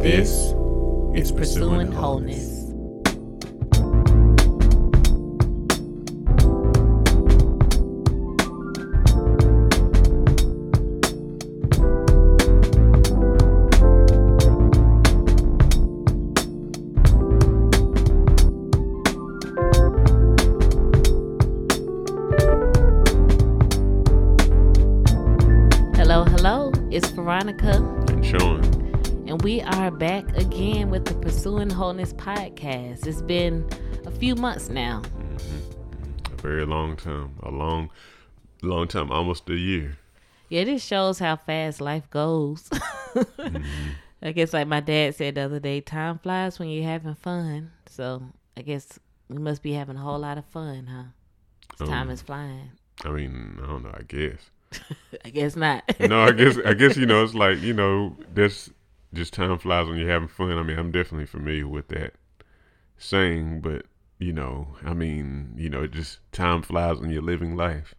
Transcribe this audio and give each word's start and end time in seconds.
This 0.00 0.54
is 1.14 1.30
Pursuing 1.30 1.92
Wholeness. 1.92 2.59
Pursuing 31.40 31.70
Wholeness 31.70 32.12
podcast. 32.12 33.06
It's 33.06 33.22
been 33.22 33.66
a 34.04 34.10
few 34.10 34.34
months 34.34 34.68
now. 34.68 35.00
A 36.30 36.42
very 36.42 36.66
long 36.66 36.98
time. 36.98 37.34
A 37.42 37.50
long, 37.50 37.88
long 38.60 38.86
time. 38.86 39.10
Almost 39.10 39.48
a 39.48 39.54
year. 39.54 39.96
Yeah, 40.50 40.64
this 40.64 40.84
shows 40.84 41.18
how 41.18 41.36
fast 41.36 41.80
life 41.80 42.10
goes. 42.10 42.68
I 44.22 44.32
guess, 44.32 44.52
like 44.52 44.68
my 44.68 44.80
dad 44.80 45.14
said 45.14 45.36
the 45.36 45.40
other 45.40 45.60
day, 45.60 45.80
time 45.80 46.18
flies 46.18 46.58
when 46.58 46.68
you're 46.68 46.84
having 46.84 47.14
fun. 47.14 47.70
So 47.86 48.22
I 48.58 48.60
guess 48.60 48.98
we 49.30 49.38
must 49.38 49.62
be 49.62 49.72
having 49.72 49.96
a 49.96 50.00
whole 50.00 50.18
lot 50.18 50.36
of 50.36 50.44
fun, 50.44 50.88
huh? 50.88 51.04
'Cause 51.78 51.88
Time 51.88 52.08
Um, 52.08 52.10
is 52.10 52.20
flying. 52.20 52.72
I 53.02 53.08
mean, 53.12 53.58
I 53.62 53.66
don't 53.66 53.82
know. 53.84 53.94
I 53.94 54.02
guess. 54.02 54.50
I 55.24 55.30
guess 55.30 55.56
not. 55.56 55.84
No, 56.00 56.20
I 56.20 56.32
guess. 56.32 56.58
I 56.66 56.74
guess 56.74 56.98
you 56.98 57.06
know. 57.06 57.24
It's 57.24 57.32
like 57.32 57.62
you 57.62 57.72
know. 57.72 58.14
That's 58.34 58.68
just 59.12 59.32
time 59.32 59.58
flies 59.58 59.88
when 59.88 59.98
you're 59.98 60.10
having 60.10 60.28
fun. 60.28 60.52
I 60.52 60.62
mean, 60.62 60.78
I'm 60.78 60.92
definitely 60.92 61.26
familiar 61.26 61.66
with 61.66 61.88
that 61.88 62.14
saying, 62.98 63.60
but 63.60 63.86
you 64.18 64.32
know, 64.32 64.76
I 64.84 64.92
mean, 64.92 65.54
you 65.56 65.70
know, 65.70 65.86
just 65.86 66.18
time 66.32 66.62
flies 66.62 66.98
when 66.98 67.10
you're 67.10 67.22
living 67.22 67.56
life. 67.56 67.94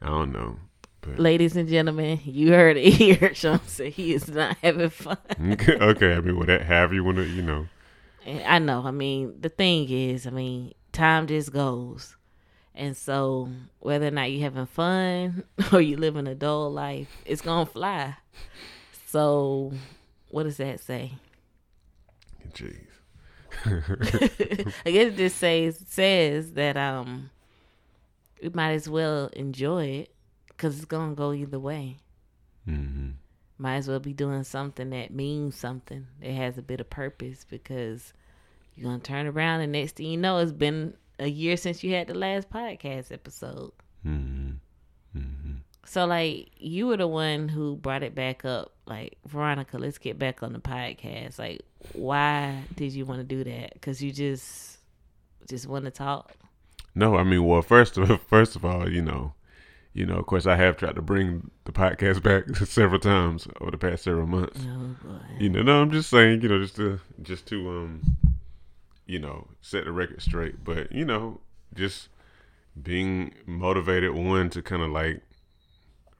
I 0.00 0.06
don't 0.06 0.32
know. 0.32 0.56
But 1.02 1.18
Ladies 1.18 1.56
and 1.56 1.68
gentlemen, 1.68 2.20
you 2.24 2.52
heard 2.52 2.76
it 2.76 2.90
here. 2.94 3.34
Sean 3.34 3.60
said 3.66 3.92
he 3.92 4.14
is 4.14 4.28
not 4.28 4.56
having 4.62 4.88
fun. 4.88 5.18
okay. 5.40 6.14
I 6.14 6.20
mean, 6.20 6.38
whatever. 6.38 6.64
However 6.64 6.94
you 6.94 7.04
want 7.04 7.18
to, 7.18 7.24
you 7.24 7.42
know. 7.42 7.66
I 8.26 8.58
know. 8.60 8.82
I 8.84 8.92
mean, 8.92 9.34
the 9.40 9.48
thing 9.48 9.88
is, 9.90 10.26
I 10.26 10.30
mean, 10.30 10.72
time 10.92 11.26
just 11.26 11.52
goes. 11.52 12.16
And 12.74 12.96
so, 12.96 13.50
whether 13.80 14.06
or 14.06 14.10
not 14.12 14.30
you're 14.30 14.42
having 14.42 14.66
fun 14.66 15.44
or 15.72 15.80
you're 15.80 15.98
living 15.98 16.26
a 16.26 16.34
dull 16.34 16.72
life, 16.72 17.08
it's 17.26 17.42
going 17.42 17.66
to 17.66 17.72
fly. 17.72 18.16
So, 19.06 19.72
what 20.32 20.44
does 20.44 20.56
that 20.56 20.80
say? 20.80 21.12
Jeez. 22.52 22.86
I 23.66 24.90
guess 24.90 25.12
it 25.12 25.16
just 25.16 25.36
says 25.36 25.78
says 25.86 26.52
that 26.52 26.76
um 26.78 27.30
we 28.42 28.48
might 28.48 28.72
as 28.72 28.88
well 28.88 29.26
enjoy 29.34 29.84
it 29.84 30.14
because 30.48 30.76
it's 30.76 30.86
gonna 30.86 31.14
go 31.14 31.32
either 31.32 31.58
way. 31.58 31.98
Mm-hmm. 32.66 33.10
Might 33.58 33.76
as 33.76 33.88
well 33.88 34.00
be 34.00 34.14
doing 34.14 34.42
something 34.42 34.88
that 34.90 35.12
means 35.12 35.54
something 35.54 36.06
that 36.20 36.30
has 36.32 36.56
a 36.56 36.62
bit 36.62 36.80
of 36.80 36.88
purpose 36.88 37.44
because 37.48 38.14
you're 38.74 38.88
gonna 38.90 39.00
turn 39.02 39.26
around 39.26 39.60
and 39.60 39.72
next 39.72 39.96
thing 39.96 40.06
you 40.06 40.16
know, 40.16 40.38
it's 40.38 40.50
been 40.50 40.94
a 41.18 41.28
year 41.28 41.58
since 41.58 41.84
you 41.84 41.92
had 41.92 42.08
the 42.08 42.14
last 42.14 42.50
podcast 42.50 43.12
episode. 43.12 43.72
hmm 44.02 44.16
hmm 44.16 44.51
So 45.84 46.06
like 46.06 46.50
you 46.56 46.86
were 46.86 46.96
the 46.96 47.08
one 47.08 47.48
who 47.48 47.76
brought 47.76 48.02
it 48.02 48.14
back 48.14 48.44
up. 48.44 48.72
Like 48.86 49.18
Veronica, 49.26 49.78
let's 49.78 49.98
get 49.98 50.18
back 50.18 50.42
on 50.42 50.52
the 50.52 50.58
podcast. 50.58 51.38
Like, 51.38 51.62
why 51.92 52.64
did 52.74 52.92
you 52.92 53.04
want 53.04 53.20
to 53.20 53.24
do 53.24 53.44
that? 53.44 53.74
Because 53.74 54.02
you 54.02 54.12
just 54.12 54.78
just 55.48 55.66
want 55.66 55.84
to 55.84 55.90
talk. 55.90 56.32
No, 56.94 57.16
I 57.16 57.22
mean, 57.22 57.44
well, 57.44 57.62
first 57.62 57.96
of 57.98 58.20
first 58.28 58.56
of 58.56 58.64
all, 58.64 58.88
you 58.88 59.02
know, 59.02 59.34
you 59.92 60.06
know, 60.06 60.16
of 60.16 60.26
course, 60.26 60.46
I 60.46 60.56
have 60.56 60.76
tried 60.76 60.96
to 60.96 61.02
bring 61.02 61.50
the 61.64 61.72
podcast 61.72 62.22
back 62.24 62.56
several 62.66 63.00
times 63.00 63.46
over 63.60 63.70
the 63.70 63.78
past 63.78 64.04
several 64.04 64.26
months. 64.26 64.60
Oh. 64.66 65.20
You 65.38 65.48
know, 65.48 65.62
no, 65.62 65.82
I'm 65.82 65.90
just 65.90 66.10
saying, 66.10 66.42
you 66.42 66.48
know, 66.48 66.60
just 66.60 66.76
to 66.76 67.00
just 67.22 67.46
to 67.46 67.68
um, 67.68 68.16
you 69.06 69.18
know, 69.18 69.48
set 69.60 69.84
the 69.84 69.92
record 69.92 70.22
straight. 70.22 70.64
But 70.64 70.92
you 70.92 71.04
know, 71.04 71.40
just 71.74 72.08
being 72.80 73.34
motivated 73.46 74.14
one 74.14 74.48
to 74.50 74.62
kind 74.62 74.82
of 74.82 74.90
like 74.90 75.22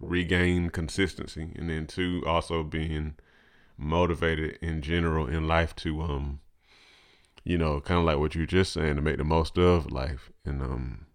regain 0.02 0.70
consistency, 0.70 1.52
and 1.56 1.70
then 1.70 1.86
two 1.86 2.22
also 2.26 2.62
being 2.62 3.14
motivated 3.78 4.58
in 4.60 4.82
general 4.82 5.26
in 5.26 5.46
life 5.46 5.74
to 5.76 6.02
um, 6.02 6.40
you 7.44 7.58
know, 7.58 7.80
kind 7.80 7.98
of 7.98 8.04
like 8.04 8.18
what 8.18 8.34
you 8.34 8.42
were 8.42 8.46
just 8.46 8.72
saying 8.72 8.96
to 8.96 9.02
make 9.02 9.16
the 9.16 9.24
most 9.24 9.58
of 9.58 9.90
life 9.90 10.30
and 10.44 10.62
um. 10.62 11.06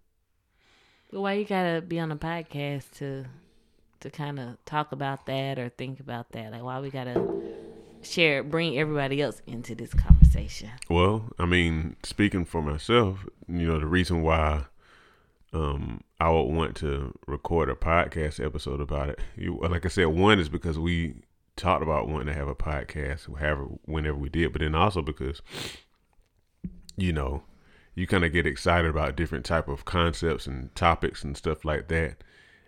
Why 1.10 1.34
you 1.34 1.44
gotta 1.44 1.80
be 1.80 1.98
on 1.98 2.12
a 2.12 2.16
podcast 2.16 2.90
to 2.98 3.24
to 4.00 4.10
kind 4.10 4.38
of 4.38 4.62
talk 4.64 4.92
about 4.92 5.26
that 5.26 5.58
or 5.58 5.68
think 5.70 6.00
about 6.00 6.32
that? 6.32 6.52
Like, 6.52 6.62
why 6.62 6.80
we 6.80 6.90
gotta 6.90 7.24
share, 8.02 8.42
bring 8.42 8.78
everybody 8.78 9.22
else 9.22 9.42
into 9.46 9.74
this 9.74 9.94
conversation? 9.94 10.70
Well, 10.88 11.30
I 11.38 11.46
mean, 11.46 11.96
speaking 12.02 12.44
for 12.44 12.62
myself, 12.62 13.26
you 13.48 13.66
know, 13.66 13.78
the 13.78 13.86
reason 13.86 14.22
why 14.22 14.66
um 15.52 16.02
I 16.20 16.30
would 16.30 16.42
want 16.44 16.76
to 16.76 17.16
record 17.26 17.70
a 17.70 17.74
podcast 17.74 18.44
episode 18.44 18.80
about 18.80 19.08
it, 19.08 19.20
you, 19.36 19.58
like 19.62 19.84
I 19.86 19.88
said, 19.88 20.06
one 20.06 20.38
is 20.40 20.48
because 20.48 20.78
we 20.78 21.22
talked 21.56 21.82
about 21.82 22.08
wanting 22.08 22.26
to 22.28 22.34
have 22.34 22.48
a 22.48 22.54
podcast, 22.54 23.26
however, 23.38 23.66
whenever 23.84 24.16
we 24.16 24.28
did, 24.28 24.52
but 24.52 24.60
then 24.60 24.74
also 24.74 25.00
because, 25.02 25.42
you 26.96 27.12
know, 27.12 27.42
you 27.94 28.06
kind 28.06 28.24
of 28.24 28.32
get 28.32 28.46
excited 28.46 28.88
about 28.90 29.16
different 29.16 29.44
type 29.44 29.68
of 29.68 29.84
concepts 29.84 30.46
and 30.46 30.74
topics 30.74 31.22
and 31.24 31.36
stuff 31.36 31.64
like 31.64 31.88
that, 31.88 32.22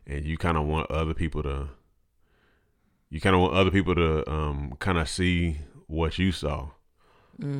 and 0.06 0.24
you 0.24 0.36
kind 0.36 0.56
of 0.56 0.66
want 0.66 0.90
other 0.90 1.14
people 1.14 1.42
to, 1.42 1.68
you 3.10 3.20
kind 3.20 3.34
of 3.34 3.42
want 3.42 3.54
other 3.54 3.70
people 3.70 3.94
to 3.94 4.28
um 4.30 4.74
kind 4.78 4.98
of 4.98 5.08
see 5.08 5.58
what 5.86 6.18
you 6.18 6.32
saw. 6.32 6.70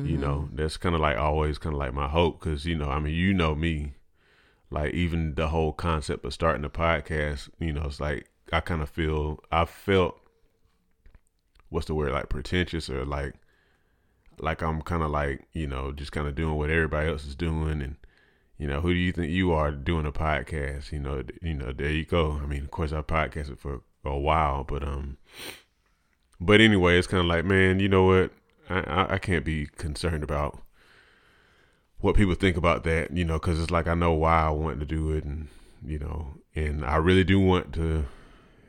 You 0.07 0.17
know 0.17 0.49
that's 0.53 0.77
kind 0.77 0.93
of 0.95 1.01
like 1.01 1.17
always 1.17 1.57
kind 1.57 1.73
of 1.73 1.79
like 1.79 1.93
my 1.93 2.07
hope 2.07 2.39
because 2.39 2.65
you 2.65 2.75
know 2.75 2.89
i 2.89 2.99
mean 2.99 3.15
you 3.15 3.33
know 3.33 3.55
me 3.55 3.95
like 4.71 4.93
even 4.93 5.35
the 5.35 5.49
whole 5.49 5.73
concept 5.73 6.25
of 6.25 6.33
starting 6.33 6.65
a 6.65 6.69
podcast 6.69 7.49
you 7.59 7.71
know 7.71 7.83
it's 7.83 7.99
like 7.99 8.29
i 8.51 8.59
kind 8.59 8.81
of 8.81 8.89
feel 8.89 9.39
i 9.51 9.65
felt 9.65 10.17
what's 11.69 11.87
the 11.87 11.95
word 11.95 12.11
like 12.11 12.29
pretentious 12.29 12.89
or 12.89 13.05
like 13.05 13.33
like 14.39 14.61
i'm 14.61 14.81
kind 14.81 15.03
of 15.03 15.11
like 15.11 15.47
you 15.53 15.67
know 15.67 15.91
just 15.91 16.11
kind 16.11 16.27
of 16.27 16.35
doing 16.35 16.55
what 16.55 16.69
everybody 16.69 17.09
else 17.09 17.25
is 17.25 17.35
doing. 17.35 17.81
And 17.81 17.95
you 18.57 18.67
know 18.67 18.81
who 18.81 18.93
do 18.93 18.99
you 18.99 19.11
think 19.11 19.31
you 19.31 19.53
are 19.53 19.71
doing 19.71 20.05
a 20.05 20.11
podcast? 20.11 20.91
You 20.91 20.99
know 20.99 21.23
you 21.41 21.53
know 21.53 21.71
there 21.71 21.91
you 21.91 22.05
go. 22.05 22.39
I 22.43 22.45
mean 22.45 22.63
of 22.63 22.71
course 22.71 22.91
i 22.91 23.01
podcasted 23.01 23.59
for 23.59 23.81
a 24.03 24.17
while 24.17 24.63
but 24.63 24.83
um 24.83 25.17
but 26.39 26.59
anyway 26.59 26.97
it's 26.97 27.07
kind 27.07 27.21
of 27.21 27.27
like 27.27 27.45
man 27.45 27.79
you 27.79 27.87
know 27.87 28.03
what? 28.03 28.31
I, 28.69 28.79
I, 28.79 29.13
I 29.13 29.17
can't 29.17 29.45
be 29.45 29.67
concerned 29.67 30.23
about 30.23 30.59
what 32.01 32.15
people 32.15 32.35
think 32.35 32.57
about 32.57 32.83
that, 32.83 33.15
you 33.15 33.23
know, 33.23 33.35
because 33.35 33.59
it's 33.59 33.71
like 33.71 33.87
I 33.87 33.93
know 33.93 34.13
why 34.13 34.43
I 34.43 34.49
want 34.49 34.79
to 34.79 34.85
do 34.85 35.11
it, 35.11 35.23
and 35.23 35.47
you 35.85 35.99
know, 35.99 36.35
and 36.55 36.85
I 36.85 36.97
really 36.97 37.23
do 37.23 37.39
want 37.39 37.73
to. 37.73 38.05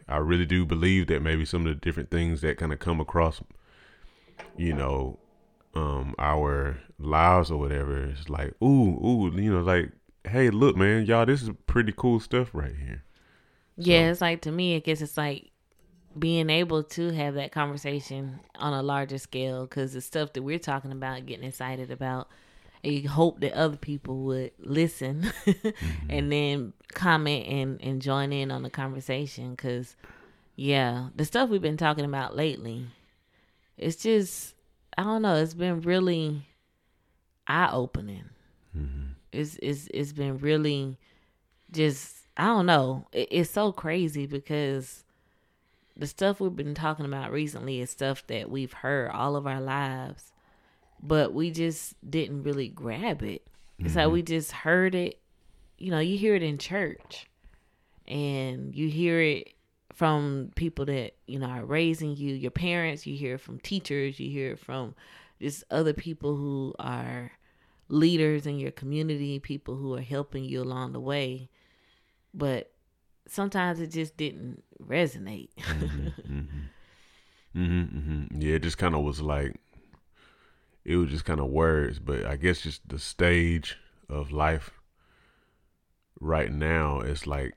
I 0.08 0.18
really 0.18 0.46
do 0.46 0.66
believe 0.66 1.06
that 1.06 1.22
maybe 1.22 1.44
some 1.44 1.66
of 1.66 1.74
the 1.74 1.80
different 1.80 2.10
things 2.10 2.42
that 2.42 2.58
kind 2.58 2.72
of 2.72 2.78
come 2.78 3.00
across, 3.00 3.40
you 4.56 4.74
know, 4.74 5.18
um, 5.74 6.14
our 6.18 6.78
lives 6.98 7.50
or 7.50 7.58
whatever, 7.58 8.04
it's 8.04 8.28
like, 8.28 8.54
ooh, 8.62 8.98
ooh, 9.04 9.32
you 9.34 9.52
know, 9.52 9.62
like, 9.62 9.90
hey, 10.24 10.50
look, 10.50 10.76
man, 10.76 11.06
y'all, 11.06 11.24
this 11.24 11.42
is 11.42 11.50
pretty 11.66 11.94
cool 11.96 12.20
stuff 12.20 12.50
right 12.52 12.74
here. 12.76 13.04
Yeah, 13.76 14.10
it's 14.10 14.20
like 14.20 14.42
to 14.42 14.52
me, 14.52 14.76
I 14.76 14.80
guess 14.80 15.00
it's 15.00 15.16
like 15.16 15.50
being 16.18 16.50
able 16.50 16.82
to 16.82 17.10
have 17.12 17.34
that 17.34 17.52
conversation 17.52 18.40
on 18.56 18.74
a 18.74 18.82
larger 18.82 19.18
scale 19.18 19.62
because 19.62 19.94
the 19.94 20.00
stuff 20.00 20.34
that 20.34 20.42
we're 20.42 20.58
talking 20.58 20.92
about, 20.92 21.26
getting 21.26 21.46
excited 21.46 21.90
about, 21.90 22.28
and 22.84 23.06
hope 23.06 23.40
that 23.40 23.52
other 23.52 23.76
people 23.76 24.22
would 24.24 24.52
listen 24.58 25.32
and 26.08 26.32
then 26.32 26.72
comment 26.92 27.46
and, 27.46 27.80
and 27.82 28.02
join 28.02 28.32
in 28.32 28.50
on 28.50 28.62
the 28.62 28.70
conversation. 28.70 29.52
Because, 29.52 29.96
yeah, 30.56 31.08
the 31.14 31.24
stuff 31.24 31.48
we've 31.48 31.62
been 31.62 31.76
talking 31.76 32.04
about 32.04 32.36
lately, 32.36 32.86
it's 33.78 33.96
just, 33.96 34.54
I 34.98 35.04
don't 35.04 35.22
know, 35.22 35.36
it's 35.36 35.54
been 35.54 35.80
really 35.82 36.46
eye 37.46 37.70
opening. 37.72 38.24
Mm-hmm. 38.76 39.12
It's, 39.32 39.58
it's, 39.62 39.88
it's 39.94 40.12
been 40.12 40.38
really 40.38 40.98
just, 41.70 42.16
I 42.36 42.46
don't 42.46 42.66
know, 42.66 43.06
it, 43.12 43.28
it's 43.30 43.50
so 43.50 43.72
crazy 43.72 44.26
because 44.26 45.04
the 45.96 46.06
stuff 46.06 46.40
we've 46.40 46.56
been 46.56 46.74
talking 46.74 47.06
about 47.06 47.32
recently 47.32 47.80
is 47.80 47.90
stuff 47.90 48.26
that 48.26 48.50
we've 48.50 48.72
heard 48.72 49.10
all 49.10 49.36
of 49.36 49.46
our 49.46 49.60
lives, 49.60 50.31
but 51.02 51.32
we 51.32 51.50
just 51.50 51.94
didn't 52.08 52.44
really 52.44 52.68
grab 52.68 53.22
it. 53.22 53.46
It's 53.78 53.96
like 53.96 54.10
we 54.10 54.22
just 54.22 54.52
heard 54.52 54.94
it. 54.94 55.18
You 55.76 55.90
know, 55.90 55.98
you 55.98 56.16
hear 56.16 56.36
it 56.36 56.42
in 56.42 56.58
church, 56.58 57.28
and 58.06 58.74
you 58.74 58.88
hear 58.88 59.20
it 59.20 59.54
from 59.92 60.52
people 60.54 60.84
that 60.86 61.16
you 61.26 61.38
know 61.38 61.48
are 61.48 61.64
raising 61.64 62.16
you, 62.16 62.34
your 62.34 62.52
parents. 62.52 63.06
You 63.06 63.16
hear 63.16 63.34
it 63.34 63.40
from 63.40 63.58
teachers. 63.58 64.20
You 64.20 64.30
hear 64.30 64.52
it 64.52 64.60
from 64.60 64.94
just 65.40 65.64
other 65.70 65.92
people 65.92 66.36
who 66.36 66.74
are 66.78 67.32
leaders 67.88 68.46
in 68.46 68.58
your 68.58 68.70
community, 68.70 69.40
people 69.40 69.74
who 69.74 69.94
are 69.94 70.00
helping 70.00 70.44
you 70.44 70.62
along 70.62 70.92
the 70.92 71.00
way. 71.00 71.48
But 72.32 72.70
sometimes 73.26 73.80
it 73.80 73.88
just 73.88 74.16
didn't 74.16 74.62
resonate. 74.80 75.50
mm-hmm, 75.56 76.08
mm-hmm. 77.56 77.98
Mm-hmm, 77.98 78.40
yeah, 78.40 78.54
it 78.54 78.62
just 78.62 78.78
kind 78.78 78.94
of 78.94 79.02
was 79.02 79.20
like 79.20 79.56
it 80.84 80.96
was 80.96 81.10
just 81.10 81.24
kind 81.24 81.40
of 81.40 81.46
words, 81.46 81.98
but 81.98 82.24
I 82.24 82.36
guess 82.36 82.62
just 82.62 82.88
the 82.88 82.98
stage 82.98 83.76
of 84.08 84.32
life 84.32 84.70
right 86.20 86.52
now, 86.52 87.00
it's 87.00 87.26
like 87.26 87.54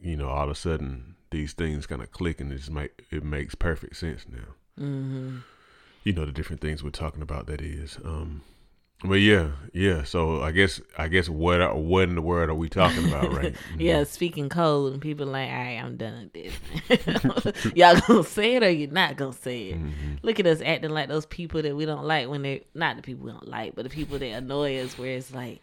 you 0.00 0.16
know 0.16 0.28
all 0.28 0.44
of 0.44 0.50
a 0.50 0.54
sudden 0.54 1.16
these 1.30 1.52
things 1.52 1.86
kind 1.86 2.02
of 2.02 2.10
click 2.10 2.40
and 2.40 2.52
it 2.52 2.56
just 2.56 2.70
make 2.70 3.04
it 3.10 3.24
makes 3.24 3.54
perfect 3.54 3.96
sense 3.96 4.26
now. 4.28 4.84
Mm-hmm. 4.84 5.38
You 6.04 6.12
know 6.12 6.24
the 6.24 6.32
different 6.32 6.60
things 6.60 6.82
we're 6.82 6.90
talking 6.90 7.22
about. 7.22 7.46
That 7.46 7.60
is, 7.60 7.98
um, 8.04 8.42
but 9.04 9.14
yeah, 9.14 9.50
yeah. 9.72 10.04
So 10.04 10.42
I 10.42 10.52
guess 10.52 10.80
I 10.96 11.08
guess 11.08 11.28
what 11.28 11.60
are, 11.60 11.74
what 11.74 12.04
in 12.04 12.14
the 12.14 12.22
world 12.22 12.50
are 12.50 12.54
we 12.54 12.68
talking 12.68 13.08
about, 13.08 13.32
right? 13.32 13.54
yeah, 13.78 14.04
speaking 14.04 14.48
code, 14.48 14.92
and 14.92 15.02
people 15.02 15.26
like, 15.26 15.48
all 15.48 15.56
right, 15.56 15.78
I'm 15.82 15.96
done 15.96 16.30
with 16.34 16.54
this. 16.88 17.72
Y'all 17.74 18.00
gonna 18.06 18.24
say 18.24 18.56
it 18.56 18.62
or 18.62 18.70
you're 18.70 18.90
not 18.90 19.16
gonna 19.16 19.32
say 19.32 19.70
it? 19.70 19.78
Mm-hmm. 19.78 20.14
Look 20.22 20.38
at 20.38 20.46
us 20.46 20.60
acting 20.64 20.90
like 20.90 21.08
those 21.08 21.26
people 21.26 21.62
that 21.62 21.74
we 21.74 21.84
don't 21.84 22.04
like 22.04 22.28
when 22.28 22.42
they're 22.42 22.60
not 22.74 22.96
the 22.96 23.02
people 23.02 23.26
we 23.26 23.32
don't 23.32 23.48
like, 23.48 23.74
but 23.74 23.82
the 23.84 23.90
people 23.90 24.18
that 24.18 24.26
annoy 24.26 24.78
us. 24.78 24.96
Where 24.96 25.16
it's 25.16 25.32
like, 25.32 25.60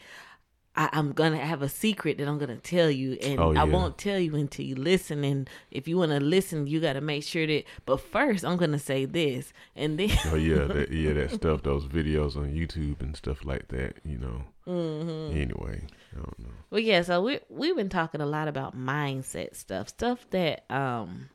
I, 0.80 0.90
am 0.94 1.12
gonna 1.12 1.38
have 1.38 1.62
a 1.62 1.68
secret 1.68 2.18
that 2.20 2.28
I'm 2.30 2.38
gonna 2.38 2.56
tell 2.56 2.90
you, 2.90 3.18
and 3.22 3.38
Oh, 3.38 3.54
I 3.54 3.66
won't 3.66 3.98
tell 3.98 4.18
you 4.18 4.36
until 4.36 4.66
you 4.66 4.76
listen. 4.76 5.26
And 5.26 5.50
if 5.72 5.90
you 5.90 5.98
want 5.98 6.12
to 6.12 6.22
listen, 6.22 6.68
you 6.68 6.80
got 6.80 6.94
to 6.94 7.02
make 7.02 7.24
sure 7.24 7.46
that. 7.46 7.66
But 7.86 8.00
first, 8.00 8.46
I'm 8.46 8.56
gonna 8.56 8.80
say 8.80 9.04
this, 9.04 9.52
and 9.76 10.00
then 10.00 10.12
Oh 10.28 10.36
yeah, 10.36 10.66
that, 10.74 10.90
yeah, 10.90 11.12
that 11.14 11.32
stuff, 11.32 11.64
those 11.64 11.86
videos 11.86 12.38
on 12.38 12.54
YouTube 12.54 13.02
and 13.02 13.14
stuff 13.14 13.44
like 13.44 13.68
that. 13.68 13.98
You 14.06 14.20
know. 14.20 14.44
Mm-hmm. 14.66 15.38
Anyway, 15.38 15.82
I 16.14 16.16
don't 16.16 16.40
know. 16.40 16.50
Well, 16.70 16.80
yeah. 16.80 17.02
So 17.02 17.24
we 17.24 17.40
we've 17.50 17.76
been 17.76 17.90
talking 17.90 18.22
a 18.22 18.26
lot 18.26 18.48
about 18.48 18.78
mindset 18.78 19.58
stuff, 19.58 19.90
stuff 19.90 20.30
that, 20.30 20.64
um, 20.72 21.30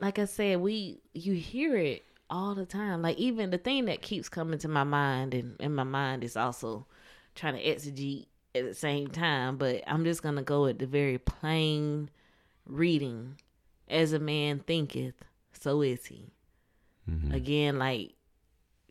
like 0.00 0.18
I 0.18 0.24
said, 0.24 0.60
we 0.60 0.98
you 1.14 1.34
hear 1.34 1.76
it 1.76 2.04
all 2.28 2.56
the 2.56 2.66
time. 2.66 3.02
Like 3.02 3.18
even 3.18 3.50
the 3.50 3.58
thing 3.58 3.84
that 3.84 4.02
keeps 4.02 4.28
coming 4.28 4.58
to 4.58 4.68
my 4.68 4.82
mind, 4.82 5.32
and 5.32 5.54
in 5.60 5.76
my 5.76 5.84
mind 5.84 6.24
is 6.24 6.36
also 6.36 6.86
trying 7.36 7.54
to 7.54 7.62
exegete 7.62 8.26
at 8.54 8.64
the 8.64 8.74
same 8.74 9.08
time. 9.08 9.56
But 9.56 9.82
I'm 9.86 10.04
just 10.04 10.22
gonna 10.22 10.42
go 10.42 10.66
at 10.66 10.78
the 10.78 10.86
very 10.86 11.18
plain 11.18 12.10
reading. 12.66 13.36
As 13.88 14.12
a 14.12 14.18
man 14.18 14.58
thinketh, 14.60 15.14
so 15.52 15.80
is 15.80 16.04
he. 16.06 16.32
Mhm. 17.08 17.34
Again, 17.34 17.78
like 17.78 18.12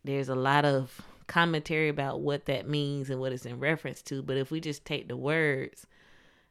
there's 0.04 0.30
a 0.30 0.36
lot 0.36 0.65
of 0.65 1.01
commentary 1.27 1.89
about 1.89 2.21
what 2.21 2.45
that 2.45 2.68
means 2.68 3.09
and 3.09 3.19
what 3.19 3.33
it's 3.33 3.45
in 3.45 3.59
reference 3.59 4.01
to. 4.01 4.24
But 4.24 4.38
if 4.38 4.50
we 4.50 4.59
just 4.59 4.86
take 4.86 5.07
the 5.07 5.18
words 5.18 5.86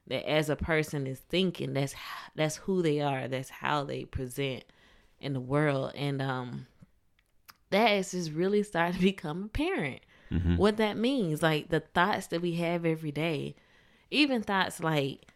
that 0.07 0.29
as 0.29 0.49
a 0.49 0.57
person 0.57 1.07
is 1.07 1.19
thinking, 1.21 1.73
that's 1.73 1.95
that's 2.35 2.57
who 2.57 2.83
they 2.83 3.01
are. 3.01 3.27
That's 3.27 3.51
how 3.51 3.83
they 3.85 4.05
present 4.05 4.65
in 5.19 5.33
the 5.33 5.41
world, 5.41 5.93
and 5.95 6.21
um, 6.23 6.67
that 7.71 7.89
is 7.93 8.13
just 8.13 8.31
really 8.31 8.63
starting 8.63 8.95
to 8.95 9.01
become 9.01 9.45
apparent. 9.45 10.03
Mhm. 10.31 10.57
What 10.57 10.77
that 10.79 10.97
means, 10.97 11.43
like 11.43 11.69
the 11.69 11.81
thoughts 11.81 12.27
that 12.29 12.43
we 12.43 12.55
have 12.55 12.85
every 12.85 13.13
day, 13.13 13.55
even 14.11 14.43
thoughts 14.43 14.81
like 14.81 15.27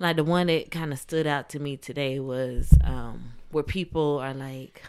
like 0.00 0.16
the 0.16 0.24
one 0.24 0.46
that 0.46 0.70
kind 0.70 0.92
of 0.92 0.98
stood 0.98 1.26
out 1.26 1.48
to 1.50 1.58
me 1.58 1.76
today 1.76 2.20
was 2.20 2.72
um 2.84 3.32
where 3.50 3.64
people 3.64 4.18
are 4.18 4.32
like 4.34 4.82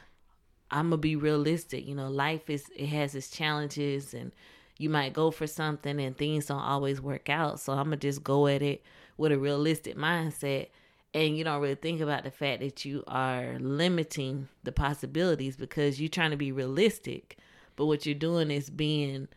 i'm 0.69 0.89
gonna 0.89 0.97
be 0.97 1.15
realistic 1.15 1.87
you 1.87 1.95
know 1.95 2.09
life 2.09 2.47
is 2.47 2.65
it 2.75 2.85
has 2.85 3.15
its 3.15 3.29
challenges 3.29 4.13
and 4.13 4.31
you 4.77 4.87
might 4.87 5.13
go 5.13 5.31
for 5.31 5.47
something 5.47 5.99
and 5.99 6.15
things 6.15 6.45
don't 6.45 6.59
always 6.59 7.01
work 7.01 7.27
out 7.27 7.59
so 7.59 7.73
i'm 7.73 7.85
gonna 7.85 7.97
just 7.97 8.23
go 8.23 8.45
at 8.45 8.61
it 8.61 8.83
with 9.17 9.31
a 9.31 9.37
realistic 9.37 9.95
mindset. 9.97 10.69
And 11.13 11.37
you 11.37 11.43
don't 11.43 11.61
really 11.61 11.75
think 11.75 12.01
about 12.01 12.23
the 12.23 12.31
fact 12.31 12.61
that 12.61 12.85
you 12.85 13.03
are 13.07 13.57
limiting 13.59 14.47
the 14.63 14.71
possibilities 14.71 15.57
because 15.57 15.99
you're 15.99 16.07
trying 16.07 16.31
to 16.31 16.37
be 16.37 16.51
realistic 16.51 17.37
but 17.79 17.87
what 17.87 18.05
you're 18.05 18.13
doing 18.13 18.51
is 18.51 18.69
being 18.69 19.27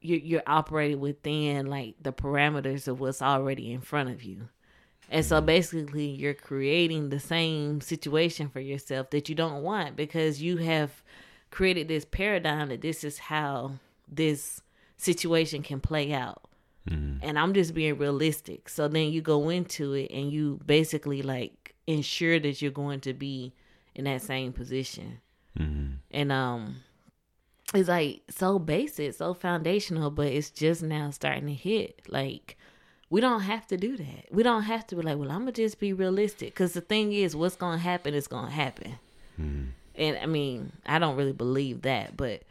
you're, 0.00 0.20
you're 0.20 0.42
operating 0.46 1.00
within 1.00 1.66
like 1.66 1.96
the 2.00 2.12
parameters 2.12 2.86
of 2.86 3.00
what's 3.00 3.20
already 3.20 3.72
in 3.72 3.80
front 3.80 4.08
of 4.08 4.22
you 4.22 4.48
and 5.10 5.24
so 5.24 5.40
basically, 5.40 6.06
you're 6.06 6.34
creating 6.34 7.08
the 7.08 7.18
same 7.18 7.80
situation 7.80 8.48
for 8.48 8.60
yourself 8.60 9.10
that 9.10 9.28
you 9.28 9.34
don't 9.34 9.62
want 9.62 9.96
because 9.96 10.40
you 10.40 10.58
have 10.58 11.02
created 11.50 11.88
this 11.88 12.04
paradigm 12.04 12.68
that 12.68 12.80
this 12.80 13.02
is 13.02 13.18
how 13.18 13.72
this 14.08 14.62
situation 14.96 15.64
can 15.64 15.80
play 15.80 16.12
out. 16.12 16.42
Mhm. 16.88 17.18
And 17.22 17.38
I'm 17.40 17.54
just 17.54 17.74
being 17.74 17.98
realistic. 17.98 18.68
So 18.68 18.86
then 18.86 19.10
you 19.10 19.20
go 19.20 19.48
into 19.48 19.94
it 19.94 20.12
and 20.12 20.32
you 20.32 20.60
basically 20.64 21.22
like 21.22 21.74
ensure 21.88 22.38
that 22.38 22.62
you're 22.62 22.70
going 22.70 23.00
to 23.00 23.12
be 23.12 23.52
in 23.96 24.04
that 24.04 24.22
same 24.22 24.52
position. 24.52 25.20
Mhm. 25.58 25.96
And 26.12 26.30
um 26.30 26.76
it's 27.74 27.88
like 27.88 28.22
so 28.30 28.58
basic, 28.58 29.14
so 29.14 29.34
foundational, 29.34 30.10
but 30.10 30.26
it's 30.28 30.50
just 30.50 30.82
now 30.82 31.10
starting 31.10 31.46
to 31.46 31.54
hit. 31.54 32.00
Like 32.08 32.56
we 33.10 33.20
don't 33.20 33.42
have 33.42 33.66
to 33.68 33.76
do 33.76 33.96
that. 33.96 34.26
We 34.30 34.42
don't 34.42 34.62
have 34.64 34.86
to 34.88 34.96
be 34.96 35.02
like, 35.02 35.18
well, 35.18 35.30
I'm 35.30 35.40
gonna 35.40 35.52
just 35.52 35.78
be 35.80 35.92
realistic. 35.92 36.50
Because 36.54 36.72
the 36.72 36.80
thing 36.80 37.12
is, 37.12 37.34
what's 37.36 37.56
gonna 37.56 37.78
happen 37.78 38.14
is 38.14 38.26
gonna 38.28 38.50
happen. 38.50 38.96
Mhm. 39.40 39.68
And 39.96 40.16
I 40.18 40.26
mean, 40.26 40.72
I 40.86 40.98
don't 40.98 41.16
really 41.16 41.32
believe 41.32 41.82
that, 41.82 42.16
but 42.16 42.42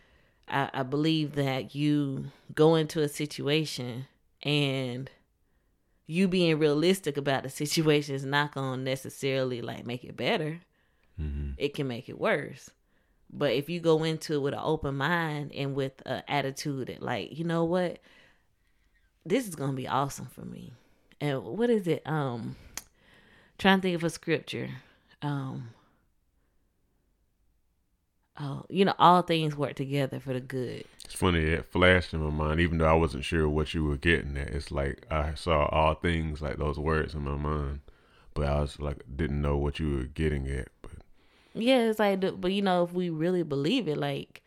I, 0.48 0.70
I 0.74 0.84
believe 0.84 1.36
that 1.36 1.76
you 1.76 2.26
go 2.56 2.76
into 2.76 3.02
a 3.02 3.08
situation 3.08 4.06
and 4.44 5.10
you 6.08 6.28
being 6.28 6.58
realistic 6.60 7.18
about 7.18 7.44
the 7.44 7.50
situation 7.50 8.16
is 8.16 8.26
not 8.26 8.54
gonna 8.54 8.82
necessarily 8.82 9.62
like 9.62 9.86
make 9.86 10.04
it 10.04 10.18
better 10.18 10.62
Mhm. 11.22 11.54
it 11.58 11.74
can 11.74 11.88
make 11.88 12.08
it 12.10 12.18
worse. 12.20 12.70
But 13.32 13.54
if 13.54 13.70
you 13.70 13.80
go 13.80 14.04
into 14.04 14.34
it 14.36 14.40
with 14.40 14.54
an 14.54 14.62
open 14.62 14.96
mind 14.96 15.52
and 15.54 15.76
with 15.76 16.02
an 16.06 16.24
attitude 16.28 16.88
that, 16.88 17.02
like, 17.02 17.38
you 17.38 17.44
know 17.44 17.64
what, 17.64 18.00
this 19.26 19.48
is 19.48 19.56
gonna 19.56 19.74
be 19.74 19.88
awesome 19.88 20.28
for 20.28 20.42
me. 20.42 20.74
And 21.22 21.44
what 21.44 21.70
is 21.70 21.88
it? 21.88 22.02
Um, 22.08 22.56
trying 23.58 23.80
to 23.80 23.82
think 23.82 23.96
of 23.96 24.04
a 24.04 24.10
scripture. 24.10 24.70
Um, 25.22 25.70
oh, 28.40 28.66
you 28.70 28.86
know, 28.86 28.96
all 28.98 29.22
things 29.22 29.56
work 29.56 29.76
together 29.76 30.20
for 30.20 30.34
the 30.34 30.40
good. 30.40 30.86
It's 31.06 31.14
funny 31.14 31.40
it 31.40 31.72
flashed 31.72 32.14
in 32.14 32.22
my 32.22 32.30
mind, 32.30 32.60
even 32.60 32.78
though 32.78 32.90
I 32.90 32.94
wasn't 32.94 33.26
sure 33.26 33.50
what 33.50 33.74
you 33.74 33.84
were 33.84 33.98
getting 33.98 34.38
at. 34.38 34.50
It's 34.50 34.72
like 34.72 35.06
I 35.12 35.34
saw 35.36 35.66
all 35.66 35.96
things 35.96 36.42
like 36.42 36.58
those 36.58 36.80
words 36.80 37.14
in 37.14 37.24
my 37.24 37.36
mind, 37.36 37.82
but 38.34 38.46
I 38.48 38.62
was 38.62 38.80
like 38.80 39.04
didn't 39.16 39.42
know 39.42 39.58
what 39.58 39.80
you 39.80 39.96
were 39.98 40.04
getting 40.04 40.48
at. 40.48 40.70
Yeah, 41.54 41.90
it's 41.90 42.00
like, 42.00 42.20
but 42.40 42.52
you 42.52 42.62
know, 42.62 42.84
if 42.84 42.94
we 42.94 43.10
really 43.10 43.44
believe 43.44 43.88
it, 43.88 43.98
like, 43.98 44.42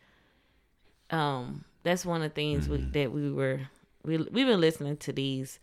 um, 1.09 1.65
that's 1.83 2.05
one 2.05 2.21
of 2.21 2.29
the 2.31 2.33
things 2.33 2.67
we, 2.67 2.77
that 2.77 3.11
we 3.11 3.31
were 3.31 3.61
we 4.03 4.17
we've 4.17 4.47
been 4.47 4.61
listening 4.61 4.97
to 4.97 5.13
these 5.13 5.59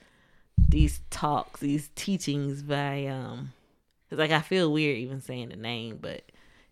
these 0.69 1.01
talks, 1.11 1.61
these 1.61 1.91
teachings 1.95 2.63
by 2.63 3.07
um, 3.07 3.53
cause 4.09 4.19
like 4.19 4.31
I 4.31 4.41
feel 4.41 4.73
weird 4.73 4.99
even 4.99 5.21
saying 5.21 5.49
the 5.49 5.57
name, 5.57 5.99
but 6.01 6.23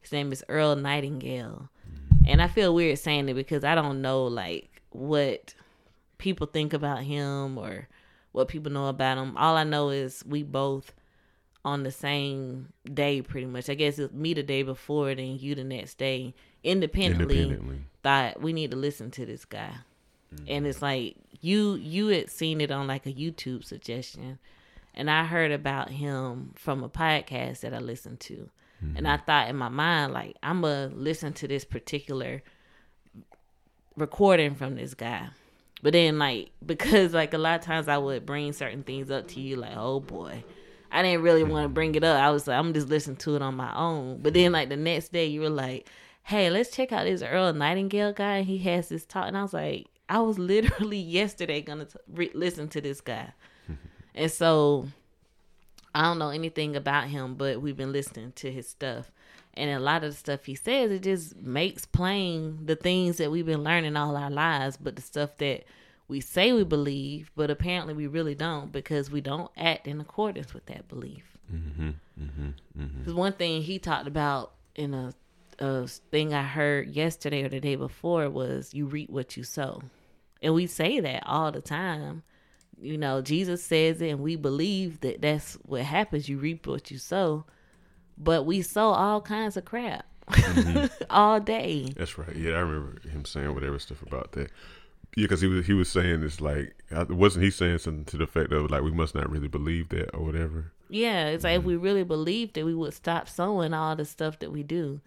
his 0.00 0.12
name 0.12 0.32
is 0.32 0.44
Earl 0.48 0.76
Nightingale, 0.76 1.68
and 2.26 2.40
I 2.42 2.48
feel 2.48 2.74
weird 2.74 2.98
saying 2.98 3.28
it 3.28 3.34
because 3.34 3.64
I 3.64 3.74
don't 3.74 4.02
know 4.02 4.24
like 4.24 4.82
what 4.90 5.54
people 6.18 6.46
think 6.46 6.72
about 6.72 7.02
him 7.02 7.58
or 7.58 7.88
what 8.32 8.48
people 8.48 8.70
know 8.70 8.88
about 8.88 9.18
him. 9.18 9.36
All 9.36 9.56
I 9.56 9.64
know 9.64 9.88
is 9.90 10.22
we 10.26 10.42
both 10.42 10.92
on 11.68 11.82
the 11.82 11.90
same 11.90 12.72
day 12.92 13.22
pretty 13.22 13.46
much. 13.46 13.68
I 13.68 13.74
guess 13.74 13.98
it's 13.98 14.12
me 14.12 14.34
the 14.34 14.42
day 14.42 14.62
before, 14.62 15.14
then 15.14 15.38
you 15.38 15.54
the 15.54 15.64
next 15.64 15.98
day. 15.98 16.34
Independently, 16.64 17.42
independently, 17.42 17.84
thought 18.02 18.42
we 18.42 18.52
need 18.52 18.72
to 18.72 18.76
listen 18.76 19.10
to 19.12 19.24
this 19.24 19.44
guy. 19.44 19.74
Mm-hmm. 20.34 20.44
And 20.48 20.66
it's 20.66 20.82
like 20.82 21.16
you 21.40 21.74
you 21.76 22.08
had 22.08 22.30
seen 22.30 22.60
it 22.60 22.70
on 22.70 22.86
like 22.86 23.06
a 23.06 23.12
YouTube 23.12 23.64
suggestion. 23.64 24.38
And 24.94 25.10
I 25.10 25.24
heard 25.24 25.52
about 25.52 25.90
him 25.90 26.52
from 26.56 26.82
a 26.82 26.88
podcast 26.88 27.60
that 27.60 27.72
I 27.72 27.78
listened 27.78 28.18
to. 28.20 28.50
And 28.80 29.08
I 29.08 29.16
mm-hmm. 29.16 29.24
thought 29.24 29.48
in 29.48 29.56
my 29.56 29.68
mind, 29.68 30.12
like, 30.12 30.36
I'm 30.42 30.60
going 30.60 30.90
to 30.90 30.96
listen 30.96 31.32
to 31.34 31.48
this 31.48 31.64
particular 31.64 32.42
recording 33.96 34.54
from 34.54 34.76
this 34.76 34.94
guy. 34.94 35.28
But 35.82 35.94
then, 35.94 36.18
like, 36.18 36.50
because, 36.64 37.12
like, 37.12 37.34
a 37.34 37.38
lot 37.38 37.58
of 37.58 37.64
times 37.64 37.88
I 37.88 37.98
would 37.98 38.24
bring 38.24 38.52
certain 38.52 38.84
things 38.84 39.10
up 39.10 39.28
to 39.28 39.40
you, 39.40 39.56
like, 39.56 39.76
oh 39.76 40.00
boy, 40.00 40.44
I 40.90 41.02
didn't 41.02 41.22
really 41.22 41.42
hmm. 41.42 41.50
want 41.50 41.64
to 41.64 41.68
bring 41.68 41.94
it 41.94 42.04
up. 42.04 42.20
I 42.20 42.30
was 42.30 42.46
like, 42.46 42.58
I'm 42.58 42.72
just 42.72 42.88
listening 42.88 43.16
to 43.16 43.36
it 43.36 43.42
on 43.42 43.56
my 43.56 43.74
own. 43.74 44.20
But 44.22 44.34
then, 44.34 44.52
like, 44.52 44.68
the 44.68 44.76
next 44.76 45.12
day, 45.12 45.26
you 45.26 45.40
were 45.40 45.50
like, 45.50 45.88
hey, 46.24 46.50
let's 46.50 46.70
check 46.70 46.92
out 46.92 47.04
this 47.04 47.22
Earl 47.22 47.52
Nightingale 47.52 48.12
guy. 48.12 48.42
He 48.42 48.58
has 48.58 48.88
this 48.88 49.06
talk. 49.06 49.28
And 49.28 49.36
I 49.36 49.42
was 49.42 49.52
like, 49.52 49.86
I 50.08 50.20
was 50.20 50.38
literally 50.38 50.98
yesterday 50.98 51.60
going 51.60 51.86
to 51.86 52.00
re- 52.12 52.30
listen 52.34 52.68
to 52.68 52.80
this 52.80 53.00
guy. 53.00 53.32
and 54.14 54.30
so 54.30 54.88
I 55.94 56.02
don't 56.02 56.18
know 56.18 56.30
anything 56.30 56.76
about 56.76 57.08
him, 57.08 57.34
but 57.34 57.60
we've 57.60 57.76
been 57.76 57.92
listening 57.92 58.32
to 58.36 58.50
his 58.50 58.68
stuff. 58.68 59.10
And 59.54 59.70
a 59.70 59.80
lot 59.80 60.04
of 60.04 60.12
the 60.12 60.16
stuff 60.16 60.44
he 60.44 60.54
says, 60.54 60.92
it 60.92 61.02
just 61.02 61.36
makes 61.36 61.84
plain 61.84 62.64
the 62.64 62.76
things 62.76 63.16
that 63.16 63.30
we've 63.30 63.46
been 63.46 63.64
learning 63.64 63.96
all 63.96 64.16
our 64.16 64.30
lives, 64.30 64.76
but 64.76 64.94
the 64.94 65.02
stuff 65.02 65.36
that 65.38 65.64
we 66.08 66.20
say 66.20 66.52
we 66.52 66.64
believe, 66.64 67.30
but 67.36 67.50
apparently 67.50 67.92
we 67.92 68.06
really 68.06 68.34
don't 68.34 68.72
because 68.72 69.10
we 69.10 69.20
don't 69.20 69.50
act 69.56 69.86
in 69.86 70.00
accordance 70.00 70.54
with 70.54 70.64
that 70.66 70.88
belief. 70.88 71.36
Mm-hmm. 71.52 71.90
Mm-hmm. 72.20 72.48
Mm-hmm. 72.80 72.98
Because 72.98 73.14
one 73.14 73.34
thing 73.34 73.62
he 73.62 73.78
talked 73.78 74.08
about 74.08 74.52
in 74.74 74.94
a, 74.94 75.12
a 75.58 75.86
thing 75.86 76.32
I 76.32 76.42
heard 76.42 76.88
yesterday 76.88 77.44
or 77.44 77.50
the 77.50 77.60
day 77.60 77.76
before 77.76 78.28
was 78.30 78.72
you 78.72 78.86
reap 78.86 79.10
what 79.10 79.36
you 79.36 79.44
sow. 79.44 79.82
And 80.42 80.54
we 80.54 80.66
say 80.66 81.00
that 81.00 81.24
all 81.26 81.52
the 81.52 81.60
time. 81.60 82.22
You 82.80 82.96
know, 82.96 83.20
Jesus 83.20 83.62
says 83.64 84.00
it, 84.00 84.08
and 84.08 84.20
we 84.20 84.36
believe 84.36 85.00
that 85.00 85.20
that's 85.20 85.54
what 85.64 85.82
happens. 85.82 86.28
You 86.28 86.38
reap 86.38 86.66
what 86.66 86.90
you 86.90 86.98
sow. 86.98 87.44
But 88.16 88.46
we 88.46 88.62
sow 88.62 88.90
all 88.90 89.20
kinds 89.20 89.56
of 89.56 89.64
crap 89.64 90.06
all 91.10 91.40
day. 91.40 91.92
That's 91.96 92.18
right. 92.18 92.34
Yeah, 92.36 92.52
I 92.52 92.60
remember 92.60 93.00
him 93.08 93.24
saying 93.24 93.52
whatever 93.52 93.78
stuff 93.78 94.02
about 94.02 94.32
that. 94.32 94.50
Yeah, 95.16 95.24
because 95.24 95.40
he 95.40 95.48
was 95.48 95.66
he 95.66 95.72
was 95.72 95.88
saying 95.88 96.22
it's 96.22 96.40
like 96.40 96.74
wasn't 97.08 97.44
he 97.44 97.50
saying 97.50 97.78
something 97.78 98.04
to 98.06 98.16
the 98.16 98.24
effect 98.24 98.52
of 98.52 98.70
like 98.70 98.82
we 98.82 98.92
must 98.92 99.14
not 99.14 99.30
really 99.30 99.48
believe 99.48 99.88
that 99.90 100.14
or 100.14 100.24
whatever. 100.24 100.72
Yeah, 100.88 101.26
it's 101.26 101.44
like 101.44 101.58
if 101.58 101.64
we 101.64 101.76
really 101.76 102.04
believed 102.04 102.56
it, 102.56 102.64
we 102.64 102.74
would 102.74 102.94
stop 102.94 103.28
sowing 103.28 103.74
all 103.74 103.96
the 103.96 104.04
stuff 104.04 104.38
that 104.38 104.52
we 104.52 104.62
do. 104.62 105.00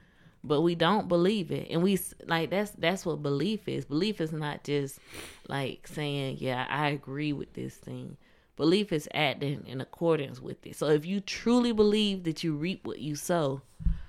But 0.44 0.62
we 0.62 0.74
don't 0.74 1.08
believe 1.08 1.52
it, 1.52 1.68
and 1.70 1.84
we 1.84 2.00
like 2.26 2.50
that's 2.50 2.72
that's 2.72 3.06
what 3.06 3.22
belief 3.22 3.68
is. 3.68 3.86
Belief 3.86 4.20
is 4.20 4.32
not 4.32 4.64
just 4.64 5.00
like 5.48 5.88
saying, 5.88 6.38
"Yeah, 6.40 6.66
I 6.68 6.90
agree 6.90 7.32
with 7.32 7.54
this 7.54 7.76
thing." 7.76 8.18
Belief 8.58 8.92
is 8.92 9.08
acting 9.14 9.64
in 9.68 9.82
accordance 9.82 10.42
with 10.42 10.66
it. 10.66 10.76
So 10.76 10.88
if 10.88 11.06
you 11.06 11.20
truly 11.20 11.72
believe 11.72 12.24
that 12.24 12.44
you 12.44 12.56
reap 12.56 12.86
what 12.86 13.00
you 13.00 13.16
sow, 13.16 13.62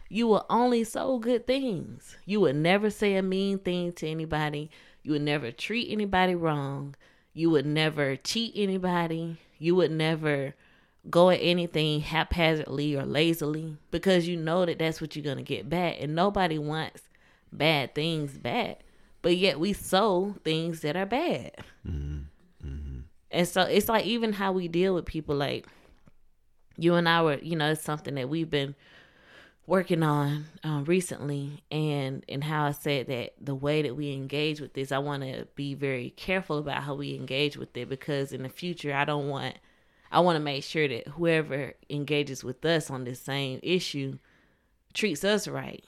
you 0.09 0.27
will 0.27 0.45
only 0.51 0.85
sow 0.85 1.19
good 1.19 1.47
things. 1.47 2.17
You 2.27 2.41
would 2.41 2.57
never 2.57 2.91
say 2.91 3.17
a 3.17 3.23
mean 3.23 3.59
thing 3.59 3.93
to 3.95 4.09
anybody. 4.09 4.71
You 5.03 5.13
would 5.13 5.23
never 5.23 5.51
treat 5.51 5.91
anybody 5.91 6.35
wrong. 6.35 6.95
You 7.35 7.51
would 7.51 7.67
never 7.67 8.17
cheat 8.17 8.53
anybody. 8.55 9.39
You 9.59 9.75
would 9.77 9.91
never 9.91 10.55
go 11.11 11.31
at 11.31 11.41
anything 11.41 12.01
haphazardly 12.01 12.97
or 12.97 13.05
lazily 13.05 13.77
because 13.91 14.29
you 14.29 14.37
know 14.37 14.65
that 14.65 14.79
that's 14.79 15.01
what 15.01 15.17
you're 15.17 15.25
going 15.25 15.39
to 15.39 15.43
get 15.43 15.69
back. 15.69 15.97
And 16.01 16.15
nobody 16.15 16.59
wants 16.59 17.03
bad 17.53 17.95
things 17.95 18.39
back. 18.39 18.81
But 19.23 19.37
yet 19.37 19.61
we 19.61 19.73
sow 19.73 20.35
things 20.45 20.81
that 20.81 20.97
are 20.97 21.07
bad. 21.07 21.53
Mm-hmm. 21.89 22.67
Mm-hmm. 22.67 22.99
And 23.31 23.49
so 23.49 23.63
it's 23.63 23.89
like 23.89 24.05
even 24.05 24.33
how 24.33 24.53
we 24.53 24.69
deal 24.69 24.95
with 24.95 25.07
people 25.07 25.37
like 25.37 25.67
you 26.77 26.95
and 26.95 27.09
I 27.09 27.23
were, 27.23 27.39
you 27.39 27.57
know, 27.57 27.71
it's 27.71 27.83
something 27.83 28.15
that 28.17 28.29
we've 28.29 28.51
been 28.51 28.75
working 29.67 30.03
on 30.03 30.47
um, 30.65 30.85
recently 30.85 31.63
and 31.71 32.25
and 32.29 32.43
how 32.43 32.67
I 32.67 32.73
said 32.73 33.07
that 33.07 33.33
the 33.41 33.55
way 33.55 33.83
that 33.83 33.97
we 33.97 34.13
engage 34.13 34.61
with 34.61 34.75
this, 34.75 34.93
I 34.93 34.99
want 34.99 35.23
to 35.23 35.47
be 35.55 35.75
very 35.75 36.11
careful 36.11 36.59
about 36.59 36.83
how 36.83 36.95
we 36.95 37.15
engage 37.15 37.57
with 37.57 37.77
it 37.77 37.89
because 37.89 38.33
in 38.33 38.43
the 38.43 38.49
future 38.49 38.95
I 38.95 39.05
don't 39.05 39.29
want 39.29 39.57
I 40.11 40.21
want 40.21 40.37
to 40.37 40.41
make 40.41 40.63
sure 40.63 40.87
that 40.89 41.09
whoever 41.09 41.73
engages 41.89 42.45
with 42.45 42.65
us 42.65 42.91
on 42.91 43.05
this 43.05 43.21
same 43.21 43.61
issue 43.63 44.19
treats 44.93 45.25
us 45.25 45.49
right. 45.49 45.83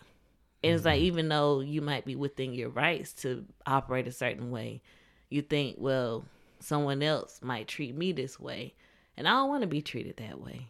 And 0.62 0.75
it's 0.75 0.87
like 0.87 1.00
even 1.00 1.28
though 1.28 1.61
you 1.61 1.83
might 1.83 2.07
be 2.07 2.16
within 2.16 2.54
your 2.54 2.71
rights 2.71 3.12
to 3.14 3.45
operate 3.66 4.09
a 4.09 4.12
certain 4.12 4.50
way, 4.50 4.81
you 5.28 5.43
think, 5.43 5.76
well, 5.78 6.25
someone 6.59 7.02
else 7.02 7.40
might 7.43 7.69
treat 7.69 7.95
me 7.95 8.12
this 8.12 8.40
way, 8.40 8.75
and 9.14 9.28
I 9.28 9.33
don't 9.33 9.50
want 9.50 9.61
to 9.61 9.66
be 9.66 9.83
treated 9.83 10.16
that 10.16 10.40
way. 10.40 10.69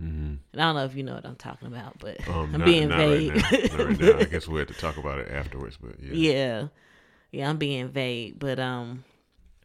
Mm-hmm. 0.00 0.34
And 0.52 0.60
I 0.60 0.64
don't 0.64 0.74
know 0.74 0.84
if 0.84 0.94
you 0.96 1.02
know 1.04 1.14
what 1.14 1.24
I'm 1.26 1.36
talking 1.36 1.68
about, 1.68 1.98
but 2.00 2.26
Um, 2.28 2.50
I'm 2.52 2.58
not, 2.60 2.64
being 2.64 2.88
not 2.88 2.98
vague. 2.98 3.32
Right 3.36 3.72
now. 3.78 3.84
Right 3.84 4.00
now. 4.00 4.18
I 4.18 4.24
guess 4.24 4.48
we 4.48 4.58
have 4.58 4.68
to 4.68 4.74
talk 4.74 4.96
about 4.96 5.18
it 5.20 5.30
afterwards. 5.30 5.78
But 5.80 6.00
yeah. 6.00 6.12
yeah 6.32 6.66
yeah 7.32 7.50
i'm 7.50 7.56
being 7.56 7.88
vague 7.88 8.38
but 8.38 8.60
um 8.60 9.02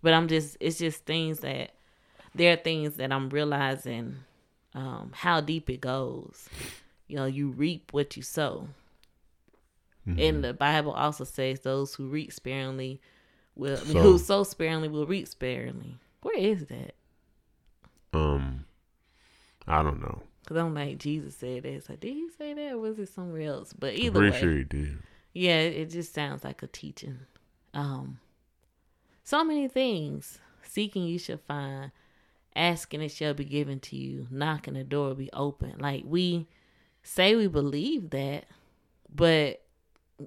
but 0.01 0.12
i'm 0.12 0.27
just 0.27 0.57
it's 0.59 0.79
just 0.79 1.05
things 1.05 1.41
that 1.41 1.69
there 2.33 2.51
are 2.53 2.55
things 2.55 2.95
that 2.95 3.12
i'm 3.12 3.29
realizing 3.29 4.15
um 4.74 5.12
how 5.13 5.39
deep 5.39 5.69
it 5.69 5.79
goes 5.79 6.50
you 7.07 7.15
know 7.15 7.25
you 7.27 7.50
reap 7.50 7.93
what 7.93 8.17
you 8.17 8.24
sow 8.24 8.67
Mm-hmm. 10.07 10.19
and 10.19 10.43
the 10.43 10.53
bible 10.53 10.93
also 10.93 11.24
says 11.25 11.59
those 11.59 11.93
who 11.93 12.07
reap 12.07 12.33
sparingly 12.33 13.00
will 13.55 13.77
So- 13.77 14.00
who 14.01 14.17
sow 14.17 14.43
sparingly 14.43 14.88
will 14.89 15.05
reap 15.05 15.27
sparingly 15.27 16.00
where 16.24 16.38
is 16.38 16.65
that 16.67 16.95
Um, 18.13 18.65
I 19.69 19.81
don't 19.83 20.01
know. 20.01 20.21
because 20.43 20.57
i'm 20.57 20.73
like 20.73 20.97
jesus 20.97 21.35
said 21.38 21.63
that 21.63 21.69
it's 21.69 21.89
like 21.89 21.99
did 21.99 22.13
he 22.13 22.27
say 22.38 22.53
that 22.53 22.73
or 22.73 22.79
was 22.79 22.97
it 22.99 23.07
somewhere 23.09 23.43
else 23.43 23.71
but 23.71 23.93
either 23.93 24.19
pretty 24.19 24.31
way 24.31 24.39
sure 24.39 24.55
he 24.57 24.63
did. 24.63 24.97
Yeah, 25.33 25.59
it 25.59 25.73
it 25.77 25.89
just 25.91 26.13
sounds 26.13 26.43
like 26.43 26.63
a 26.63 26.67
teaching. 26.67 27.19
Um, 27.75 28.19
so 29.23 29.43
many 29.43 29.67
things. 29.67 30.39
Seeking 30.63 31.03
you 31.05 31.19
shall 31.19 31.38
find. 31.38 31.91
Asking 32.55 33.01
it 33.01 33.09
shall 33.11 33.35
be 33.35 33.45
given 33.45 33.79
to 33.81 33.95
you. 33.95 34.25
Knocking 34.31 34.73
the 34.73 34.83
door 34.83 35.09
will 35.09 35.15
be 35.15 35.29
open. 35.33 35.75
Like 35.77 36.03
we 36.05 36.47
say 37.03 37.35
we 37.35 37.45
believe 37.47 38.09
that, 38.09 38.45
but 39.13 39.61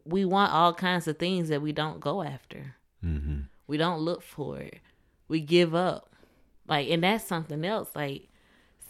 we 0.05 0.25
want 0.25 0.53
all 0.53 0.73
kinds 0.73 1.09
of 1.09 1.19
things 1.19 1.49
that 1.49 1.61
we 1.63 1.73
don't 1.73 1.99
go 2.01 2.23
after. 2.23 2.77
Mm-hmm. 3.05 3.41
We 3.67 3.77
don't 3.77 4.01
look 4.01 4.23
for 4.23 4.59
it. 4.61 4.79
We 5.27 5.41
give 5.41 5.75
up. 5.75 6.11
Like, 6.69 6.89
and 6.91 7.03
that's 7.03 7.25
something 7.25 7.65
else. 7.65 7.91
Like, 7.97 8.29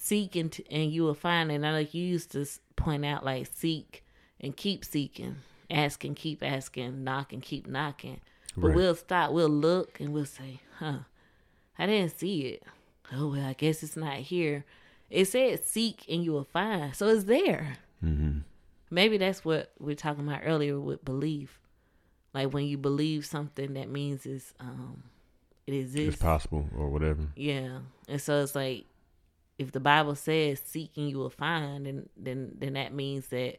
seek 0.03 0.35
and, 0.37 0.51
t- 0.51 0.67
and 0.71 0.91
you 0.93 1.03
will 1.05 1.15
find. 1.15 1.51
And 1.53 1.65
I 1.67 1.71
know 1.73 1.79
you 1.91 2.03
used 2.05 2.33
to 2.33 2.45
point 2.77 3.05
out, 3.05 3.25
like, 3.25 3.47
seek 3.53 4.05
and 4.41 4.57
keep 4.57 4.85
seeking, 4.85 5.37
ask 5.71 6.03
and 6.05 6.17
keep 6.17 6.43
asking, 6.43 7.05
knock 7.05 7.33
and 7.33 7.41
keep 7.43 7.67
knocking. 7.67 8.21
But 8.57 8.69
Right. 8.69 8.77
we'll 8.77 8.95
stop, 8.97 9.31
we'll 9.33 9.49
look, 9.49 10.01
and 10.01 10.13
we'll 10.13 10.25
say, 10.27 10.61
huh, 10.79 11.01
I 11.79 11.87
didn't 11.87 12.19
see 12.19 12.41
it. 12.43 12.63
Oh, 13.13 13.29
well, 13.31 13.47
I 13.47 13.53
guess 13.53 13.83
it's 13.83 13.97
not 13.97 14.17
here. 14.17 14.65
It 15.11 15.27
said 15.27 15.65
seek 15.65 16.05
and 16.09 16.25
you 16.25 16.33
will 16.33 16.45
find. 16.45 16.95
So 16.97 17.07
it's 17.09 17.25
there. 17.25 17.77
Mm-hmm. 18.05 18.39
Maybe 18.91 19.17
that's 19.19 19.45
what 19.45 19.73
we 19.79 19.93
are 19.93 19.97
talking 19.97 20.27
about 20.27 20.41
earlier 20.45 20.79
with 20.81 21.05
belief. 21.05 21.61
Like 22.35 22.53
when 22.53 22.65
you 22.67 22.79
believe 22.79 23.25
something, 23.27 23.75
that 23.75 23.89
means 23.91 24.25
it's 24.27 24.55
um, 24.59 25.03
it 25.67 25.75
It's 25.75 25.95
exists. 25.95 26.23
possible 26.23 26.69
or 26.77 26.89
whatever. 26.89 27.23
Yeah, 27.37 27.81
and 28.09 28.21
so 28.21 28.43
it's 28.43 28.55
like 28.55 28.87
if 29.59 29.73
the 29.73 29.81
Bible 29.81 30.15
says 30.15 30.61
seeking 30.65 31.09
you 31.09 31.19
will 31.19 31.31
find, 31.31 31.87
then 31.87 32.09
then 32.17 32.53
then 32.59 32.73
that 32.75 32.93
means 32.95 33.29
that 33.29 33.59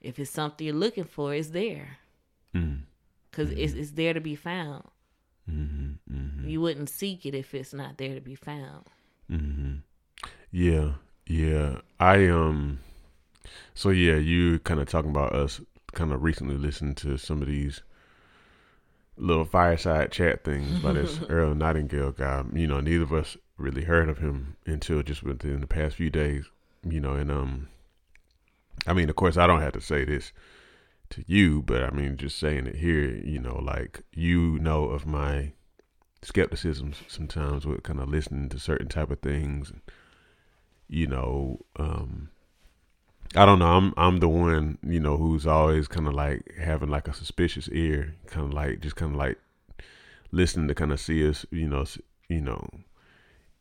if 0.00 0.18
it's 0.18 0.30
something 0.30 0.66
you're 0.66 0.74
looking 0.76 1.04
for, 1.04 1.34
it's 1.34 1.50
there 1.50 1.98
Mm. 2.54 2.80
because 3.30 3.50
it's 3.52 3.74
it's 3.74 3.92
there 3.92 4.12
to 4.14 4.20
be 4.20 4.34
found. 4.34 4.84
Mm-hmm. 5.48 5.92
Mm-hmm. 6.12 6.48
You 6.48 6.60
wouldn't 6.60 6.90
seek 6.90 7.24
it 7.26 7.34
if 7.34 7.54
it's 7.54 7.72
not 7.72 7.96
there 7.98 8.14
to 8.14 8.20
be 8.20 8.34
found. 8.34 8.86
Mm-hmm. 9.30 9.74
Yeah, 10.50 10.92
yeah. 11.26 11.78
I 11.98 12.26
um. 12.28 12.80
So 13.74 13.90
yeah, 13.90 14.16
you 14.16 14.58
kind 14.60 14.80
of 14.80 14.88
talking 14.88 15.10
about 15.10 15.32
us 15.32 15.60
kind 15.92 16.12
of 16.12 16.22
recently 16.22 16.56
listened 16.56 16.96
to 16.98 17.16
some 17.16 17.40
of 17.42 17.48
these 17.48 17.82
little 19.16 19.44
fireside 19.44 20.12
chat 20.12 20.44
things 20.44 20.80
by 20.80 20.92
this 20.92 21.20
Earl 21.28 21.54
Nightingale 21.54 22.12
guy. 22.12 22.44
You 22.52 22.66
know, 22.66 22.80
neither 22.80 23.04
of 23.04 23.12
us 23.12 23.36
really 23.60 23.84
heard 23.84 24.08
of 24.08 24.18
him 24.18 24.56
until 24.66 25.02
just 25.02 25.22
within 25.22 25.60
the 25.60 25.66
past 25.66 25.96
few 25.96 26.10
days. 26.10 26.46
You 26.88 27.00
know, 27.00 27.14
and 27.14 27.30
um, 27.30 27.68
I 28.86 28.92
mean, 28.92 29.10
of 29.10 29.16
course, 29.16 29.36
I 29.36 29.46
don't 29.46 29.60
have 29.60 29.74
to 29.74 29.80
say 29.80 30.04
this 30.04 30.32
to 31.10 31.24
you, 31.26 31.62
but 31.62 31.82
I 31.82 31.90
mean, 31.90 32.16
just 32.16 32.38
saying 32.38 32.66
it 32.66 32.76
here. 32.76 33.10
You 33.10 33.38
know, 33.38 33.56
like 33.56 34.02
you 34.12 34.58
know 34.58 34.84
of 34.84 35.06
my 35.06 35.52
skepticism 36.22 36.92
sometimes 37.08 37.66
with 37.66 37.82
kind 37.82 38.00
of 38.00 38.08
listening 38.08 38.48
to 38.50 38.58
certain 38.58 38.88
type 38.88 39.10
of 39.10 39.20
things. 39.20 39.72
You 40.88 41.06
know, 41.06 41.60
um, 41.76 42.30
I 43.36 43.44
don't 43.44 43.58
know. 43.58 43.76
I'm 43.76 43.94
I'm 43.96 44.18
the 44.18 44.28
one 44.28 44.78
you 44.82 45.00
know 45.00 45.16
who's 45.16 45.46
always 45.46 45.86
kind 45.86 46.08
of 46.08 46.14
like 46.14 46.54
having 46.58 46.88
like 46.88 47.08
a 47.08 47.14
suspicious 47.14 47.68
ear, 47.68 48.16
kind 48.26 48.46
of 48.46 48.54
like 48.54 48.80
just 48.80 48.96
kind 48.96 49.12
of 49.12 49.18
like 49.18 49.38
listening 50.32 50.68
to 50.68 50.74
kind 50.74 50.92
of 50.92 51.00
see 51.00 51.28
us, 51.28 51.44
you 51.50 51.68
know, 51.68 51.84
you 52.28 52.40
know, 52.40 52.68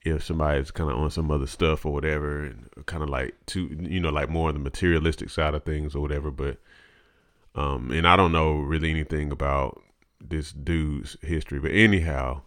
if 0.03 0.23
somebody's 0.23 0.71
kind 0.71 0.89
of 0.89 0.97
on 0.97 1.11
some 1.11 1.29
other 1.29 1.47
stuff 1.47 1.85
or 1.85 1.91
whatever, 1.91 2.43
and 2.43 2.69
kind 2.85 3.03
of 3.03 3.09
like 3.09 3.35
to 3.47 3.67
you 3.81 3.99
know 3.99 4.09
like 4.09 4.29
more 4.29 4.49
on 4.49 4.55
the 4.55 4.59
materialistic 4.59 5.29
side 5.29 5.53
of 5.53 5.63
things 5.63 5.95
or 5.95 6.01
whatever. 6.01 6.31
But 6.31 6.57
um, 7.55 7.91
and 7.91 8.07
I 8.07 8.15
don't 8.15 8.31
know 8.31 8.53
really 8.53 8.89
anything 8.89 9.31
about 9.31 9.81
this 10.21 10.51
dude's 10.51 11.17
history, 11.21 11.59
but 11.59 11.71
anyhow, 11.71 12.41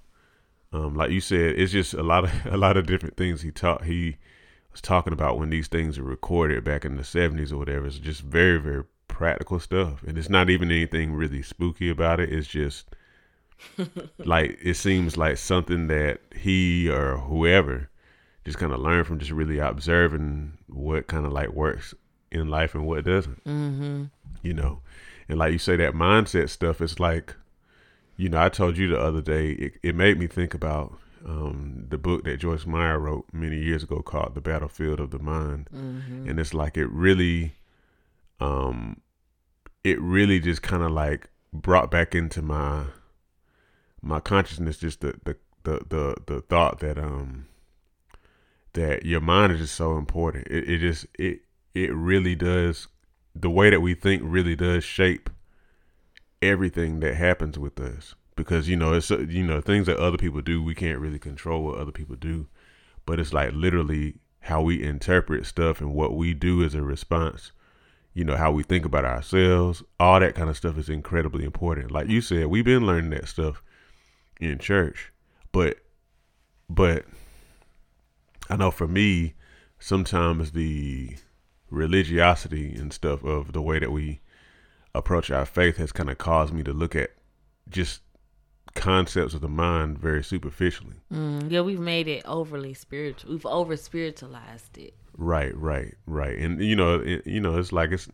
um, 0.72 0.94
like 0.94 1.10
you 1.10 1.20
said, 1.20 1.58
it's 1.58 1.72
just 1.72 1.94
a 1.94 2.02
lot 2.02 2.24
of 2.24 2.46
a 2.52 2.56
lot 2.56 2.76
of 2.76 2.86
different 2.86 3.16
things 3.16 3.42
he 3.42 3.50
taught. 3.50 3.84
He 3.84 4.16
was 4.70 4.80
talking 4.80 5.12
about 5.12 5.38
when 5.38 5.50
these 5.50 5.68
things 5.68 5.98
were 5.98 6.08
recorded 6.08 6.64
back 6.64 6.84
in 6.84 6.96
the 6.96 7.04
seventies 7.04 7.52
or 7.52 7.58
whatever. 7.58 7.86
It's 7.86 7.98
just 7.98 8.22
very 8.22 8.58
very 8.58 8.84
practical 9.08 9.60
stuff, 9.60 10.02
and 10.04 10.16
it's 10.16 10.30
not 10.30 10.48
even 10.48 10.70
anything 10.70 11.12
really 11.12 11.42
spooky 11.42 11.90
about 11.90 12.20
it. 12.20 12.32
It's 12.32 12.48
just 12.48 12.88
like 14.18 14.58
it 14.62 14.74
seems 14.74 15.16
like 15.16 15.36
something 15.38 15.88
that 15.88 16.20
he 16.34 16.88
or 16.88 17.16
whoever 17.16 17.88
just 18.44 18.58
kind 18.58 18.72
of 18.72 18.80
learn 18.80 19.04
from 19.04 19.18
just 19.18 19.30
really 19.30 19.58
observing 19.58 20.58
what 20.66 21.06
kind 21.06 21.24
of 21.24 21.32
like 21.32 21.50
works 21.50 21.94
in 22.30 22.48
life 22.48 22.74
and 22.74 22.86
what 22.86 23.04
doesn't. 23.04 23.44
Mm-hmm. 23.44 24.04
You 24.42 24.54
know, 24.54 24.80
and 25.28 25.38
like 25.38 25.52
you 25.52 25.58
say, 25.58 25.76
that 25.76 25.94
mindset 25.94 26.50
stuff 26.50 26.80
it's 26.80 26.98
like, 26.98 27.34
you 28.16 28.28
know, 28.28 28.42
I 28.42 28.48
told 28.48 28.76
you 28.76 28.88
the 28.88 29.00
other 29.00 29.22
day, 29.22 29.50
it, 29.50 29.72
it 29.82 29.94
made 29.94 30.18
me 30.18 30.26
think 30.26 30.54
about 30.54 30.98
um, 31.24 31.86
the 31.88 31.98
book 31.98 32.24
that 32.24 32.38
Joyce 32.38 32.66
Meyer 32.66 32.98
wrote 32.98 33.26
many 33.32 33.58
years 33.58 33.84
ago 33.84 34.02
called 34.02 34.34
The 34.34 34.40
Battlefield 34.40 34.98
of 34.98 35.10
the 35.10 35.20
Mind. 35.20 35.68
Mm-hmm. 35.74 36.28
And 36.28 36.40
it's 36.40 36.52
like 36.52 36.76
it 36.76 36.88
really, 36.88 37.54
um, 38.40 39.00
it 39.84 40.00
really 40.00 40.40
just 40.40 40.62
kind 40.62 40.82
of 40.82 40.90
like 40.90 41.30
brought 41.52 41.90
back 41.90 42.14
into 42.14 42.42
my 42.42 42.86
my 44.02 44.20
consciousness 44.20 44.78
just 44.78 45.00
the 45.00 45.14
the 45.24 45.36
the 45.62 45.80
the, 45.88 46.16
the 46.26 46.40
thought 46.42 46.80
that 46.80 46.98
um 46.98 47.46
that 48.74 49.04
your 49.04 49.20
mind 49.20 49.52
is 49.52 49.60
just 49.60 49.74
so 49.74 49.96
important. 49.96 50.46
It, 50.48 50.68
it 50.68 50.78
just 50.78 51.06
it 51.18 51.40
it 51.74 51.92
really 51.94 52.34
does 52.34 52.88
the 53.34 53.50
way 53.50 53.70
that 53.70 53.80
we 53.80 53.94
think 53.94 54.22
really 54.24 54.56
does 54.56 54.84
shape 54.84 55.30
everything 56.40 57.00
that 57.00 57.14
happens 57.14 57.58
with 57.58 57.78
us. 57.80 58.14
Because 58.34 58.68
you 58.68 58.76
know 58.76 58.94
it's 58.94 59.10
uh, 59.10 59.20
you 59.20 59.42
know 59.42 59.60
things 59.60 59.86
that 59.86 59.98
other 59.98 60.16
people 60.16 60.40
do 60.40 60.62
we 60.62 60.74
can't 60.74 60.98
really 60.98 61.18
control 61.18 61.62
what 61.64 61.78
other 61.78 61.92
people 61.92 62.16
do. 62.16 62.48
But 63.04 63.20
it's 63.20 63.32
like 63.32 63.52
literally 63.52 64.16
how 64.40 64.62
we 64.62 64.82
interpret 64.82 65.46
stuff 65.46 65.80
and 65.80 65.94
what 65.94 66.16
we 66.16 66.34
do 66.34 66.64
as 66.64 66.74
a 66.74 66.82
response. 66.82 67.52
You 68.14 68.24
know 68.24 68.36
how 68.36 68.52
we 68.52 68.62
think 68.62 68.84
about 68.84 69.04
ourselves 69.04 69.82
all 69.98 70.20
that 70.20 70.34
kind 70.34 70.50
of 70.50 70.56
stuff 70.56 70.78
is 70.78 70.88
incredibly 70.88 71.44
important. 71.44 71.90
Like 71.90 72.08
you 72.08 72.20
said 72.20 72.46
we've 72.46 72.64
been 72.64 72.86
learning 72.86 73.10
that 73.10 73.28
stuff 73.28 73.62
in 74.50 74.58
church 74.58 75.12
but 75.52 75.78
but 76.68 77.04
i 78.48 78.56
know 78.56 78.70
for 78.70 78.88
me 78.88 79.34
sometimes 79.78 80.52
the 80.52 81.16
religiosity 81.70 82.74
and 82.74 82.92
stuff 82.92 83.24
of 83.24 83.52
the 83.52 83.62
way 83.62 83.78
that 83.78 83.90
we 83.90 84.20
approach 84.94 85.30
our 85.30 85.46
faith 85.46 85.76
has 85.78 85.92
kind 85.92 86.10
of 86.10 86.18
caused 86.18 86.52
me 86.52 86.62
to 86.62 86.72
look 86.72 86.94
at 86.94 87.10
just 87.68 88.02
concepts 88.74 89.34
of 89.34 89.40
the 89.40 89.48
mind 89.48 89.98
very 89.98 90.22
superficially. 90.22 90.96
Mm, 91.12 91.50
yeah, 91.50 91.60
we've 91.60 91.80
made 91.80 92.08
it 92.08 92.22
overly 92.24 92.74
spiritual. 92.74 93.32
We've 93.32 93.46
over 93.46 93.76
spiritualized 93.76 94.78
it. 94.78 94.94
Right, 95.16 95.56
right, 95.56 95.94
right. 96.06 96.38
And 96.38 96.62
you 96.62 96.74
know, 96.74 97.00
it, 97.00 97.26
you 97.26 97.40
know, 97.40 97.58
it's 97.58 97.72
like 97.72 97.92
it's. 97.92 98.08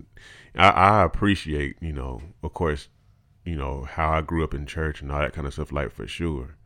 I, 0.57 0.69
I 0.69 1.05
appreciate, 1.05 1.77
you 1.81 1.93
know, 1.93 2.21
of 2.43 2.55
course, 2.55 2.89
you 3.49 3.57
know 3.57 3.85
how 3.91 4.13
I 4.13 4.21
grew 4.21 4.45
up 4.45 4.53
in 4.53 4.67
church 4.67 5.01
and 5.01 5.11
all 5.11 5.21
that 5.21 5.33
kind 5.33 5.47
of 5.47 5.55
stuff, 5.55 5.73
like 5.73 5.91
for 5.91 6.07
sure. 6.07 6.57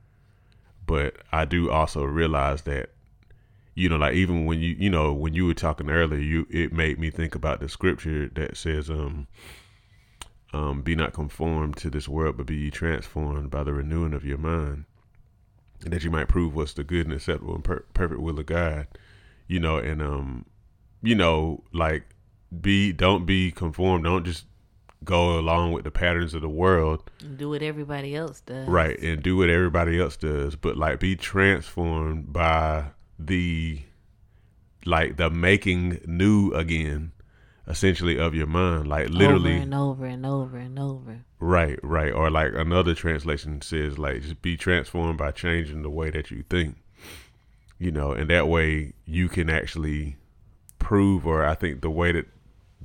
But 0.85 1.17
I 1.31 1.45
do 1.45 1.71
also 1.71 2.03
realize 2.03 2.62
that, 2.62 2.91
you 3.75 3.89
know, 3.89 3.97
like 3.97 4.15
even 4.15 4.47
when 4.47 4.59
you, 4.59 4.75
you 4.77 4.91
know, 4.91 5.12
when 5.12 5.33
you 5.33 5.47
were 5.47 5.55
talking 5.55 5.89
earlier, 5.89 6.19
you 6.19 6.47
it 6.51 6.73
made 6.73 6.99
me 6.99 7.09
think 7.11 7.37
about 7.37 7.61
the 7.61 7.69
scripture 7.69 8.29
that 8.35 8.57
says, 8.57 8.91
um, 8.91 9.29
um, 10.53 10.83
be 10.83 10.97
not 10.97 11.12
conformed 11.12 11.77
to 11.77 11.89
this 11.89 12.09
world, 12.09 12.37
but 12.37 12.47
be 12.47 12.57
ye 12.57 12.71
transformed 12.71 13.49
by 13.49 13.62
the 13.62 13.73
renewing 13.73 14.12
of 14.12 14.25
your 14.25 14.39
mind, 14.39 14.85
that 15.81 16.03
you 16.03 16.11
might 16.11 16.29
prove 16.29 16.55
what's 16.55 16.75
the 16.75 16.83
good 16.83 17.07
and 17.07 17.15
acceptable 17.15 17.55
and 17.55 17.65
per- 17.65 17.85
perfect 17.95 18.21
will 18.21 18.41
of 18.41 18.47
God. 18.47 18.89
You 19.47 19.61
know, 19.61 19.79
and 19.79 20.03
um, 20.03 20.47
you 21.01 21.15
know, 21.15 21.62
like 21.73 22.07
be 22.61 22.93
don't 22.93 23.25
be 23.25 23.53
conformed. 23.53 24.05
Don't 24.05 24.25
just 24.25 24.47
go 25.04 25.38
along 25.38 25.73
with 25.73 25.85
the 25.85 25.90
patterns 25.90 26.35
of 26.35 26.42
the 26.42 26.49
world. 26.49 27.11
And 27.21 27.37
do 27.37 27.50
what 27.50 27.62
everybody 27.62 28.14
else 28.14 28.40
does. 28.40 28.68
Right, 28.68 28.99
and 29.00 29.23
do 29.23 29.37
what 29.37 29.49
everybody 29.49 30.00
else 30.00 30.16
does, 30.16 30.56
but 30.56 30.76
like 30.76 31.00
be 31.00 31.16
transformed 31.16 32.32
by 32.32 32.87
the 33.18 33.82
like 34.85 35.16
the 35.16 35.30
making 35.30 36.00
new 36.06 36.52
again 36.52 37.12
essentially 37.68 38.18
of 38.18 38.35
your 38.35 38.47
mind 38.47 38.88
like 38.88 39.09
literally 39.09 39.52
over 39.52 39.62
and 39.62 39.75
over 39.75 40.06
and 40.06 40.26
over 40.26 40.59
and 40.59 40.78
over. 40.78 41.25
Right, 41.38 41.79
right. 41.83 42.12
Or 42.12 42.31
like 42.31 42.53
another 42.55 42.94
translation 42.94 43.61
says, 43.62 43.98
like, 43.98 44.22
just 44.22 44.42
be 44.42 44.57
transformed 44.57 45.18
by 45.18 45.33
changing 45.33 45.83
the 45.83 45.90
way 45.90 46.11
that 46.11 46.31
you 46.31 46.44
think. 46.48 46.77
You 47.79 47.90
know, 47.90 48.12
and 48.12 48.31
that 48.31 48.46
way 48.46 48.92
you 49.05 49.29
can 49.29 49.50
actually 49.50 50.16
prove, 50.79 51.27
or 51.27 51.44
I 51.44 51.55
think 51.57 51.81
the 51.81 51.90
way 51.90 52.12
that 52.12 52.27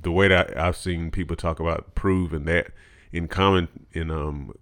the 0.02 0.12
way 0.12 0.28
that 0.28 0.56
I've 0.56 0.76
seen 0.76 1.10
people 1.10 1.36
talk 1.36 1.60
about 1.60 1.94
prove, 1.94 2.32
and 2.32 2.46
that 2.46 2.70
in 3.12 3.28
common 3.28 3.68
in 3.92 4.10
um 4.10 4.52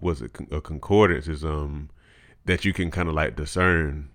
was 0.00 0.22
it 0.22 0.36
a 0.50 0.60
concordance 0.60 1.28
is 1.28 1.44
um 1.44 1.90
that 2.44 2.64
you 2.64 2.72
can 2.72 2.90
kind 2.90 3.08
of 3.08 3.14
like 3.14 3.36
discern 3.36 4.10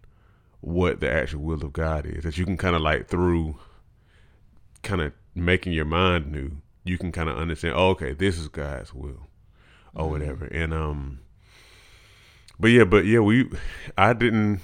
what 0.62 1.02
the 1.02 1.12
actual 1.12 1.42
will 1.42 1.64
of 1.64 1.74
God 1.74 2.06
is. 2.06 2.24
That 2.24 2.38
you 2.38 2.46
can 2.46 2.58
kind 2.58 2.76
of 2.76 2.82
like 2.82 3.08
through 3.08 3.60
kind 4.82 5.02
of 5.02 5.14
making 5.36 5.74
your 5.74 5.86
mind 5.86 6.32
new, 6.32 6.58
you 6.84 6.98
can 6.98 7.12
kind 7.12 7.30
of 7.30 7.38
understand, 7.38 7.76
oh, 7.76 7.90
okay, 7.90 8.14
this 8.14 8.38
is 8.38 8.48
God's 8.48 8.94
will 8.94 9.28
or 9.94 10.10
whatever. 10.10 10.46
And 10.46 10.74
um 10.74 11.20
but 12.60 12.68
yeah, 12.68 12.86
but 12.86 13.06
yeah, 13.06 13.20
we 13.20 13.50
I 13.98 14.14
didn't 14.14 14.62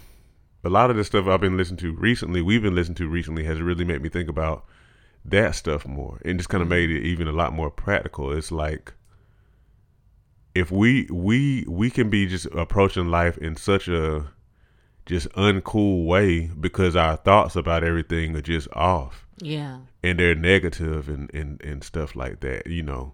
a 0.63 0.69
lot 0.69 0.89
of 0.89 0.97
the 0.97 1.03
stuff 1.03 1.27
I've 1.27 1.41
been 1.41 1.57
listening 1.57 1.77
to 1.79 1.93
recently, 1.93 2.41
we've 2.41 2.61
been 2.61 2.75
listening 2.75 2.95
to 2.95 3.07
recently 3.07 3.45
has 3.45 3.61
really 3.61 3.85
made 3.85 4.01
me 4.01 4.09
think 4.09 4.29
about 4.29 4.65
that 5.31 5.55
stuff 5.55 5.85
more 5.85 6.19
and 6.25 6.37
just 6.39 6.49
kind 6.49 6.61
of 6.61 6.67
made 6.67 6.89
it 6.89 7.03
even 7.03 7.27
a 7.27 7.31
lot 7.31 7.53
more 7.53 7.69
practical. 7.69 8.31
It's 8.31 8.51
like 8.51 8.93
if 10.55 10.71
we 10.71 11.07
we 11.11 11.65
we 11.67 11.89
can 11.89 12.09
be 12.09 12.25
just 12.27 12.45
approaching 12.47 13.07
life 13.07 13.37
in 13.37 13.55
such 13.55 13.87
a 13.87 14.25
just 15.05 15.29
uncool 15.31 16.05
way 16.05 16.47
because 16.47 16.95
our 16.95 17.15
thoughts 17.17 17.55
about 17.55 17.83
everything 17.83 18.35
are 18.35 18.41
just 18.41 18.67
off 18.73 19.25
Yeah. 19.39 19.79
and 20.03 20.19
they're 20.19 20.35
negative 20.35 21.09
and, 21.09 21.33
and, 21.33 21.59
and 21.63 21.83
stuff 21.83 22.15
like 22.15 22.41
that, 22.41 22.67
you 22.67 22.83
know. 22.83 23.13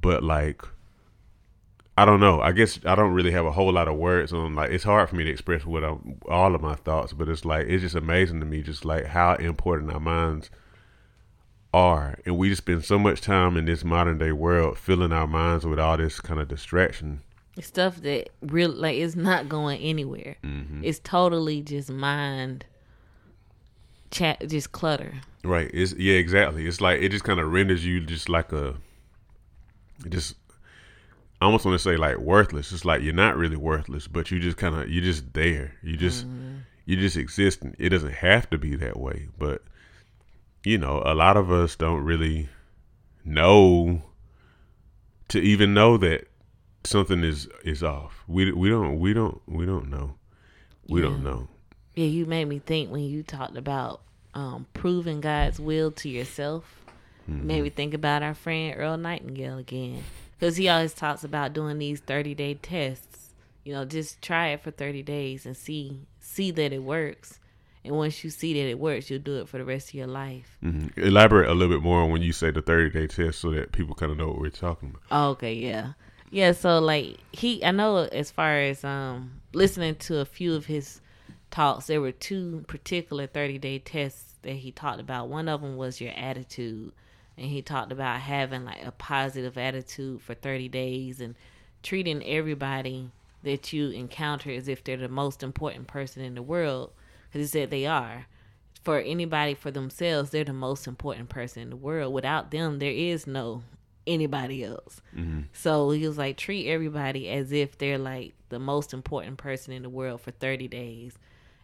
But 0.00 0.22
like 0.22 0.62
I 1.98 2.04
don't 2.04 2.20
know. 2.20 2.42
I 2.42 2.52
guess 2.52 2.78
I 2.84 2.94
don't 2.94 3.12
really 3.14 3.30
have 3.32 3.46
a 3.46 3.52
whole 3.52 3.72
lot 3.72 3.88
of 3.88 3.96
words 3.96 4.32
on 4.32 4.54
like 4.54 4.70
it's 4.70 4.84
hard 4.84 5.08
for 5.08 5.16
me 5.16 5.24
to 5.24 5.30
express 5.30 5.64
what 5.64 5.82
I'm 5.82 6.18
all 6.28 6.54
of 6.54 6.60
my 6.60 6.74
thoughts, 6.74 7.12
but 7.14 7.28
it's 7.28 7.44
like 7.46 7.66
it's 7.68 7.82
just 7.82 7.94
amazing 7.94 8.40
to 8.40 8.46
me 8.46 8.60
just 8.62 8.84
like 8.84 9.06
how 9.06 9.34
important 9.36 9.92
our 9.92 10.00
minds 10.00 10.50
are. 11.76 12.18
And 12.24 12.38
we 12.38 12.48
just 12.48 12.62
spend 12.62 12.84
so 12.84 12.98
much 12.98 13.20
time 13.20 13.56
in 13.56 13.66
this 13.66 13.84
modern 13.84 14.18
day 14.18 14.32
world 14.32 14.78
filling 14.78 15.12
our 15.12 15.26
minds 15.26 15.66
with 15.66 15.78
all 15.78 15.96
this 15.96 16.20
kind 16.20 16.40
of 16.40 16.48
distraction. 16.48 17.20
Stuff 17.60 17.96
that 18.02 18.30
real 18.42 18.70
like 18.70 18.96
it's 18.96 19.16
not 19.16 19.48
going 19.48 19.80
anywhere. 19.80 20.36
Mm-hmm. 20.42 20.84
It's 20.84 20.98
totally 20.98 21.62
just 21.62 21.90
mind 21.90 22.64
chat 24.10 24.46
just 24.48 24.72
clutter. 24.72 25.14
Right. 25.44 25.70
It's 25.72 25.92
yeah, 25.94 26.14
exactly. 26.14 26.66
It's 26.66 26.80
like 26.80 27.00
it 27.00 27.10
just 27.10 27.24
kind 27.24 27.40
of 27.40 27.50
renders 27.52 27.84
you 27.84 28.00
just 28.00 28.28
like 28.28 28.52
a 28.52 28.74
just 30.08 30.34
I 31.40 31.46
almost 31.46 31.64
want 31.64 31.74
to 31.74 31.82
say 31.82 31.96
like 31.96 32.18
worthless. 32.18 32.72
It's 32.72 32.84
like 32.84 33.02
you're 33.02 33.14
not 33.14 33.36
really 33.36 33.56
worthless, 33.56 34.06
but 34.06 34.30
you 34.30 34.40
just 34.40 34.56
kind 34.56 34.74
of 34.74 34.90
you're 34.90 35.04
just 35.04 35.32
there. 35.34 35.74
You 35.82 35.96
just 35.96 36.26
you 36.84 36.96
just 36.96 37.16
existing. 37.16 37.74
It 37.78 37.90
doesn't 37.90 38.12
have 38.12 38.48
to 38.50 38.58
be 38.58 38.76
that 38.76 38.98
way, 38.98 39.28
but 39.38 39.62
you 40.66 40.78
know, 40.78 41.00
a 41.06 41.14
lot 41.14 41.36
of 41.36 41.52
us 41.52 41.76
don't 41.76 42.02
really 42.02 42.48
know 43.24 44.02
to 45.28 45.38
even 45.38 45.72
know 45.72 45.96
that 45.96 46.26
something 46.82 47.22
is 47.22 47.48
is 47.64 47.84
off. 47.84 48.24
We 48.26 48.50
we 48.50 48.68
don't 48.68 48.98
we 48.98 49.14
don't 49.14 49.40
we 49.46 49.64
don't 49.64 49.88
know. 49.88 50.16
We 50.88 51.00
don't 51.00 51.22
know. 51.22 51.46
Yeah, 51.94 52.06
you 52.06 52.26
made 52.26 52.46
me 52.46 52.58
think 52.58 52.90
when 52.90 53.04
you 53.04 53.22
talked 53.22 53.56
about 53.56 54.00
um, 54.34 54.66
proving 54.74 55.20
God's 55.20 55.60
will 55.60 55.92
to 55.92 56.08
yourself. 56.08 56.82
Made 57.28 57.62
me 57.62 57.70
think 57.70 57.94
about 57.94 58.24
our 58.24 58.34
friend 58.34 58.74
Earl 58.76 58.96
Nightingale 58.96 59.58
again, 59.58 60.02
because 60.36 60.56
he 60.56 60.68
always 60.68 60.94
talks 60.94 61.22
about 61.22 61.52
doing 61.52 61.78
these 61.78 62.00
thirty 62.00 62.34
day 62.34 62.54
tests. 62.54 63.34
You 63.64 63.72
know, 63.72 63.84
just 63.84 64.20
try 64.20 64.48
it 64.48 64.62
for 64.62 64.72
thirty 64.72 65.04
days 65.04 65.46
and 65.46 65.56
see 65.56 66.06
see 66.18 66.50
that 66.50 66.72
it 66.72 66.82
works. 66.82 67.38
And 67.86 67.96
once 67.96 68.22
you 68.24 68.30
see 68.30 68.54
that 68.54 68.68
it 68.68 68.78
works, 68.78 69.10
you'll 69.10 69.20
do 69.20 69.40
it 69.40 69.48
for 69.48 69.58
the 69.58 69.64
rest 69.64 69.88
of 69.88 69.94
your 69.94 70.06
life. 70.06 70.58
hmm 70.60 70.88
Elaborate 70.96 71.48
a 71.48 71.54
little 71.54 71.74
bit 71.74 71.82
more 71.82 72.02
on 72.02 72.10
when 72.10 72.22
you 72.22 72.32
say 72.32 72.50
the 72.50 72.62
30 72.62 72.90
day 72.90 73.06
test 73.06 73.40
so 73.40 73.50
that 73.52 73.72
people 73.72 73.94
kind 73.94 74.12
of 74.12 74.18
know 74.18 74.28
what 74.28 74.38
we're 74.38 74.50
talking 74.50 74.90
about. 74.90 75.02
Oh, 75.10 75.30
okay, 75.30 75.54
yeah. 75.54 75.92
Yeah, 76.30 76.52
so 76.52 76.80
like 76.80 77.18
he 77.32 77.64
I 77.64 77.70
know 77.70 77.98
as 77.98 78.30
far 78.30 78.58
as 78.58 78.84
um 78.84 79.40
listening 79.52 79.94
to 79.96 80.18
a 80.18 80.24
few 80.24 80.54
of 80.54 80.66
his 80.66 81.00
talks, 81.50 81.86
there 81.86 82.00
were 82.00 82.12
two 82.12 82.64
particular 82.66 83.26
30-day 83.26 83.78
tests 83.78 84.34
that 84.42 84.54
he 84.54 84.72
talked 84.72 85.00
about. 85.00 85.28
One 85.28 85.48
of 85.48 85.62
them 85.62 85.76
was 85.76 86.00
your 86.00 86.12
attitude, 86.16 86.92
and 87.38 87.46
he 87.46 87.62
talked 87.62 87.92
about 87.92 88.20
having 88.20 88.64
like 88.64 88.84
a 88.84 88.90
positive 88.90 89.56
attitude 89.56 90.20
for 90.20 90.34
30 90.34 90.68
days 90.68 91.20
and 91.20 91.36
treating 91.82 92.24
everybody 92.24 93.10
that 93.44 93.72
you 93.72 93.90
encounter 93.90 94.50
as 94.50 94.66
if 94.66 94.82
they're 94.82 94.96
the 94.96 95.08
most 95.08 95.42
important 95.42 95.86
person 95.86 96.22
in 96.22 96.34
the 96.34 96.42
world 96.42 96.90
cuz 97.36 97.52
he 97.52 97.60
said 97.60 97.70
they 97.70 97.86
are. 97.86 98.26
For 98.82 99.00
anybody 99.00 99.54
for 99.54 99.70
themselves, 99.70 100.30
they're 100.30 100.44
the 100.44 100.52
most 100.52 100.86
important 100.86 101.28
person 101.28 101.62
in 101.62 101.70
the 101.70 101.76
world. 101.76 102.14
Without 102.14 102.50
them, 102.50 102.78
there 102.78 102.92
is 102.92 103.26
no 103.26 103.62
anybody 104.06 104.62
else. 104.64 105.00
So 105.52 105.90
he 105.90 106.06
was 106.06 106.16
like, 106.16 106.36
treat 106.36 106.68
everybody 106.68 107.28
as 107.28 107.50
if 107.52 107.76
they're 107.76 107.98
like 107.98 108.34
the 108.48 108.60
most 108.60 108.94
important 108.94 109.38
person 109.38 109.72
in 109.72 109.82
the 109.82 109.88
world 109.90 110.20
for 110.20 110.30
30 110.30 110.68
days. 110.68 111.18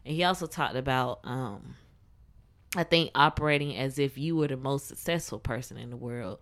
And 0.05 0.15
he 0.17 0.25
also 0.25 0.47
talked 0.47 0.75
about, 0.75 1.21
um, 1.23 1.77
I 2.75 2.83
think, 2.83 3.13
operating 3.15 3.77
as 3.77 3.99
if 3.99 4.19
you 4.19 4.35
were 4.37 4.49
the 4.49 4.57
most 4.57 4.89
successful 4.89 5.39
person 5.39 5.77
in 5.77 5.91
the 5.91 5.97
world 5.97 6.41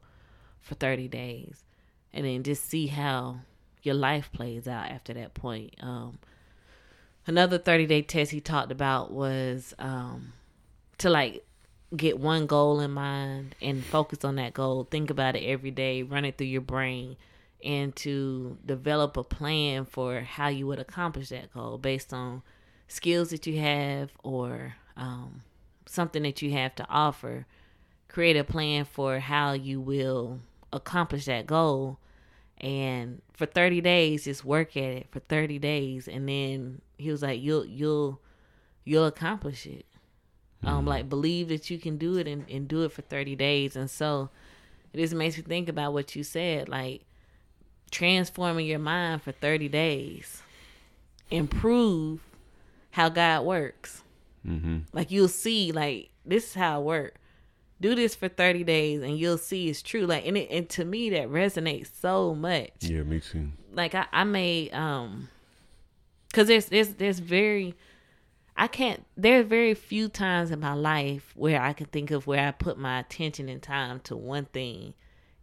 for 0.61 0.75
30 0.75 1.09
days. 1.09 1.65
And 2.13 2.25
then 2.25 2.43
just 2.43 2.65
see 2.67 2.87
how 2.87 3.41
your 3.83 3.95
life 3.95 4.31
plays 4.33 4.67
out 4.67 4.91
after 4.91 5.13
that 5.15 5.35
point. 5.35 5.75
Um, 5.81 6.19
another 7.31 7.59
30 7.59 7.87
day 7.87 8.03
test 8.03 8.33
he 8.33 8.41
talked 8.41 8.73
about 8.73 9.13
was 9.13 9.73
um, 9.79 10.33
to 10.99 11.09
like 11.09 11.47
get 11.97 12.19
one 12.19 12.47
goal 12.47 12.81
in 12.81 12.91
mind 12.91 13.55
and 13.63 13.85
focus 13.85 14.25
on 14.25 14.35
that 14.35 14.53
goal. 14.53 14.89
Think 14.91 15.11
about 15.11 15.37
it 15.37 15.45
every 15.45 15.71
day, 15.71 16.03
run 16.03 16.25
it 16.25 16.37
through 16.37 16.49
your 16.49 16.61
brain, 16.61 17.17
and 17.65 17.95
to 17.97 18.59
develop 18.67 19.17
a 19.17 19.23
plan 19.23 19.85
for 19.85 20.23
how 20.23 20.49
you 20.49 20.67
would 20.67 20.81
accomplish 20.81 21.29
that 21.29 21.55
goal 21.55 21.79
based 21.79 22.13
on 22.13 22.43
skills 22.89 23.31
that 23.31 23.47
you 23.47 23.61
have 23.61 24.11
or 24.25 24.75
um, 24.97 25.43
something 25.87 26.25
that 26.25 26.43
you 26.43 26.51
have 26.51 26.75
to 26.75 26.87
offer. 26.89 27.47
Create 28.09 28.37
a 28.37 28.43
plan 28.43 28.85
for 28.85 29.21
how 29.21 29.53
you 29.53 29.81
will 29.81 30.41
accomplish 30.73 31.27
that 31.27 31.47
goal. 31.47 32.01
And 32.59 33.23
for 33.33 33.47
30 33.47 33.81
days, 33.83 34.25
just 34.25 34.45
work 34.45 34.77
at 34.77 34.83
it 34.83 35.07
for 35.13 35.21
30 35.21 35.61
days. 35.61 36.09
And 36.09 36.29
then 36.29 36.83
he 37.01 37.11
was 37.11 37.23
like, 37.23 37.41
you'll, 37.41 37.65
you'll, 37.67 38.21
you'll 38.85 39.07
accomplish 39.07 39.67
it. 39.67 39.87
Um, 40.63 40.85
like 40.85 41.09
believe 41.09 41.49
that 41.49 41.71
you 41.71 41.79
can 41.79 41.97
do 41.97 42.19
it 42.19 42.29
and, 42.29 42.45
and 42.51 42.69
do 42.69 42.83
it 42.85 42.93
for 42.93 43.01
30 43.01 43.35
days. 43.35 43.77
And 43.77 43.91
so 43.91 44.29
it 44.93 44.99
just 44.99 45.15
makes 45.15 45.37
me 45.39 45.43
think 45.43 45.71
about 45.71 45.95
what 45.95 46.15
you 46.15 46.23
said, 46.23 46.69
like 46.69 47.07
transforming 47.91 48.67
your 48.67 48.79
mind 48.79 49.23
for 49.23 49.33
30 49.33 49.69
days. 49.69 50.43
Improve 51.31 52.21
how 52.91 53.09
God 53.09 53.45
works. 53.47 54.03
Mm-hmm. 54.47 54.79
Like 54.93 55.11
you'll 55.11 55.29
see, 55.29 55.73
like 55.73 56.11
this 56.27 56.49
is 56.49 56.55
how 56.55 56.81
it 56.81 56.85
works. 56.85 57.17
Do 57.81 57.95
this 57.95 58.15
for 58.15 58.29
30 58.29 58.65
days 58.65 59.01
and 59.03 59.19
you'll 59.19 59.39
see 59.39 59.69
it's 59.71 59.81
true. 59.81 60.05
Like 60.07 60.27
and 60.27 60.37
it, 60.37 60.51
and 60.51 60.69
to 60.71 60.85
me 60.85 61.09
that 61.11 61.29
resonates 61.31 61.89
so 62.01 62.35
much 62.35 62.71
Yeah, 62.81 63.03
me 63.05 63.21
too. 63.21 63.49
like 63.73 63.95
I, 63.95 64.07
I 64.13 64.25
made 64.25 64.75
um 64.75 65.29
because 66.31 66.49
there's 66.49 66.67
there's 66.67 66.95
there's 66.95 67.19
very 67.19 67.75
I 68.57 68.67
can't 68.67 69.05
there's 69.17 69.47
very 69.47 69.75
few 69.75 70.09
times 70.09 70.51
in 70.51 70.61
my 70.61 70.75
life 70.75 71.33
where 71.35 71.61
I 71.61 71.73
can 71.73 71.87
think 71.87 72.11
of 72.11 72.27
where 72.27 72.47
I 72.47 72.53
put 72.53 72.79
my 72.79 73.01
attention 73.01 73.49
and 73.49 73.63
time 73.63 74.01
to 74.01 74.17
one 74.17 74.45
thing 74.47 74.95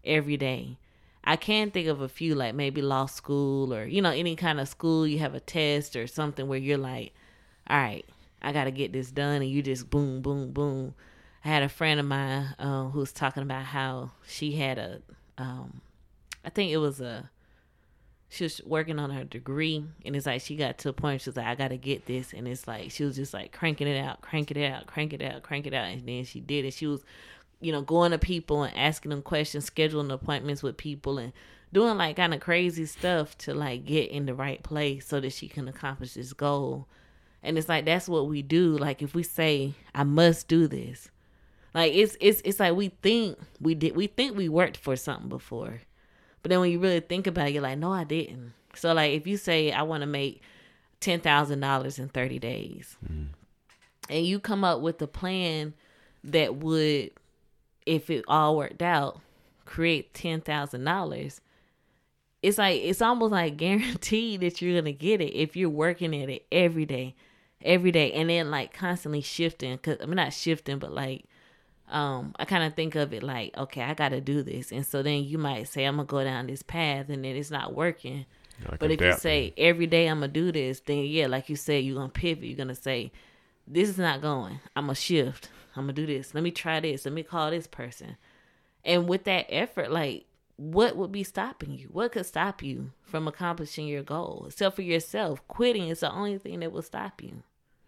every 0.03 0.37
day. 0.37 0.77
I 1.23 1.35
can 1.35 1.71
think 1.71 1.87
of 1.87 1.99
a 1.99 2.07
few 2.07 2.35
like 2.35 2.55
maybe 2.55 2.81
law 2.81 3.05
school 3.05 3.73
or 3.73 3.85
you 3.85 4.01
know 4.01 4.11
any 4.11 4.35
kind 4.35 4.59
of 4.59 4.69
school 4.69 5.05
you 5.05 5.19
have 5.19 5.35
a 5.35 5.39
test 5.41 5.95
or 5.95 6.07
something 6.07 6.47
where 6.47 6.59
you're 6.59 6.77
like, 6.77 7.13
all 7.69 7.77
right, 7.77 8.05
I 8.41 8.53
got 8.53 8.65
to 8.65 8.71
get 8.71 8.93
this 8.93 9.11
done 9.11 9.41
and 9.41 9.51
you 9.51 9.61
just 9.61 9.89
boom 9.89 10.21
boom 10.21 10.51
boom. 10.51 10.93
I 11.43 11.49
had 11.49 11.63
a 11.63 11.69
friend 11.69 11.99
of 11.99 12.05
mine 12.05 12.55
uh, 12.59 12.89
who 12.89 12.99
was 12.99 13.11
talking 13.11 13.43
about 13.43 13.65
how 13.65 14.11
she 14.25 14.53
had 14.53 14.77
a 14.77 15.01
um 15.37 15.81
I 16.45 16.49
think 16.49 16.71
it 16.71 16.77
was 16.77 17.01
a 17.01 17.29
she 18.29 18.43
was 18.43 18.61
working 18.65 18.99
on 18.99 19.09
her 19.09 19.23
degree 19.23 19.85
and 20.05 20.15
it's 20.15 20.25
like 20.25 20.41
she 20.41 20.55
got 20.55 20.77
to 20.77 20.89
a 20.89 20.93
point 20.93 21.21
she 21.21 21.29
was 21.29 21.37
like 21.37 21.47
i 21.47 21.55
gotta 21.55 21.77
get 21.77 22.05
this 22.05 22.33
and 22.33 22.47
it's 22.47 22.67
like 22.67 22.91
she 22.91 23.03
was 23.03 23.15
just 23.15 23.33
like 23.33 23.51
cranking 23.51 23.87
it 23.87 23.97
out 23.97 24.21
cranking 24.21 24.57
it 24.57 24.69
out 24.69 24.85
cranking 24.85 25.21
it 25.21 25.33
out 25.33 25.43
cranking 25.43 25.73
it 25.73 25.75
out 25.77 25.87
and 25.87 26.07
then 26.07 26.23
she 26.23 26.39
did 26.39 26.65
it. 26.65 26.73
She 26.73 26.87
was 26.87 27.03
you 27.59 27.71
know 27.71 27.81
going 27.81 28.11
to 28.11 28.19
people 28.19 28.63
and 28.63 28.77
asking 28.77 29.09
them 29.09 29.21
questions 29.21 29.69
scheduling 29.69 30.11
appointments 30.11 30.61
with 30.61 30.77
people 30.77 31.17
and 31.17 31.33
doing 31.73 31.97
like 31.97 32.17
kind 32.17 32.33
of 32.33 32.39
crazy 32.39 32.85
stuff 32.85 33.37
to 33.39 33.53
like 33.53 33.85
get 33.85 34.11
in 34.11 34.25
the 34.25 34.33
right 34.33 34.61
place 34.61 35.07
so 35.07 35.19
that 35.19 35.33
she 35.33 35.47
can 35.47 35.67
accomplish 35.67 36.13
this 36.13 36.33
goal. 36.33 36.87
And 37.43 37.57
it's 37.57 37.69
like 37.69 37.85
that's 37.85 38.09
what 38.09 38.27
we 38.27 38.41
do. 38.41 38.77
Like 38.77 39.01
if 39.01 39.15
we 39.15 39.23
say 39.23 39.73
i 39.95 40.03
must 40.03 40.47
do 40.47 40.67
this 40.67 41.09
like 41.73 41.93
it's 41.93 42.17
it's 42.19 42.41
it's 42.43 42.59
like 42.59 42.75
we 42.75 42.89
think 42.89 43.37
we 43.61 43.75
did 43.75 43.95
we 43.95 44.07
think 44.07 44.35
we 44.35 44.49
worked 44.49 44.77
for 44.77 44.95
something 44.95 45.29
before 45.29 45.81
but 46.47 46.51
then 46.51 46.61
when 46.61 46.71
you 46.71 46.79
really 46.79 47.01
think 47.01 47.27
about 47.27 47.49
it, 47.49 47.53
you're 47.55 47.61
like, 47.61 47.77
no, 47.77 47.91
I 47.91 48.05
didn't. 48.05 48.53
So 48.73 48.93
like 48.93 49.11
if 49.11 49.27
you 49.27 49.35
say 49.35 49.69
I 49.69 49.81
want 49.81 49.99
to 49.99 50.07
make 50.07 50.41
ten 51.01 51.19
thousand 51.19 51.59
dollars 51.59 51.99
in 51.99 52.07
thirty 52.07 52.39
days, 52.39 52.95
mm. 53.05 53.25
and 54.09 54.25
you 54.25 54.39
come 54.39 54.63
up 54.63 54.79
with 54.79 55.01
a 55.01 55.07
plan 55.07 55.73
that 56.23 56.55
would, 56.55 57.11
if 57.85 58.09
it 58.09 58.23
all 58.29 58.55
worked 58.55 58.81
out, 58.81 59.19
create 59.65 60.13
ten 60.13 60.39
thousand 60.39 60.85
dollars. 60.85 61.41
It's 62.41 62.57
like 62.57 62.81
it's 62.81 63.01
almost 63.01 63.33
like 63.33 63.57
guaranteed 63.57 64.39
that 64.39 64.61
you're 64.61 64.79
gonna 64.79 64.93
get 64.93 65.19
it 65.19 65.35
if 65.35 65.57
you're 65.57 65.69
working 65.69 66.15
at 66.15 66.29
it 66.29 66.45
every 66.49 66.85
day, 66.85 67.13
every 67.61 67.91
day, 67.91 68.13
and 68.13 68.29
then 68.29 68.49
like 68.49 68.71
constantly 68.71 69.19
shifting. 69.19 69.77
Cause 69.79 69.97
I 69.99 70.05
mean 70.05 70.15
not 70.15 70.31
shifting, 70.31 70.79
but 70.79 70.93
like 70.93 71.25
um 71.89 72.33
i 72.37 72.45
kind 72.45 72.65
of 72.65 72.73
think 72.73 72.95
of 72.95 73.13
it 73.13 73.23
like 73.23 73.55
okay 73.57 73.81
i 73.81 73.93
gotta 73.93 74.21
do 74.21 74.43
this. 74.43 74.71
And 74.71 74.85
so 74.85 75.01
then 75.01 75.23
you 75.23 75.37
might 75.37 75.67
say 75.67 75.85
i'm 75.85 75.95
gonna 75.95 76.05
go 76.05 76.23
down 76.23 76.47
this 76.47 76.63
path 76.63 77.09
and 77.09 77.23
then 77.23 77.35
it's 77.35 77.51
not 77.51 77.73
working. 77.73 78.25
Like 78.69 78.79
but 78.79 78.91
if 78.91 79.01
you 79.01 79.13
say 79.13 79.53
every 79.57 79.87
day 79.87 80.07
i'm 80.07 80.19
gonna 80.19 80.31
do 80.31 80.51
this 80.51 80.79
then 80.81 81.05
yeah 81.05 81.27
like 81.27 81.49
you 81.49 81.55
said 81.55 81.83
you're 81.83 81.95
gonna 81.95 82.09
pivot. 82.09 82.45
You're 82.45 82.57
gonna 82.57 82.75
say 82.75 83.11
this 83.67 83.89
is 83.89 83.97
not 83.97 84.21
going. 84.21 84.59
I'm 84.75 84.85
gonna 84.85 84.95
shift. 84.95 85.49
I'm 85.75 85.83
gonna 85.83 85.93
do 85.93 86.05
this. 86.05 86.33
Let 86.33 86.43
me 86.43 86.51
try 86.51 86.79
this. 86.79 87.05
Let 87.05 87.13
me 87.13 87.23
call 87.23 87.51
this 87.51 87.67
person. 87.67 88.17
And 88.83 89.07
with 89.07 89.25
that 89.25 89.45
effort 89.49 89.91
like 89.91 90.25
what 90.57 90.97
would 90.97 91.11
be 91.11 91.23
stopping 91.23 91.71
you? 91.71 91.87
What 91.91 92.11
could 92.11 92.25
stop 92.25 92.63
you 92.63 92.91
from 93.03 93.27
accomplishing 93.27 93.87
your 93.87 94.03
goal? 94.03 94.45
Except 94.47 94.75
for 94.75 94.81
yourself. 94.81 95.47
Quitting 95.47 95.87
is 95.89 95.99
the 96.01 96.11
only 96.11 96.39
thing 96.39 96.59
that 96.61 96.71
will 96.71 96.81
stop 96.81 97.21
you. 97.21 97.43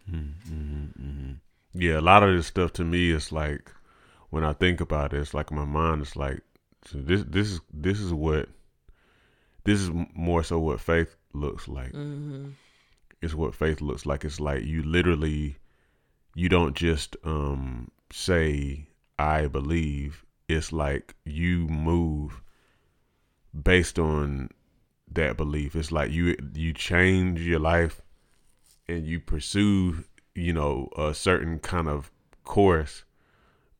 Mm-hmm, 0.10 0.54
mm-hmm, 0.54 1.04
mm-hmm. 1.04 1.32
Yeah, 1.74 2.00
a 2.00 2.02
lot 2.02 2.24
of 2.24 2.36
this 2.36 2.48
stuff 2.48 2.74
to 2.74 2.84
me 2.84 3.12
is 3.12 3.32
like 3.32 3.72
when 4.30 4.44
I 4.44 4.54
think 4.54 4.82
about 4.82 5.14
it, 5.14 5.22
it's 5.22 5.34
like 5.34 5.52
my 5.52 5.66
mind 5.66 6.02
is 6.02 6.16
like 6.16 6.42
so 6.86 6.98
this 7.00 7.24
this 7.28 7.52
is 7.52 7.62
this 7.74 8.00
is 8.00 8.14
what 8.14 8.50
this 9.64 9.82
is 9.82 9.92
more 10.14 10.44
so 10.44 10.60
what 10.60 10.80
faith 10.80 11.16
looks 11.34 11.68
like. 11.68 11.92
mm-hmm. 11.92 12.50
It's 13.22 13.34
what 13.34 13.54
faith 13.54 13.82
looks 13.82 14.06
like. 14.06 14.24
It's 14.24 14.40
like 14.40 14.64
you 14.64 14.82
literally 14.84 15.58
you 16.36 16.48
don't 16.48 16.76
just 16.76 17.18
um 17.24 17.92
say 18.12 18.88
I 19.18 19.48
believe. 19.48 20.26
It's 20.48 20.72
like 20.72 21.16
you 21.26 21.68
move 21.68 22.42
based 23.62 24.00
on 24.00 24.50
that 25.12 25.38
belief. 25.38 25.76
It's 25.76 25.92
like 25.92 26.12
you 26.12 26.36
you 26.54 26.74
change 26.74 27.42
your 27.42 27.60
life 27.60 28.02
and 28.88 29.06
you 29.06 29.20
pursue, 29.20 30.04
you 30.34 30.54
know, 30.54 30.90
a 30.98 31.14
certain 31.14 31.60
kind 31.60 31.88
of 31.88 32.12
course 32.44 33.04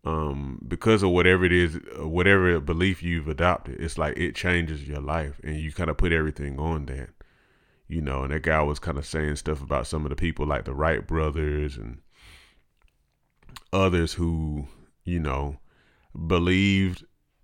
um 0.06 0.64
because 0.68 1.04
of 1.04 1.10
whatever 1.10 1.44
it 1.44 1.52
is 1.52 1.78
uh, 2.00 2.08
whatever 2.08 2.60
belief 2.60 3.04
you've 3.04 3.28
adopted 3.28 3.76
it's 3.80 3.98
like 3.98 4.18
it 4.18 4.34
changes 4.34 4.88
your 4.88 5.02
life 5.02 5.40
and 5.44 5.58
you 5.58 5.72
kind 5.72 5.90
of 5.90 5.98
put 5.98 6.14
everything 6.14 6.58
on 6.58 6.86
that 6.86 7.10
you 7.88 8.02
know 8.02 8.24
and 8.24 8.32
that 8.32 8.44
guy 8.44 8.62
was 8.62 8.80
kind 8.80 8.98
of 8.98 9.06
saying 9.06 9.36
stuff 9.36 9.62
about 9.62 9.86
some 9.86 10.06
of 10.06 10.10
the 10.10 10.16
people 10.16 10.46
like 10.46 10.64
the 10.64 10.74
wright 10.74 11.06
brothers 11.06 11.76
and 11.76 12.00
others 13.74 14.14
who 14.14 14.68
you 15.04 15.20
know 15.20 15.58
believed 16.28 17.04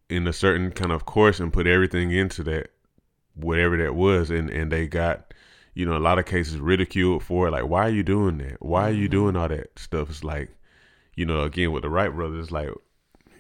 in 0.10 0.28
a 0.28 0.34
certain 0.34 0.72
kind 0.72 0.92
of 0.92 1.06
course 1.06 1.40
and 1.40 1.54
put 1.54 1.68
everything 1.68 2.12
into 2.12 2.44
that 2.44 2.70
whatever 3.34 3.78
that 3.78 3.96
was 3.96 4.30
and 4.30 4.50
and 4.50 4.72
they 4.72 4.88
got 4.88 5.34
you 5.74 5.86
know 5.86 5.98
a 5.98 6.00
lot 6.00 6.18
of 6.18 6.26
cases 6.26 6.58
ridiculed 6.58 7.22
for 7.22 7.48
it 7.48 7.52
like 7.52 7.68
why 7.68 7.86
are 7.86 7.92
you 7.92 8.04
doing 8.04 8.38
that? 8.38 8.58
Why 8.62 8.90
are 8.90 8.94
you 8.94 9.10
doing 9.10 9.36
all 9.36 9.50
that 9.50 9.78
stuff? 9.78 10.10
It's 10.10 10.24
like 10.24 10.50
you 11.16 11.26
know 11.26 11.42
again 11.42 11.72
with 11.72 11.84
the 11.84 11.90
wright 11.90 12.14
brothers 12.14 12.52
like 12.52 12.70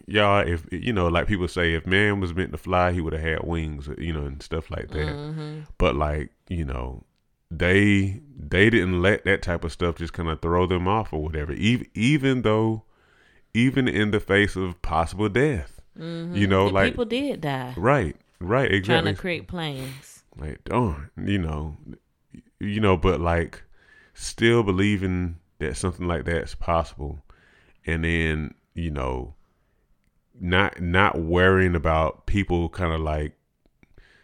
y'all 0.07 0.47
if 0.47 0.65
you 0.71 0.93
know 0.93 1.07
like 1.07 1.27
people 1.27 1.47
say 1.47 1.73
if 1.73 1.85
man 1.85 2.19
was 2.19 2.33
meant 2.33 2.51
to 2.51 2.57
fly 2.57 2.91
he 2.91 3.01
would 3.01 3.13
have 3.13 3.21
had 3.21 3.43
wings 3.43 3.89
you 3.97 4.13
know 4.13 4.25
and 4.25 4.41
stuff 4.43 4.69
like 4.69 4.89
that 4.91 5.15
Mm-hmm. 5.15 5.59
but 5.77 5.95
like 5.95 6.31
you 6.47 6.63
know 6.65 7.03
they 7.51 8.21
they 8.37 8.69
didn't 8.69 9.01
let 9.01 9.23
that 9.25 9.41
type 9.41 9.63
of 9.63 9.71
stuff 9.71 9.95
just 9.95 10.13
kind 10.13 10.29
of 10.29 10.41
throw 10.41 10.65
them 10.65 10.87
off 10.87 11.13
or 11.13 11.21
whatever 11.23 11.53
even 11.53 11.87
even 11.93 12.41
though 12.43 12.83
even 13.53 13.87
in 13.87 14.11
the 14.11 14.19
face 14.19 14.55
of 14.55 14.81
possible 14.81 15.29
death 15.29 15.81
you 15.97 16.45
know 16.47 16.65
And 16.65 16.73
like 16.73 16.91
people 16.91 17.05
did 17.05 17.41
die 17.41 17.73
right 17.77 18.15
right 18.39 18.71
exactly. 18.71 19.03
trying 19.03 19.15
to 19.15 19.21
create 19.21 19.47
plans 19.47 20.23
like 20.37 20.63
darn 20.65 21.09
you 21.17 21.37
know 21.39 21.77
you 22.59 22.79
know 22.81 22.97
but 22.97 23.21
like 23.21 23.63
still 24.13 24.61
believing 24.61 25.37
that 25.59 25.77
something 25.77 26.05
like 26.07 26.25
that's 26.25 26.53
possible 26.53 27.19
and 27.85 28.03
then 28.03 28.53
you 28.73 28.91
know 28.91 29.33
not 30.39 30.81
not 30.81 31.19
worrying 31.19 31.75
about 31.75 32.25
people 32.25 32.69
kind 32.69 32.93
of 32.93 32.99
like 33.01 33.33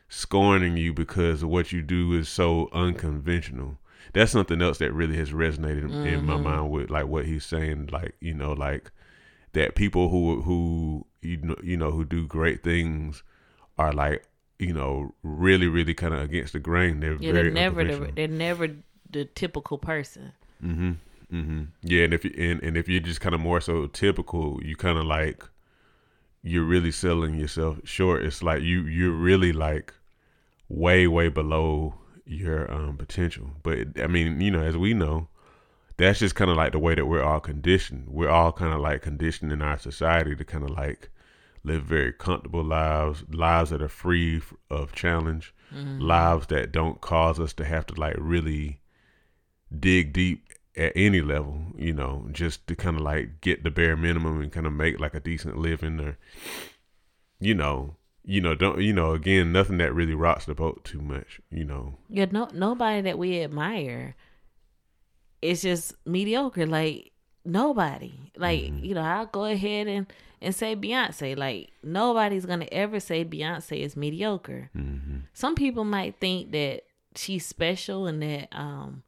scorning 0.09 0.75
you 0.77 0.93
because 0.93 1.43
what 1.45 1.71
you 1.71 1.81
do 1.81 2.13
is 2.13 2.27
so 2.27 2.69
unconventional 2.73 3.77
that's 4.13 4.31
something 4.31 4.61
else 4.61 4.77
that 4.79 4.91
really 4.91 5.15
has 5.15 5.31
resonated 5.31 5.83
in 6.05 6.25
my 6.25 6.35
Mhm. 6.35 6.43
mind 6.43 6.69
with 6.69 6.89
like 6.89 7.07
what 7.07 7.25
he's 7.25 7.45
saying 7.45 7.87
like 7.91 8.13
you 8.19 8.33
know 8.33 8.51
like 8.51 8.91
that 9.53 9.75
people 9.75 10.09
who 10.09 10.41
who 10.41 11.05
you 11.21 11.37
know 11.37 11.55
you 11.63 11.77
know 11.77 11.91
who 11.91 12.03
do 12.03 12.27
great 12.27 12.61
things 12.61 13.23
are 13.77 13.93
like 13.93 14.23
you 14.59 14.73
know 14.73 15.13
really 15.23 15.67
really 15.67 15.93
kind 15.93 16.13
of 16.13 16.19
against 16.21 16.53
the 16.53 16.59
grain 16.59 16.99
they're 16.99 17.13
Yeah, 17.13 17.31
very 17.31 17.43
they're 17.43 17.51
never 17.51 17.83
the, 17.85 18.11
they're 18.13 18.27
never 18.27 18.67
the 19.09 19.25
typical 19.25 19.77
person. 19.77 20.33
Mm-hmm. 20.63 20.91
Mm-hmm. 21.31 21.63
Yeah, 21.83 22.03
and 22.03 22.13
if 22.13 22.25
you 22.25 22.33
and, 22.37 22.61
and 22.61 22.77
if 22.77 22.89
you're 22.89 22.99
just 22.99 23.21
kind 23.21 23.33
of 23.33 23.41
more 23.41 23.61
so 23.61 23.87
typical, 23.87 24.59
you 24.63 24.75
kind 24.75 24.97
of 24.97 25.05
like 25.05 25.43
you're 26.43 26.63
really 26.65 26.91
selling 26.91 27.35
yourself 27.35 27.79
short. 27.83 28.23
It's 28.23 28.43
like 28.43 28.61
you 28.61 28.81
you're 28.83 29.11
really 29.11 29.53
like 29.53 29.93
way 30.67 31.07
way 31.07 31.29
below 31.29 31.95
your 32.25 32.71
um, 32.71 32.97
potential. 32.97 33.51
But 33.63 33.99
I 34.01 34.07
mean, 34.07 34.41
you 34.41 34.51
know, 34.51 34.61
as 34.61 34.77
we 34.77 34.93
know, 34.93 35.29
that's 35.97 36.19
just 36.19 36.35
kind 36.35 36.51
of 36.51 36.57
like 36.57 36.71
the 36.71 36.79
way 36.79 36.95
that 36.95 37.05
we're 37.05 37.23
all 37.23 37.39
conditioned. 37.39 38.07
We're 38.09 38.29
all 38.29 38.51
kind 38.51 38.73
of 38.73 38.81
like 38.81 39.01
conditioned 39.01 39.51
in 39.51 39.61
our 39.61 39.77
society 39.77 40.35
to 40.35 40.43
kind 40.43 40.63
of 40.63 40.71
like 40.71 41.09
live 41.63 41.83
very 41.83 42.11
comfortable 42.11 42.63
lives, 42.63 43.23
lives 43.31 43.69
that 43.69 43.81
are 43.81 43.87
free 43.87 44.41
of 44.69 44.93
challenge, 44.93 45.53
mm-hmm. 45.73 45.99
lives 45.99 46.47
that 46.47 46.71
don't 46.71 47.01
cause 47.01 47.39
us 47.39 47.53
to 47.53 47.65
have 47.65 47.85
to 47.87 47.99
like 47.99 48.15
really 48.17 48.81
dig 49.79 50.11
deep 50.11 50.50
at 50.75 50.93
any 50.95 51.21
level, 51.21 51.61
you 51.75 51.93
know, 51.93 52.27
just 52.31 52.65
to 52.67 52.75
kind 52.75 52.95
of 52.95 53.01
like 53.01 53.41
get 53.41 53.63
the 53.63 53.71
bare 53.71 53.97
minimum 53.97 54.41
and 54.41 54.51
kind 54.51 54.65
of 54.65 54.73
make 54.73 54.99
like 54.99 55.13
a 55.13 55.19
decent 55.19 55.57
living 55.57 55.99
or, 55.99 56.17
you 57.39 57.53
know, 57.53 57.95
you 58.23 58.39
know, 58.39 58.55
don't 58.55 58.81
you 58.81 58.93
know? 58.93 59.11
Again, 59.11 59.51
nothing 59.51 59.77
that 59.77 59.93
really 59.93 60.13
rocks 60.13 60.45
the 60.45 60.53
boat 60.53 60.83
too 60.83 61.01
much, 61.01 61.41
you 61.49 61.65
know. 61.65 61.97
Yeah, 62.09 62.27
no, 62.31 62.47
nobody 62.53 63.01
that 63.01 63.17
we 63.17 63.41
admire. 63.41 64.15
It's 65.41 65.63
just 65.63 65.95
mediocre. 66.05 66.67
Like 66.67 67.11
nobody. 67.43 68.13
Like 68.37 68.61
mm-hmm. 68.61 68.85
you 68.85 68.95
know, 68.95 69.01
I'll 69.01 69.25
go 69.25 69.45
ahead 69.45 69.87
and 69.87 70.05
and 70.41 70.55
say 70.55 70.75
Beyonce. 70.75 71.35
Like 71.35 71.71
nobody's 71.83 72.45
gonna 72.45 72.67
ever 72.71 72.99
say 72.99 73.25
Beyonce 73.25 73.79
is 73.79 73.97
mediocre. 73.97 74.69
Mm-hmm. 74.75 75.17
Some 75.33 75.55
people 75.55 75.83
might 75.83 76.19
think 76.19 76.51
that 76.51 76.83
she's 77.15 77.45
special 77.45 78.07
and 78.07 78.21
that 78.21 78.47
um 78.51 79.03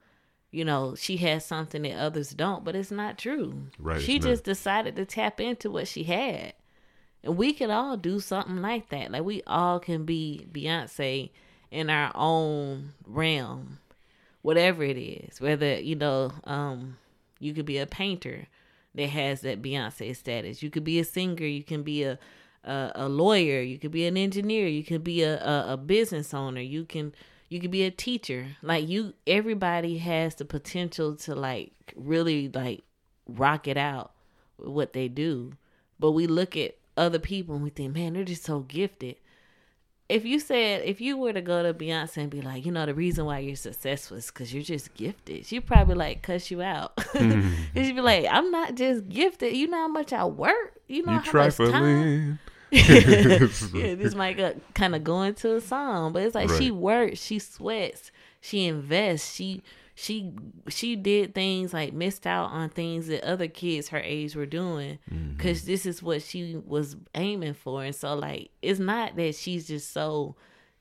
you 0.54 0.63
know, 0.63 0.94
she 0.96 1.18
has 1.18 1.46
something 1.46 1.82
that 1.82 1.98
others 1.98 2.30
don't, 2.30 2.63
but 2.63 2.76
it's 2.76 2.92
not 2.92 3.18
true. 3.18 3.63
Right. 3.80 4.02
She 4.02 4.20
just 4.20 4.46
not. 4.46 4.54
decided 4.54 4.96
to 4.96 5.06
tap 5.06 5.42
into 5.42 5.72
what 5.72 5.88
she 5.88 6.04
had. 6.04 6.54
And 7.24 7.38
we 7.38 7.54
can 7.54 7.72
all 7.72 7.98
do 7.98 8.20
something 8.20 8.62
like 8.62 8.89
that. 8.89 9.12
Like 9.12 9.24
we 9.24 9.42
all 9.48 9.80
can 9.80 10.06
be 10.06 10.48
Beyonce 10.52 11.32
in 11.72 11.89
our 11.89 12.12
own 12.13 12.94
realm. 13.08 13.80
Whatever 14.44 14.84
it 14.84 14.98
is. 14.98 15.42
Whether, 15.42 15.80
you 15.80 15.96
know, 15.96 16.32
um, 16.44 16.98
you 17.39 17.54
could 17.54 17.66
be 17.66 17.80
a 17.80 17.88
painter 17.88 18.48
that 18.94 19.10
has 19.10 19.42
that 19.42 19.62
Beyonce 19.62 20.16
status. 20.16 20.62
You 20.62 20.70
could 20.70 20.84
be 20.84 21.00
a 21.00 21.06
singer, 21.06 21.46
you 21.46 21.63
can 21.63 21.82
be 21.82 22.04
a 22.04 22.20
a, 22.63 22.92
a 22.96 23.10
lawyer, 23.10 23.62
you 23.62 23.78
could 23.78 23.92
be 23.92 24.06
an 24.06 24.16
engineer, 24.18 24.68
you 24.68 24.84
could 24.84 25.04
be 25.04 25.22
a, 25.24 25.38
a, 25.44 25.74
a 25.74 25.78
business 25.78 26.34
owner, 26.34 26.62
you 26.62 26.86
can 26.86 27.13
you 27.54 27.60
could 27.60 27.72
be 27.72 27.84
a 27.84 27.92
teacher. 27.92 28.48
Like 28.62 28.88
you 28.89 29.13
everybody 29.28 30.00
has 30.00 30.36
the 30.36 30.46
potential 30.46 31.16
to 31.18 31.36
like 31.36 31.72
really 31.96 32.50
like 32.50 32.84
rock 33.28 33.68
it 33.68 33.78
out 33.78 34.12
with 34.58 34.70
what 34.70 34.94
they 34.94 35.08
do. 35.08 35.54
But 36.00 36.12
we 36.12 36.28
look 36.28 36.58
at 36.58 36.76
other 36.98 37.20
people 37.20 37.56
and 37.56 37.63
we 37.63 37.70
think 37.70 37.94
man 37.96 38.13
they're 38.13 38.24
just 38.24 38.44
so 38.44 38.62
gifted. 38.62 39.18
If 40.10 40.26
you 40.26 40.39
said 40.39 40.82
if 40.84 41.00
you 41.00 41.16
were 41.18 41.32
to 41.34 41.42
go 41.42 41.63
to 41.63 41.74
beyonce 41.74 42.18
and 42.18 42.30
be 42.30 42.42
like 42.42 42.66
you 42.66 42.72
know 42.72 42.86
the 42.86 42.94
reason 42.94 43.26
why 43.26 43.39
you're 43.39 43.56
successful 43.56 44.18
is 44.18 44.28
because 44.28 44.54
you're 44.54 44.62
just 44.63 44.94
gifted 44.96 45.46
she'd 45.46 45.66
probably 45.66 45.96
like 45.96 46.22
cuss 46.24 46.52
you 46.52 46.62
out. 46.62 46.96
Mm. 47.13 47.54
she'd 47.76 47.96
be 47.96 48.02
like 48.02 48.26
i'm 48.30 48.50
not 48.50 48.74
just 48.76 49.08
gifted. 49.08 49.56
You 49.56 49.68
know 49.68 49.78
how 49.78 49.88
much 49.88 50.12
i 50.12 50.26
work. 50.26 50.82
You 50.88 51.04
know 51.04 51.13
you 51.13 51.20
how 51.20 51.32
much 51.34 51.58
time 51.58 52.39
yeah, 53.74 53.96
this 53.96 54.16
might 54.16 54.40
kind 54.74 54.96
of 54.96 55.04
go 55.04 55.22
into 55.22 55.56
a 55.56 55.62
song, 55.62 56.12
but 56.12 56.24
it's 56.24 56.36
like 56.36 56.50
right. 56.50 56.58
she 56.58 56.72
works, 56.72 57.22
she 57.22 57.38
sweats, 57.40 58.12
she 58.42 58.66
invests, 58.66 59.34
she 59.36 59.62
she 59.96 60.34
she 60.70 60.96
did 60.96 61.36
things 61.36 61.72
like 61.72 61.94
missed 61.94 62.26
out 62.26 62.50
on 62.50 62.70
things 62.70 63.08
that 63.08 63.24
other 63.24 63.48
kids 63.48 63.90
her 63.90 64.00
age 64.00 64.36
were 64.36 64.48
doing 64.48 64.98
because 65.06 65.60
mm-hmm. 65.60 65.68
this 65.68 65.86
is 65.86 66.02
what 66.02 66.24
she 66.24 66.56
was 66.66 66.96
aiming 67.14 67.54
for, 67.54 67.84
and 67.84 67.96
so 67.96 68.16
like 68.16 68.50
it's 68.62 68.80
not 68.80 69.16
that 69.18 69.36
she's 69.36 69.68
just 69.68 69.94
so 69.94 70.36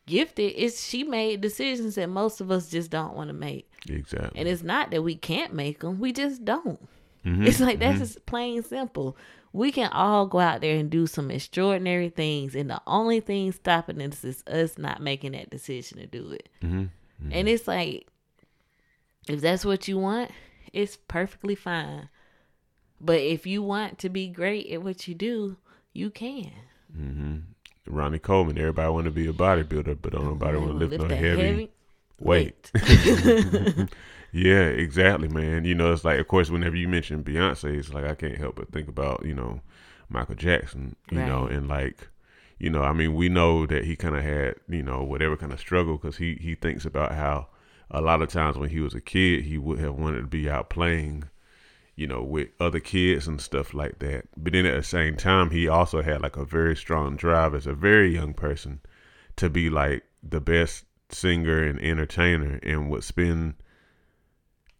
gifted; 0.07 0.55
it's 0.57 0.89
she 0.89 1.05
made 1.05 1.43
decisions 1.43 1.97
that 1.97 2.09
most 2.09 2.41
of 2.41 2.51
us 2.51 2.71
just 2.71 2.91
don't 2.91 3.15
want 3.15 3.29
to 3.29 3.35
make. 3.35 3.71
Exactly, 3.87 4.41
and 4.41 4.49
it's 4.49 4.63
not 4.63 4.91
that 4.91 5.03
we 5.03 5.15
can't 5.15 5.53
make 5.53 5.81
them; 5.81 6.01
we 6.01 6.11
just 6.11 6.43
don't. 6.45 6.81
Mm-hmm. 7.27 7.47
It's 7.47 7.61
like 7.61 7.79
that's 7.79 7.97
mm-hmm. 7.97 8.05
just 8.05 8.25
plain 8.25 8.63
simple 8.63 9.17
we 9.53 9.71
can 9.71 9.91
all 9.93 10.27
go 10.27 10.41
out 10.41 10.61
there 10.61 10.77
and 10.77 10.91
do 10.91 11.07
some 11.07 11.31
extraordinary 11.31 12.09
things 12.09 12.55
and 12.55 12.71
the 12.71 12.81
only 12.87 13.21
thing 13.21 13.53
stopping 13.53 14.01
us 14.01 14.25
is 14.25 14.43
us 14.47 14.79
not 14.79 15.03
making 15.03 15.33
that 15.33 15.51
decision 15.51 15.99
to 15.99 16.07
do 16.07 16.31
it 16.33 16.49
mm-hmm. 16.62 16.81
Mm-hmm. 16.81 17.33
and 17.33 17.49
it's 17.49 17.69
like 17.69 18.07
if 19.29 19.41
that's 19.41 19.65
what 19.65 19.87
you 19.88 19.99
want 19.99 20.31
it's 20.73 20.97
perfectly 21.09 21.55
fine 21.55 22.09
but 23.01 23.21
if 23.21 23.47
you 23.47 23.62
want 23.62 23.99
to 23.99 24.09
be 24.09 24.29
great 24.29 24.71
at 24.71 24.83
what 24.83 25.07
you 25.07 25.15
do 25.15 25.57
you 25.93 26.11
can 26.11 26.53
mm-hmm. 26.97 27.37
ronnie 27.87 28.19
coleman 28.19 28.59
everybody 28.59 28.91
want 28.91 29.05
to 29.05 29.11
be 29.11 29.29
a 29.29 29.33
bodybuilder 29.33 29.99
but 30.01 30.12
don't 30.12 30.25
nobody 30.25 30.59
want 30.59 30.71
to 30.71 30.87
lift, 30.87 31.03
no 31.03 31.15
heavy, 31.15 31.43
heavy 31.43 31.71
weight, 32.19 32.71
weight. 32.75 33.88
Yeah, 34.33 34.64
exactly, 34.64 35.29
man. 35.29 35.64
You 35.64 35.75
know, 35.75 35.92
it's 35.92 36.05
like, 36.05 36.18
of 36.18 36.27
course, 36.27 36.51
whenever 36.51 36.75
you 36.77 36.88
mention 36.88 37.23
Beyonce, 37.23 37.79
it's 37.79 37.92
like 37.92 38.05
I 38.05 38.14
can't 38.14 38.38
help 38.38 38.57
but 38.57 38.73
think 38.73 38.88
about 38.88 39.25
you 39.25 39.35
know 39.35 39.61
Michael 40.09 40.35
Jackson. 40.35 40.97
You 41.11 41.18
right. 41.18 41.29
know, 41.29 41.47
and 41.47 41.68
like 41.68 42.09
you 42.59 42.71
know, 42.71 42.83
I 42.83 42.92
mean, 42.92 43.14
we 43.14 43.29
know 43.29 43.66
that 43.66 43.85
he 43.85 43.95
kind 43.97 44.16
of 44.16 44.25
had 44.25 44.57
you 44.68 44.83
know 44.83 45.03
whatever 45.03 45.37
kind 45.37 45.53
of 45.53 45.61
struggle 45.61 45.99
because 45.99 46.16
he 46.16 46.38
he 46.40 46.55
thinks 46.55 46.85
about 46.85 47.12
how 47.12 47.49
a 47.90 48.01
lot 48.01 48.23
of 48.23 48.31
times 48.31 48.57
when 48.57 48.71
he 48.71 48.81
was 48.81 48.95
a 48.95 49.01
kid, 49.01 49.45
he 49.45 49.59
would 49.59 49.79
have 49.79 49.95
wanted 49.95 50.23
to 50.23 50.27
be 50.27 50.49
out 50.49 50.71
playing 50.71 51.25
you 51.95 52.07
know, 52.07 52.23
with 52.23 52.49
other 52.59 52.81
kids 52.81 53.29
and 53.29 53.40
stuff 53.40 53.75
like 53.75 53.99
that. 53.99 54.25
But 54.37 54.55
then 54.55 54.66
at 54.66 54.75
the 54.75 54.83
same 54.83 55.16
time, 55.16 55.51
he 55.51 55.68
also 55.68 56.03
had 56.03 56.23
like 56.23 56.37
a 56.37 56.45
very 56.45 56.75
strong 56.75 57.16
drive 57.16 57.55
as 57.55 57.66
a 57.66 57.75
very 57.75 58.14
young 58.14 58.33
person 58.33 58.81
to 59.37 59.51
be 59.51 59.68
like 59.68 60.05
the 60.23 60.40
best 60.40 60.85
singer 61.11 61.62
and 61.62 61.79
entertainer 61.81 62.59
and 62.62 62.88
would 62.90 63.05
spend 63.05 63.55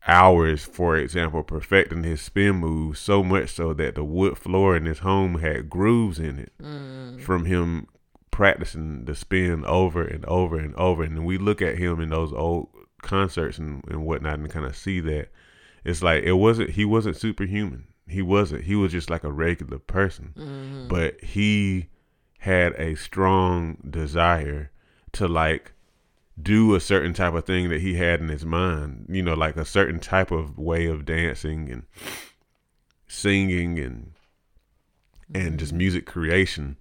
hours, 0.07 0.65
for 0.65 0.97
example, 0.97 1.43
perfecting 1.43 2.03
his 2.03 2.21
spin 2.21 2.57
moves 2.57 2.99
so 2.99 3.23
much 3.23 3.51
so 3.51 3.73
that 3.75 3.95
the 3.95 4.05
wood 4.05 4.37
floor 4.37 4.77
in 4.77 4.85
his 4.85 5.01
home 5.01 5.39
had 5.39 5.71
grooves 5.71 6.19
in 6.19 6.39
it 6.39 6.53
mm. 6.61 7.21
from 7.21 7.45
him 7.45 7.87
practicing 8.31 9.05
the 9.05 9.15
spin 9.15 9.65
over 9.65 10.03
and 10.03 10.25
over 10.27 10.59
and 10.59 10.75
over. 10.75 11.03
And 11.03 11.25
we 11.25 11.39
look 11.39 11.63
at 11.63 11.79
him 11.79 12.01
in 12.01 12.11
those 12.11 12.33
old 12.33 12.69
concerts 13.03 13.59
and, 13.59 13.85
and 13.89 14.05
whatnot 14.05 14.39
and 14.39 14.51
kind 14.51 14.67
of 14.67 14.77
see 14.77 15.01
that 15.01 15.29
it's 15.85 16.03
like 16.03 16.23
it 16.25 16.33
wasn't 16.33 16.71
he 16.71 16.85
wasn't 16.85 17.17
superhuman. 17.17 17.87
He 18.09 18.23
wasn't. 18.23 18.65
He 18.65 18.75
was 18.75 18.93
just 18.93 19.11
like 19.11 19.25
a 19.25 19.33
regular 19.33 19.79
person. 19.79 20.35
Mm-hmm. 20.37 20.89
But 20.89 21.21
he 21.23 21.89
had 22.39 22.73
a 22.75 22.97
strong 22.97 23.79
desire 23.89 24.71
to 25.13 25.29
like 25.29 25.73
do 26.41 26.75
a 26.75 26.81
certain 26.81 27.13
type 27.13 27.35
of 27.35 27.45
thing 27.45 27.69
that 27.69 27.81
he 27.81 27.95
had 27.95 28.21
in 28.21 28.29
his 28.29 28.45
mind, 28.45 29.07
you 29.09 29.23
know, 29.23 29.35
like 29.35 29.57
a 29.57 29.65
certain 29.65 30.01
type 30.01 30.31
of 30.31 30.59
way 30.59 30.87
of 30.87 31.05
dancing 31.05 31.71
and 31.71 31.83
singing 33.07 33.79
and 33.79 34.13
and 35.35 35.59
just 35.59 35.73
mm-hmm. 35.73 35.79
music 35.79 36.07
creation. 36.07 36.77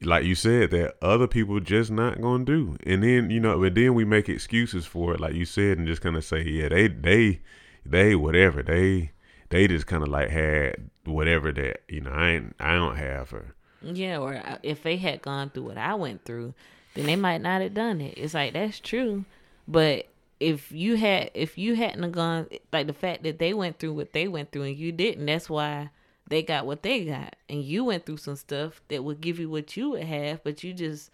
Like 0.00 0.24
you 0.24 0.34
said 0.34 0.70
that 0.70 0.94
other 1.02 1.26
people 1.26 1.58
just 1.60 1.90
not 1.90 2.20
gonna 2.20 2.44
do. 2.44 2.76
And 2.84 3.02
then 3.02 3.30
you 3.30 3.40
know 3.40 3.58
but 3.60 3.74
then 3.74 3.94
we 3.94 4.04
make 4.04 4.28
excuses 4.28 4.86
for 4.86 5.14
it 5.14 5.20
like 5.20 5.34
you 5.34 5.44
said 5.44 5.78
and 5.78 5.86
just 5.86 6.02
kind 6.02 6.16
of 6.16 6.24
say 6.24 6.42
yeah 6.42 6.68
they 6.68 6.88
they 6.88 7.40
they 7.84 8.14
whatever. 8.14 8.62
They 8.62 9.12
they 9.50 9.66
just 9.66 9.86
kind 9.86 10.02
of 10.02 10.08
like 10.08 10.30
had 10.30 10.90
whatever 11.04 11.52
that 11.52 11.82
you 11.88 12.00
know 12.00 12.10
i 12.10 12.30
ain't 12.30 12.54
i 12.60 12.74
don't 12.74 12.96
have 12.96 13.30
her. 13.30 13.54
Yeah 13.82 14.18
or 14.18 14.34
uh, 14.34 14.58
if 14.62 14.82
they 14.82 14.96
had 14.96 15.22
gone 15.22 15.50
through 15.50 15.64
what 15.64 15.78
i 15.78 15.94
went 15.94 16.24
through 16.24 16.54
then 16.94 17.06
they 17.06 17.16
might 17.16 17.40
not 17.40 17.60
have 17.60 17.74
done 17.74 18.00
it. 18.00 18.14
It's 18.16 18.34
like 18.34 18.52
that's 18.52 18.80
true, 18.80 19.24
but 19.66 20.06
if 20.40 20.70
you 20.70 20.96
had 20.96 21.30
if 21.34 21.58
you 21.58 21.74
hadn't 21.74 22.12
gone 22.12 22.46
like 22.72 22.86
the 22.86 22.92
fact 22.92 23.24
that 23.24 23.38
they 23.38 23.52
went 23.52 23.78
through 23.78 23.94
what 23.94 24.12
they 24.12 24.28
went 24.28 24.52
through 24.52 24.62
and 24.62 24.76
you 24.76 24.92
didn't, 24.92 25.26
that's 25.26 25.50
why 25.50 25.90
they 26.28 26.42
got 26.42 26.66
what 26.66 26.82
they 26.82 27.04
got, 27.04 27.36
and 27.48 27.62
you 27.62 27.84
went 27.84 28.06
through 28.06 28.18
some 28.18 28.36
stuff 28.36 28.80
that 28.88 29.02
would 29.02 29.20
give 29.20 29.38
you 29.38 29.48
what 29.48 29.76
you 29.76 29.90
would 29.90 30.04
have, 30.04 30.42
but 30.44 30.62
you 30.62 30.72
just 30.72 31.10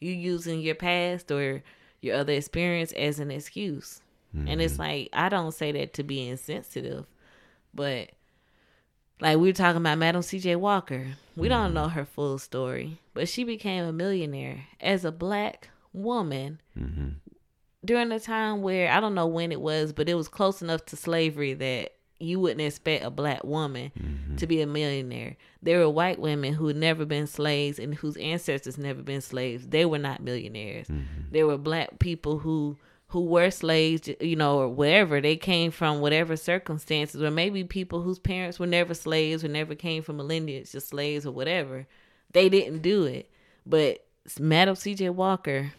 you 0.00 0.12
using 0.12 0.60
your 0.60 0.74
past 0.74 1.30
or 1.30 1.62
your 2.00 2.16
other 2.16 2.32
experience 2.32 2.92
as 2.92 3.18
an 3.18 3.30
excuse. 3.30 4.00
Mm-hmm. 4.36 4.48
And 4.48 4.60
it's 4.60 4.74
mm-hmm. 4.74 4.82
like 4.82 5.08
I 5.12 5.28
don't 5.28 5.52
say 5.52 5.72
that 5.72 5.94
to 5.94 6.02
be 6.02 6.28
insensitive, 6.28 7.06
but 7.74 8.10
like 9.20 9.38
we 9.38 9.48
were 9.48 9.52
talking 9.52 9.80
about 9.80 9.98
Madam 9.98 10.22
C.J. 10.22 10.56
Walker. 10.56 11.06
We 11.36 11.48
don't 11.48 11.74
know 11.74 11.88
her 11.88 12.04
full 12.04 12.38
story, 12.38 12.98
but 13.14 13.28
she 13.28 13.44
became 13.44 13.84
a 13.84 13.92
millionaire 13.92 14.64
as 14.80 15.04
a 15.04 15.12
black 15.12 15.68
woman 15.92 16.60
mm-hmm. 16.78 17.08
during 17.84 18.12
a 18.12 18.20
time 18.20 18.62
where 18.62 18.90
I 18.90 19.00
don't 19.00 19.14
know 19.14 19.26
when 19.26 19.52
it 19.52 19.60
was, 19.60 19.92
but 19.92 20.08
it 20.08 20.14
was 20.14 20.28
close 20.28 20.62
enough 20.62 20.86
to 20.86 20.96
slavery 20.96 21.54
that 21.54 21.92
you 22.18 22.40
wouldn't 22.40 22.62
expect 22.62 23.04
a 23.04 23.10
black 23.10 23.44
woman 23.44 23.92
mm-hmm. 23.98 24.36
to 24.36 24.46
be 24.46 24.62
a 24.62 24.66
millionaire. 24.66 25.36
There 25.62 25.80
were 25.80 25.90
white 25.90 26.18
women 26.18 26.54
who 26.54 26.68
had 26.68 26.76
never 26.76 27.04
been 27.04 27.26
slaves 27.26 27.78
and 27.78 27.94
whose 27.94 28.16
ancestors 28.16 28.78
never 28.78 29.02
been 29.02 29.20
slaves. 29.20 29.68
They 29.68 29.84
were 29.84 29.98
not 29.98 30.22
millionaires. 30.22 30.88
Mm-hmm. 30.88 31.32
There 31.32 31.46
were 31.46 31.58
black 31.58 31.98
people 31.98 32.38
who 32.38 32.78
who 33.16 33.22
were 33.22 33.50
slaves, 33.50 34.10
you 34.20 34.36
know, 34.36 34.58
or 34.58 34.68
whatever. 34.68 35.22
They 35.22 35.36
came 35.36 35.70
from 35.70 36.00
whatever 36.00 36.36
circumstances, 36.36 37.22
or 37.22 37.30
maybe 37.30 37.64
people 37.64 38.02
whose 38.02 38.18
parents 38.18 38.58
were 38.58 38.66
never 38.66 38.92
slaves 38.92 39.42
or 39.42 39.48
never 39.48 39.74
came 39.74 40.02
from 40.02 40.20
a 40.20 40.22
lineage 40.22 40.74
of 40.74 40.82
slaves 40.82 41.24
or 41.24 41.32
whatever. 41.32 41.86
They 42.32 42.50
didn't 42.50 42.82
do 42.82 43.04
it. 43.04 43.30
But 43.64 44.04
Madam 44.38 44.76
C.J. 44.76 45.08
Walker 45.08 45.72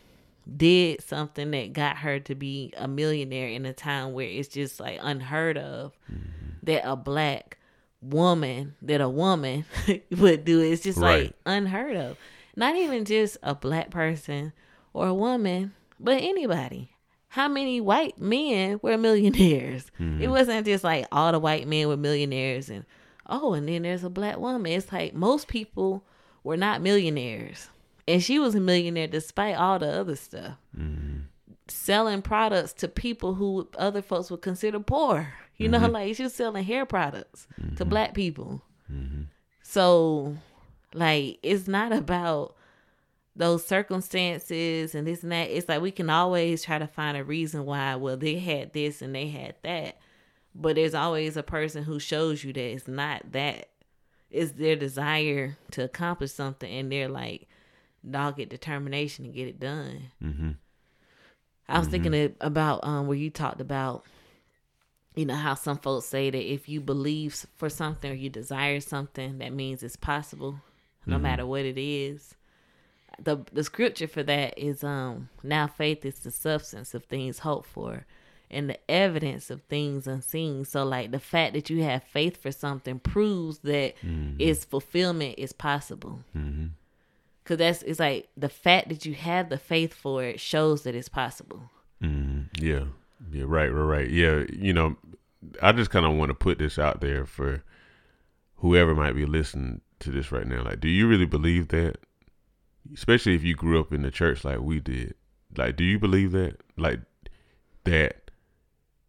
did 0.55 1.03
something 1.03 1.51
that 1.51 1.73
got 1.73 1.97
her 1.97 2.19
to 2.21 2.33
be 2.33 2.73
a 2.75 2.87
millionaire 2.87 3.49
in 3.49 3.67
a 3.67 3.73
time 3.73 4.13
where 4.13 4.25
it's 4.25 4.47
just 4.47 4.79
like 4.79 4.97
unheard 5.03 5.59
of 5.59 5.95
mm-hmm. 6.11 6.31
that 6.63 6.89
a 6.89 6.95
black 6.95 7.59
woman 8.01 8.73
that 8.81 8.99
a 8.99 9.09
woman 9.09 9.63
would 10.17 10.43
do 10.43 10.61
it's 10.61 10.81
just 10.81 10.97
right. 10.97 11.25
like 11.25 11.35
unheard 11.45 11.95
of 11.95 12.17
not 12.55 12.75
even 12.75 13.05
just 13.05 13.37
a 13.43 13.53
black 13.53 13.91
person 13.91 14.53
or 14.93 15.07
a 15.07 15.13
woman 15.13 15.73
but 15.99 16.21
anybody 16.21 16.91
how 17.29 17.47
many 17.47 17.81
white 17.81 18.19
men 18.19 18.79
were 18.81 18.97
millionaires 18.97 19.91
mm-hmm. 19.99 20.21
it 20.21 20.27
wasn't 20.27 20.65
just 20.65 20.83
like 20.83 21.05
all 21.11 21.31
the 21.31 21.39
white 21.39 21.67
men 21.67 21.87
were 21.87 21.97
millionaires 21.97 22.69
and 22.69 22.85
oh 23.27 23.53
and 23.53 23.67
then 23.67 23.83
there's 23.83 24.03
a 24.03 24.09
black 24.09 24.37
woman 24.37 24.71
it's 24.71 24.91
like 24.91 25.13
most 25.13 25.47
people 25.47 26.03
were 26.43 26.57
not 26.57 26.81
millionaires 26.81 27.69
and 28.07 28.23
she 28.23 28.39
was 28.39 28.55
a 28.55 28.59
millionaire 28.59 29.07
despite 29.07 29.55
all 29.55 29.79
the 29.79 29.91
other 29.91 30.15
stuff. 30.15 30.55
Mm-hmm. 30.77 31.19
Selling 31.67 32.21
products 32.21 32.71
to 32.73 32.87
people 32.87 33.33
who 33.33 33.67
other 33.77 34.01
folks 34.01 34.31
would 34.31 34.41
consider 34.41 34.79
poor. 34.79 35.33
You 35.57 35.69
mm-hmm. 35.69 35.83
know, 35.83 35.89
like 35.89 36.15
she 36.15 36.23
was 36.23 36.33
selling 36.33 36.63
hair 36.63 36.85
products 36.85 37.47
mm-hmm. 37.59 37.75
to 37.75 37.85
black 37.85 38.13
people. 38.13 38.61
Mm-hmm. 38.91 39.23
So, 39.63 40.37
like, 40.93 41.39
it's 41.43 41.67
not 41.67 41.91
about 41.91 42.55
those 43.37 43.65
circumstances 43.65 44.95
and 44.95 45.07
this 45.07 45.23
and 45.23 45.31
that. 45.31 45.49
It's 45.49 45.69
like 45.69 45.81
we 45.81 45.91
can 45.91 46.09
always 46.09 46.63
try 46.63 46.79
to 46.79 46.87
find 46.87 47.15
a 47.15 47.23
reason 47.23 47.65
why, 47.65 47.95
well, 47.95 48.17
they 48.17 48.39
had 48.39 48.73
this 48.73 49.01
and 49.01 49.15
they 49.15 49.27
had 49.27 49.55
that. 49.63 49.97
But 50.55 50.75
there's 50.75 50.95
always 50.95 51.37
a 51.37 51.43
person 51.43 51.83
who 51.83 51.99
shows 51.99 52.43
you 52.43 52.51
that 52.53 52.59
it's 52.59 52.87
not 52.87 53.31
that. 53.31 53.69
It's 54.29 54.53
their 54.53 54.75
desire 54.75 55.57
to 55.71 55.83
accomplish 55.83 56.33
something 56.33 56.69
and 56.69 56.91
they're 56.91 57.07
like, 57.07 57.47
dogged 58.09 58.49
determination 58.49 59.25
to 59.25 59.31
get 59.31 59.47
it 59.47 59.59
done. 59.59 60.11
Mm-hmm. 60.21 60.51
I 61.69 61.77
was 61.77 61.87
mm-hmm. 61.87 62.03
thinking 62.03 62.35
about 62.41 62.83
um, 62.83 63.07
where 63.07 63.17
you 63.17 63.29
talked 63.29 63.61
about, 63.61 64.03
you 65.15 65.25
know, 65.25 65.35
how 65.35 65.53
some 65.55 65.77
folks 65.77 66.07
say 66.07 66.29
that 66.29 66.53
if 66.53 66.67
you 66.67 66.81
believe 66.81 67.45
for 67.55 67.69
something 67.69 68.11
or 68.11 68.15
you 68.15 68.29
desire 68.29 68.79
something, 68.79 69.37
that 69.39 69.53
means 69.53 69.83
it's 69.83 69.95
possible, 69.95 70.59
no 71.05 71.15
mm-hmm. 71.15 71.23
matter 71.23 71.45
what 71.45 71.65
it 71.65 71.77
is. 71.77 72.35
The 73.21 73.43
The 73.51 73.63
scripture 73.63 74.07
for 74.07 74.23
that 74.23 74.57
is 74.57 74.83
um 74.83 75.29
now 75.43 75.67
faith 75.67 76.05
is 76.05 76.19
the 76.19 76.31
substance 76.31 76.93
of 76.93 77.05
things 77.05 77.39
hoped 77.39 77.67
for, 77.67 78.05
and 78.49 78.69
the 78.69 78.79
evidence 78.89 79.49
of 79.49 79.61
things 79.63 80.07
unseen. 80.07 80.65
So, 80.65 80.83
like 80.83 81.11
the 81.11 81.19
fact 81.19 81.53
that 81.53 81.69
you 81.69 81.83
have 81.83 82.03
faith 82.03 82.41
for 82.41 82.51
something 82.51 82.99
proves 82.99 83.59
that 83.59 83.95
mm-hmm. 83.97 84.39
its 84.39 84.65
fulfillment 84.65 85.35
is 85.37 85.53
possible. 85.53 86.19
Mm-hmm. 86.35 86.67
Cause 87.45 87.57
that's 87.57 87.81
it's 87.83 87.99
like 87.99 88.27
the 88.35 88.49
fact 88.49 88.89
that 88.89 89.05
you 89.05 89.13
have 89.13 89.49
the 89.49 89.57
faith 89.57 89.93
for 89.93 90.23
it 90.23 90.39
shows 90.39 90.83
that 90.83 90.95
it's 90.95 91.09
possible. 91.09 91.69
Mm, 92.03 92.47
yeah, 92.59 92.83
yeah, 93.31 93.45
right, 93.47 93.69
right, 93.69 93.99
right. 93.99 94.09
Yeah, 94.09 94.43
you 94.51 94.73
know, 94.73 94.97
I 95.61 95.71
just 95.71 95.89
kind 95.89 96.05
of 96.05 96.15
want 96.15 96.29
to 96.29 96.35
put 96.35 96.59
this 96.59 96.77
out 96.77 96.99
there 96.99 97.25
for 97.25 97.63
whoever 98.57 98.93
might 98.93 99.15
be 99.15 99.25
listening 99.25 99.81
to 99.99 100.11
this 100.11 100.31
right 100.31 100.45
now. 100.45 100.63
Like, 100.63 100.79
do 100.79 100.89
you 100.89 101.07
really 101.07 101.25
believe 101.25 101.69
that? 101.69 101.97
Especially 102.93 103.35
if 103.35 103.43
you 103.43 103.55
grew 103.55 103.79
up 103.79 103.93
in 103.93 104.01
the 104.01 104.11
church 104.11 104.43
like 104.43 104.59
we 104.59 104.79
did. 104.79 105.15
Like, 105.55 105.75
do 105.75 105.83
you 105.83 105.99
believe 105.99 106.31
that? 106.31 106.57
Like 106.77 106.99
that 107.83 108.31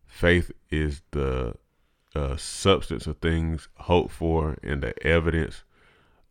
faith 0.06 0.50
is 0.70 1.02
the 1.10 1.54
uh, 2.14 2.36
substance 2.36 3.06
of 3.06 3.18
things 3.18 3.68
hoped 3.76 4.12
for 4.12 4.56
and 4.62 4.82
the 4.82 5.06
evidence 5.06 5.62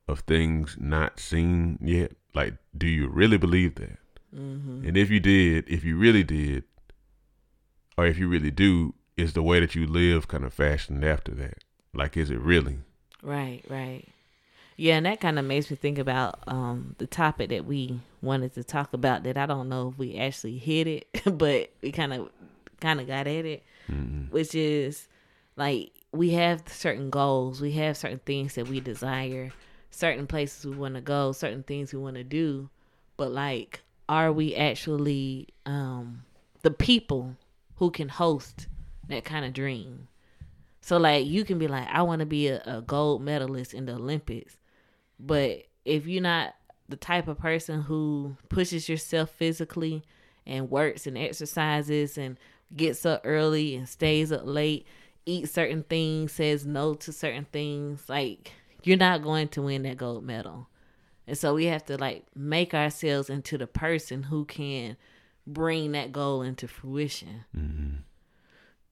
of 0.07 0.21
things 0.21 0.75
not 0.79 1.19
seen 1.19 1.77
yet? 1.81 2.13
Like, 2.33 2.55
do 2.77 2.87
you 2.87 3.07
really 3.07 3.37
believe 3.37 3.75
that? 3.75 3.97
Mm-hmm. 4.35 4.87
And 4.87 4.97
if 4.97 5.09
you 5.09 5.19
did, 5.19 5.67
if 5.67 5.83
you 5.83 5.97
really 5.97 6.23
did, 6.23 6.63
or 7.97 8.05
if 8.05 8.17
you 8.17 8.27
really 8.27 8.51
do, 8.51 8.93
is 9.15 9.33
the 9.33 9.43
way 9.43 9.59
that 9.59 9.73
you 9.75 9.87
live 9.87 10.27
kind 10.27 10.43
of 10.43 10.53
fashioned 10.53 11.03
after 11.03 11.31
that? 11.35 11.63
Like, 11.93 12.15
is 12.15 12.29
it 12.29 12.39
really? 12.39 12.79
Right, 13.23 13.63
right. 13.69 14.07
Yeah, 14.79 14.97
and 14.97 15.07
that 15.07 15.19
kind 15.19 15.39
of 15.39 15.45
makes 15.45 15.71
me 15.71 15.75
think 15.75 15.97
about 15.97 16.39
um, 16.45 16.95
the 16.99 17.07
topic 17.07 17.49
that 17.49 17.65
we 17.65 17.99
wanted 18.21 18.53
to 18.53 18.63
talk 18.63 18.93
about. 18.93 19.23
That 19.23 19.35
I 19.35 19.47
don't 19.47 19.69
know 19.69 19.89
if 19.89 19.97
we 19.97 20.17
actually 20.17 20.59
hit 20.59 20.85
it, 20.87 21.07
but 21.37 21.71
we 21.81 21.91
kind 21.91 22.13
of 22.13 22.29
kind 22.79 23.01
of 23.01 23.07
got 23.07 23.27
at 23.27 23.45
it, 23.45 23.63
mm-hmm. 23.91 24.31
which 24.31 24.53
is 24.53 25.07
like 25.55 25.91
we 26.11 26.29
have 26.31 26.61
certain 26.67 27.09
goals, 27.09 27.59
we 27.59 27.71
have 27.73 27.97
certain 27.97 28.19
things 28.19 28.53
that 28.53 28.67
we 28.67 28.79
desire, 28.79 29.51
certain 29.89 30.27
places 30.27 30.65
we 30.65 30.75
want 30.75 30.93
to 30.93 31.01
go, 31.01 31.31
certain 31.31 31.63
things 31.63 31.91
we 31.91 31.99
want 31.99 32.15
to 32.15 32.23
do, 32.23 32.69
but 33.17 33.31
like 33.31 33.81
are 34.07 34.31
we 34.31 34.55
actually 34.55 35.47
um 35.65 36.23
the 36.61 36.71
people 36.71 37.35
who 37.75 37.91
can 37.91 38.09
host 38.09 38.67
that 39.09 39.25
kind 39.25 39.43
of 39.43 39.53
dream? 39.53 40.07
So 40.81 40.97
like 40.97 41.25
you 41.25 41.43
can 41.43 41.57
be 41.57 41.67
like 41.67 41.87
I 41.91 42.03
want 42.03 42.19
to 42.19 42.27
be 42.27 42.47
a, 42.47 42.61
a 42.65 42.81
gold 42.81 43.23
medalist 43.23 43.73
in 43.73 43.87
the 43.87 43.93
Olympics, 43.93 44.55
but 45.19 45.63
if 45.85 46.07
you're 46.07 46.21
not 46.21 46.55
the 46.89 46.97
type 46.97 47.27
of 47.27 47.37
person 47.37 47.81
who 47.81 48.35
pushes 48.49 48.87
yourself 48.87 49.29
physically 49.31 50.03
and 50.45 50.69
works 50.69 51.05
and 51.05 51.17
exercises 51.17 52.17
and 52.17 52.37
gets 52.75 53.05
up 53.05 53.21
early 53.23 53.75
and 53.75 53.87
stays 53.87 54.31
up 54.31 54.41
late, 54.43 54.85
eats 55.25 55.51
certain 55.51 55.83
things, 55.83 56.31
says 56.31 56.65
no 56.65 56.93
to 56.93 57.11
certain 57.11 57.45
things, 57.51 58.07
like 58.07 58.51
you're 58.83 58.97
not 58.97 59.21
going 59.21 59.47
to 59.49 59.61
win 59.61 59.83
that 59.83 59.97
gold 59.97 60.23
medal. 60.23 60.67
And 61.27 61.37
so 61.37 61.53
we 61.53 61.65
have 61.65 61.85
to 61.85 61.97
like 61.97 62.25
make 62.35 62.73
ourselves 62.73 63.29
into 63.29 63.57
the 63.57 63.67
person 63.67 64.23
who 64.23 64.45
can 64.45 64.95
bring 65.45 65.91
that 65.91 66.11
goal 66.11 66.41
into 66.41 66.67
fruition. 66.67 67.43
Mm-hmm. 67.55 67.95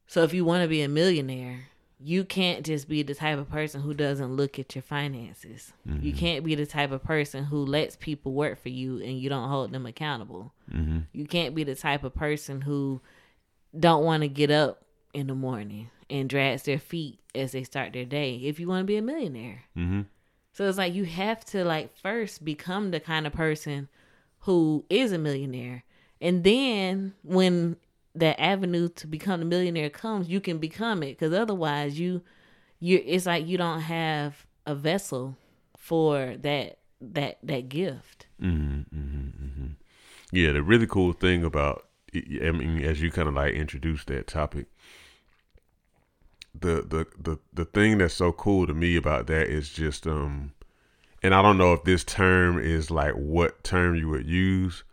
So 0.08 0.24
if 0.24 0.34
you 0.34 0.46
want 0.46 0.64
to 0.64 0.68
be 0.68 0.82
a 0.82 0.90
millionaire, 0.90 1.70
you 2.00 2.26
can't 2.26 2.66
just 2.66 2.90
be 2.90 3.04
the 3.04 3.16
type 3.16 3.40
of 3.40 3.50
person 3.50 3.82
who 3.82 3.94
doesn't 3.94 4.36
look 4.36 4.60
at 4.60 4.76
your 4.76 4.82
finances. 4.82 5.74
Mm-hmm. 5.88 6.06
You 6.06 6.14
can't 6.14 6.44
be 6.44 6.56
the 6.56 6.66
type 6.66 6.92
of 6.92 7.04
person 7.04 7.46
who 7.46 7.66
lets 7.66 7.96
people 7.96 8.34
work 8.34 8.62
for 8.62 8.70
you 8.70 9.00
and 9.00 9.18
you 9.18 9.30
don't 9.30 9.50
hold 9.50 9.72
them 9.72 9.86
accountable. 9.86 10.54
Mm-hmm. 10.72 11.00
You 11.14 11.26
can't 11.26 11.56
be 11.56 11.64
the 11.64 11.76
type 11.76 12.04
of 12.04 12.14
person 12.14 12.62
who 12.62 13.02
don't 13.78 14.04
want 14.04 14.22
to 14.22 14.28
get 14.28 14.52
up 14.52 14.84
in 15.14 15.28
the 15.28 15.36
morning 15.36 15.90
and 16.10 16.30
drags 16.30 16.64
their 16.64 16.80
feet 16.80 17.20
as 17.34 17.54
they 17.54 17.64
start 17.64 17.94
their 17.94 18.06
day 18.06 18.36
if 18.38 18.60
you 18.60 18.68
want 18.68 18.82
to 18.82 18.86
be 18.86 18.98
a 18.98 19.02
millionaire. 19.02 19.64
Mm-hmm. 19.78 20.02
So 20.52 20.68
it's 20.68 20.78
like 20.78 20.94
you 20.94 21.06
have 21.06 21.44
to 21.46 21.64
like 21.64 21.96
first 21.98 22.44
become 22.44 22.92
the 22.92 23.00
kind 23.00 23.26
of 23.26 23.34
person 23.34 23.88
who 24.40 24.86
is 24.90 25.12
a 25.12 25.18
millionaire. 25.18 25.84
And 26.22 26.44
then 26.44 27.14
when 27.24 27.78
that 28.16 28.40
avenue 28.42 28.90
to 28.90 29.08
become 29.08 29.42
a 29.42 29.46
millionaire 29.46 29.90
comes, 29.90 30.30
you 30.30 30.40
can 30.40 30.58
become 30.58 31.04
it 31.04 31.18
cuz 31.18 31.34
otherwise 31.34 32.00
you 32.00 32.22
you 32.80 33.02
it's 33.06 33.26
like 33.26 33.48
you 33.48 33.58
don't 33.58 33.82
have 33.82 34.46
a 34.66 34.76
vessel 34.76 35.38
for 35.78 36.36
that 36.38 36.80
that 37.02 37.38
that 37.44 37.70
gift. 37.70 38.28
Mm-hmm, 38.42 38.98
mm-hmm, 38.98 39.46
mm-hmm. 39.46 39.68
Yeah, 40.32 40.54
the 40.54 40.64
really 40.64 40.88
cool 40.88 41.14
thing 41.14 41.44
about 41.44 41.88
I 42.14 42.52
mean 42.52 42.82
as 42.84 43.02
you 43.02 43.12
kind 43.12 43.28
of 43.28 43.36
like 43.36 43.54
introduced 43.54 44.08
that 44.08 44.28
topic 44.28 44.68
the 46.60 46.82
the 46.82 47.06
the 47.20 47.38
the 47.54 47.66
thing 47.66 47.98
that's 47.98 48.14
so 48.14 48.32
cool 48.32 48.66
to 48.68 48.74
me 48.74 48.96
about 48.96 49.28
that 49.28 49.48
is 49.48 49.70
just 49.70 50.08
um 50.08 50.54
and 51.22 51.34
I 51.34 51.42
don't 51.42 51.58
know 51.58 51.74
if 51.74 51.84
this 51.84 52.04
term 52.04 52.60
is 52.60 52.92
like 52.92 53.14
what 53.14 53.64
term 53.64 53.96
you 53.96 54.10
would 54.10 54.28
use, 54.28 54.84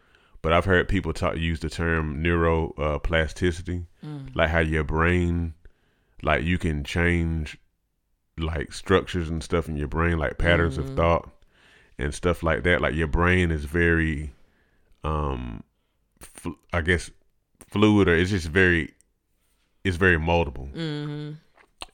but 0.42 0.52
I've 0.52 0.64
heard 0.64 0.88
people 0.88 1.12
talk 1.12 1.36
use 1.36 1.60
the 1.60 1.70
term 1.70 2.22
neuroplasticity, 2.22 3.86
uh, 4.02 4.06
mm. 4.06 4.36
like 4.36 4.50
how 4.50 4.60
your 4.60 4.84
brain, 4.84 5.54
like 6.22 6.42
you 6.44 6.58
can 6.58 6.84
change, 6.84 7.58
like 8.36 8.72
structures 8.72 9.28
and 9.28 9.42
stuff 9.42 9.68
in 9.68 9.76
your 9.76 9.88
brain, 9.88 10.18
like 10.18 10.38
patterns 10.38 10.78
mm-hmm. 10.78 10.90
of 10.90 10.96
thought 10.96 11.30
and 11.98 12.14
stuff 12.14 12.42
like 12.42 12.62
that. 12.64 12.80
Like 12.80 12.94
your 12.94 13.06
brain 13.06 13.50
is 13.50 13.64
very, 13.64 14.34
um, 15.04 15.62
fl- 16.18 16.50
I 16.72 16.80
guess, 16.80 17.10
fluid 17.68 18.08
or 18.08 18.14
it's 18.14 18.30
just 18.30 18.48
very, 18.48 18.92
it's 19.84 19.96
very 19.96 20.18
moldable. 20.18 20.72
Mm-hmm 20.72 21.32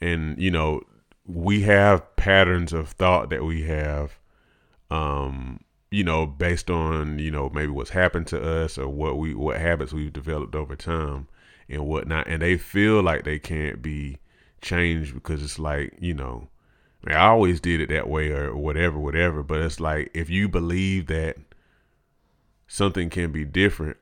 and 0.01 0.41
you 0.41 0.51
know 0.51 0.81
we 1.27 1.63
have 1.63 2.17
patterns 2.17 2.73
of 2.73 2.91
thought 2.91 3.31
that 3.31 3.45
we 3.45 3.63
have 3.63 4.19
um 4.91 5.61
you 5.91 6.05
know 6.05 6.27
based 6.27 6.71
on 6.71 7.19
you 7.19 7.31
know 7.31 7.51
maybe 7.51 7.71
what's 7.71 7.91
happened 7.91 8.27
to 8.27 8.41
us 8.41 8.79
or 8.79 8.89
what 8.89 9.19
we 9.19 9.35
what 9.35 9.59
habits 9.59 9.93
we've 9.93 10.13
developed 10.13 10.55
over 10.55 10.77
time 10.77 11.29
and 11.69 11.87
whatnot 11.87 12.27
and 12.27 12.43
they 12.43 12.57
feel 12.57 13.03
like 13.03 13.25
they 13.25 13.39
can't 13.39 13.81
be 13.83 14.19
changed 14.61 15.15
because 15.15 15.43
it's 15.43 15.59
like 15.59 15.95
you 16.01 16.15
know 16.15 16.49
I, 17.05 17.11
mean, 17.11 17.17
I 17.17 17.27
always 17.27 17.61
did 17.61 17.81
it 17.81 17.89
that 17.91 18.09
way 18.09 18.31
or 18.31 18.57
whatever 18.57 18.99
whatever 18.99 19.43
but 19.43 19.61
it's 19.61 19.81
like 19.81 20.11
if 20.15 20.29
you 20.29 20.49
believe 20.49 21.07
that 21.07 21.37
something 22.67 23.09
can 23.09 23.33
be 23.33 23.45
different 23.45 23.97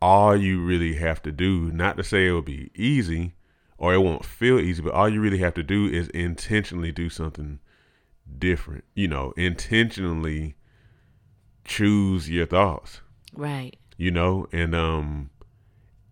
all 0.00 0.36
you 0.36 0.62
really 0.62 0.94
have 0.94 1.22
to 1.22 1.32
do, 1.32 1.70
not 1.72 1.96
to 1.96 2.04
say 2.04 2.26
it 2.26 2.32
will 2.32 2.42
be 2.42 2.70
easy 2.74 3.34
or 3.78 3.94
it 3.94 3.98
won't 3.98 4.24
feel 4.24 4.58
easy, 4.58 4.82
but 4.82 4.92
all 4.92 5.08
you 5.08 5.20
really 5.20 5.38
have 5.38 5.54
to 5.54 5.62
do 5.62 5.86
is 5.86 6.08
intentionally 6.08 6.92
do 6.92 7.08
something 7.08 7.58
different. 8.38 8.84
You 8.94 9.08
know, 9.08 9.32
intentionally 9.36 10.55
choose 11.66 12.30
your 12.30 12.46
thoughts. 12.46 13.00
Right. 13.34 13.76
You 13.98 14.10
know, 14.10 14.46
and 14.52 14.74
um 14.74 15.30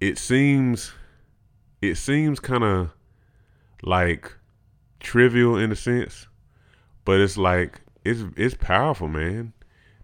it 0.00 0.18
seems 0.18 0.92
it 1.80 1.96
seems 1.96 2.40
kind 2.40 2.64
of 2.64 2.90
like 3.82 4.32
trivial 5.00 5.56
in 5.56 5.72
a 5.72 5.76
sense, 5.76 6.26
but 7.04 7.20
it's 7.20 7.36
like 7.36 7.80
it's 8.04 8.22
it's 8.36 8.54
powerful, 8.54 9.08
man. 9.08 9.52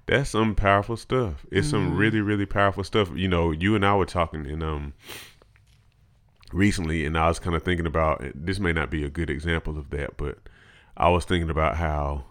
That's 0.07 0.31
some 0.31 0.55
powerful 0.55 0.97
stuff. 0.97 1.47
It's 1.51 1.69
mm-hmm. 1.69 1.89
some 1.89 1.97
really 1.97 2.21
really 2.21 2.47
powerful 2.47 2.85
stuff. 2.85 3.11
You 3.15 3.29
know, 3.29 3.51
you 3.51 3.75
and 3.75 3.85
I 3.85 3.95
were 3.97 4.07
talking 4.07 4.47
in 4.47 4.63
um 4.63 4.95
recently, 6.53 7.05
and 7.05 7.17
I 7.17 7.29
was 7.29 7.39
kind 7.39 7.57
of 7.57 7.63
thinking 7.63 7.87
about 7.87 8.23
this. 8.35 8.59
May 8.59 8.73
not 8.73 8.91
be 8.91 9.05
a 9.05 9.11
good 9.11 9.31
example 9.31 9.79
of 9.79 9.91
that, 9.91 10.17
but 10.17 10.39
I 10.97 11.09
was 11.09 11.25
thinking 11.25 11.51
about 11.51 11.77
how 11.77 12.25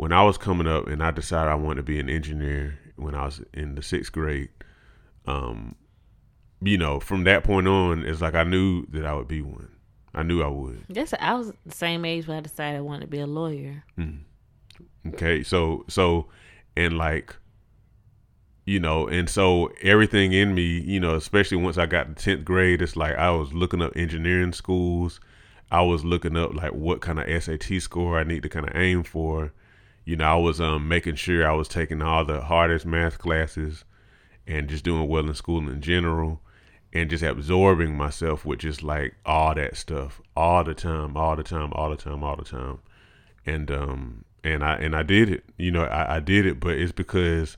when 0.00 0.12
I 0.12 0.22
was 0.22 0.38
coming 0.38 0.66
up 0.66 0.86
and 0.86 1.02
I 1.02 1.10
decided 1.10 1.50
I 1.50 1.56
wanted 1.56 1.80
to 1.80 1.82
be 1.82 2.00
an 2.00 2.08
engineer 2.08 2.78
when 2.96 3.14
I 3.14 3.26
was 3.26 3.42
in 3.52 3.74
the 3.74 3.82
sixth 3.82 4.10
grade. 4.10 4.48
Um, 5.26 5.74
you 6.62 6.78
know, 6.78 7.00
from 7.00 7.24
that 7.24 7.44
point 7.44 7.68
on, 7.68 8.06
it's 8.06 8.22
like 8.22 8.34
I 8.34 8.44
knew 8.44 8.86
that 8.92 9.04
I 9.04 9.12
would 9.12 9.28
be 9.28 9.42
one. 9.42 9.68
I 10.14 10.22
knew 10.22 10.42
I 10.42 10.46
would. 10.46 10.86
Yes, 10.88 11.12
I 11.20 11.34
was 11.34 11.52
the 11.66 11.74
same 11.74 12.06
age 12.06 12.26
when 12.26 12.38
I 12.38 12.40
decided 12.40 12.78
I 12.78 12.80
wanted 12.80 13.02
to 13.02 13.06
be 13.08 13.20
a 13.20 13.26
lawyer. 13.26 13.84
Mm. 13.98 14.20
Okay, 15.08 15.42
so 15.42 15.84
so 15.86 16.28
and 16.78 16.96
like 16.96 17.36
you 18.64 18.80
know, 18.80 19.06
and 19.06 19.28
so 19.28 19.70
everything 19.82 20.32
in 20.32 20.54
me, 20.54 20.80
you 20.80 20.98
know, 20.98 21.14
especially 21.14 21.58
once 21.58 21.76
I 21.76 21.84
got 21.84 22.16
to 22.16 22.24
tenth 22.24 22.46
grade, 22.46 22.80
it's 22.80 22.96
like 22.96 23.16
I 23.16 23.32
was 23.32 23.52
looking 23.52 23.82
up 23.82 23.94
engineering 23.94 24.54
schools. 24.54 25.20
I 25.70 25.82
was 25.82 26.06
looking 26.06 26.38
up 26.38 26.54
like 26.54 26.72
what 26.72 27.02
kind 27.02 27.20
of 27.20 27.42
SAT 27.42 27.82
score 27.82 28.18
I 28.18 28.24
need 28.24 28.42
to 28.44 28.48
kind 28.48 28.66
of 28.66 28.74
aim 28.74 29.02
for. 29.02 29.52
You 30.04 30.16
know, 30.16 30.24
I 30.24 30.36
was 30.36 30.60
um 30.60 30.88
making 30.88 31.16
sure 31.16 31.48
I 31.48 31.52
was 31.52 31.68
taking 31.68 32.02
all 32.02 32.24
the 32.24 32.40
hardest 32.40 32.86
math 32.86 33.18
classes 33.18 33.84
and 34.46 34.68
just 34.68 34.84
doing 34.84 35.08
well 35.08 35.26
in 35.26 35.34
school 35.34 35.68
in 35.68 35.80
general 35.80 36.40
and 36.92 37.08
just 37.08 37.22
absorbing 37.22 37.96
myself 37.96 38.44
with 38.44 38.60
just 38.60 38.82
like 38.82 39.14
all 39.24 39.54
that 39.54 39.76
stuff 39.76 40.20
all 40.36 40.64
the 40.64 40.74
time, 40.74 41.16
all 41.16 41.36
the 41.36 41.42
time, 41.42 41.72
all 41.72 41.90
the 41.90 41.96
time, 41.96 42.24
all 42.24 42.36
the 42.36 42.44
time. 42.44 42.78
And 43.46 43.70
um 43.70 44.24
and 44.42 44.64
I 44.64 44.76
and 44.76 44.96
I 44.96 45.02
did 45.02 45.30
it. 45.30 45.44
You 45.56 45.70
know, 45.70 45.84
I, 45.84 46.16
I 46.16 46.20
did 46.20 46.46
it, 46.46 46.60
but 46.60 46.76
it's 46.76 46.92
because 46.92 47.56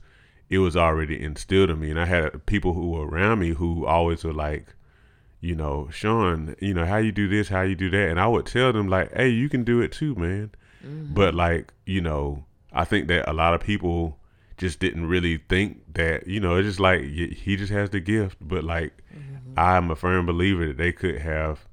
it 0.49 0.59
was 0.59 0.75
already 0.77 1.21
instilled 1.21 1.69
in 1.69 1.79
me. 1.79 1.89
And 1.89 1.99
I 1.99 2.05
had 2.05 2.45
people 2.45 2.73
who 2.73 2.91
were 2.91 3.07
around 3.07 3.39
me 3.39 3.49
who 3.49 3.85
always 3.85 4.23
were 4.23 4.33
like, 4.33 4.67
you 5.41 5.55
know, 5.55 5.89
Sean, 5.91 6.55
you 6.59 6.73
know, 6.73 6.85
how 6.85 6.97
you 6.97 7.11
do 7.11 7.27
this, 7.27 7.49
how 7.49 7.61
you 7.61 7.75
do 7.75 7.89
that. 7.89 8.09
And 8.09 8.19
I 8.19 8.27
would 8.27 8.45
tell 8.45 8.71
them 8.71 8.87
like, 8.87 9.13
hey, 9.13 9.29
you 9.29 9.49
can 9.49 9.63
do 9.63 9.81
it 9.81 9.91
too, 9.91 10.15
man. 10.15 10.51
Mm-hmm. 10.85 11.13
But 11.13 11.33
like, 11.33 11.73
you 11.85 12.01
know, 12.01 12.45
I 12.71 12.85
think 12.85 13.07
that 13.07 13.29
a 13.29 13.33
lot 13.33 13.53
of 13.53 13.61
people 13.61 14.17
just 14.57 14.79
didn't 14.79 15.07
really 15.07 15.37
think 15.49 15.93
that, 15.93 16.27
you 16.27 16.39
know, 16.39 16.55
it's 16.55 16.67
just 16.67 16.79
like 16.79 17.01
he 17.03 17.55
just 17.55 17.71
has 17.71 17.89
the 17.89 17.99
gift. 17.99 18.37
But 18.41 18.63
like, 18.63 18.93
mm-hmm. 19.15 19.57
I'm 19.57 19.91
a 19.91 19.95
firm 19.95 20.25
believer 20.25 20.67
that 20.67 20.77
they 20.77 20.91
could 20.91 21.19
have, 21.19 21.67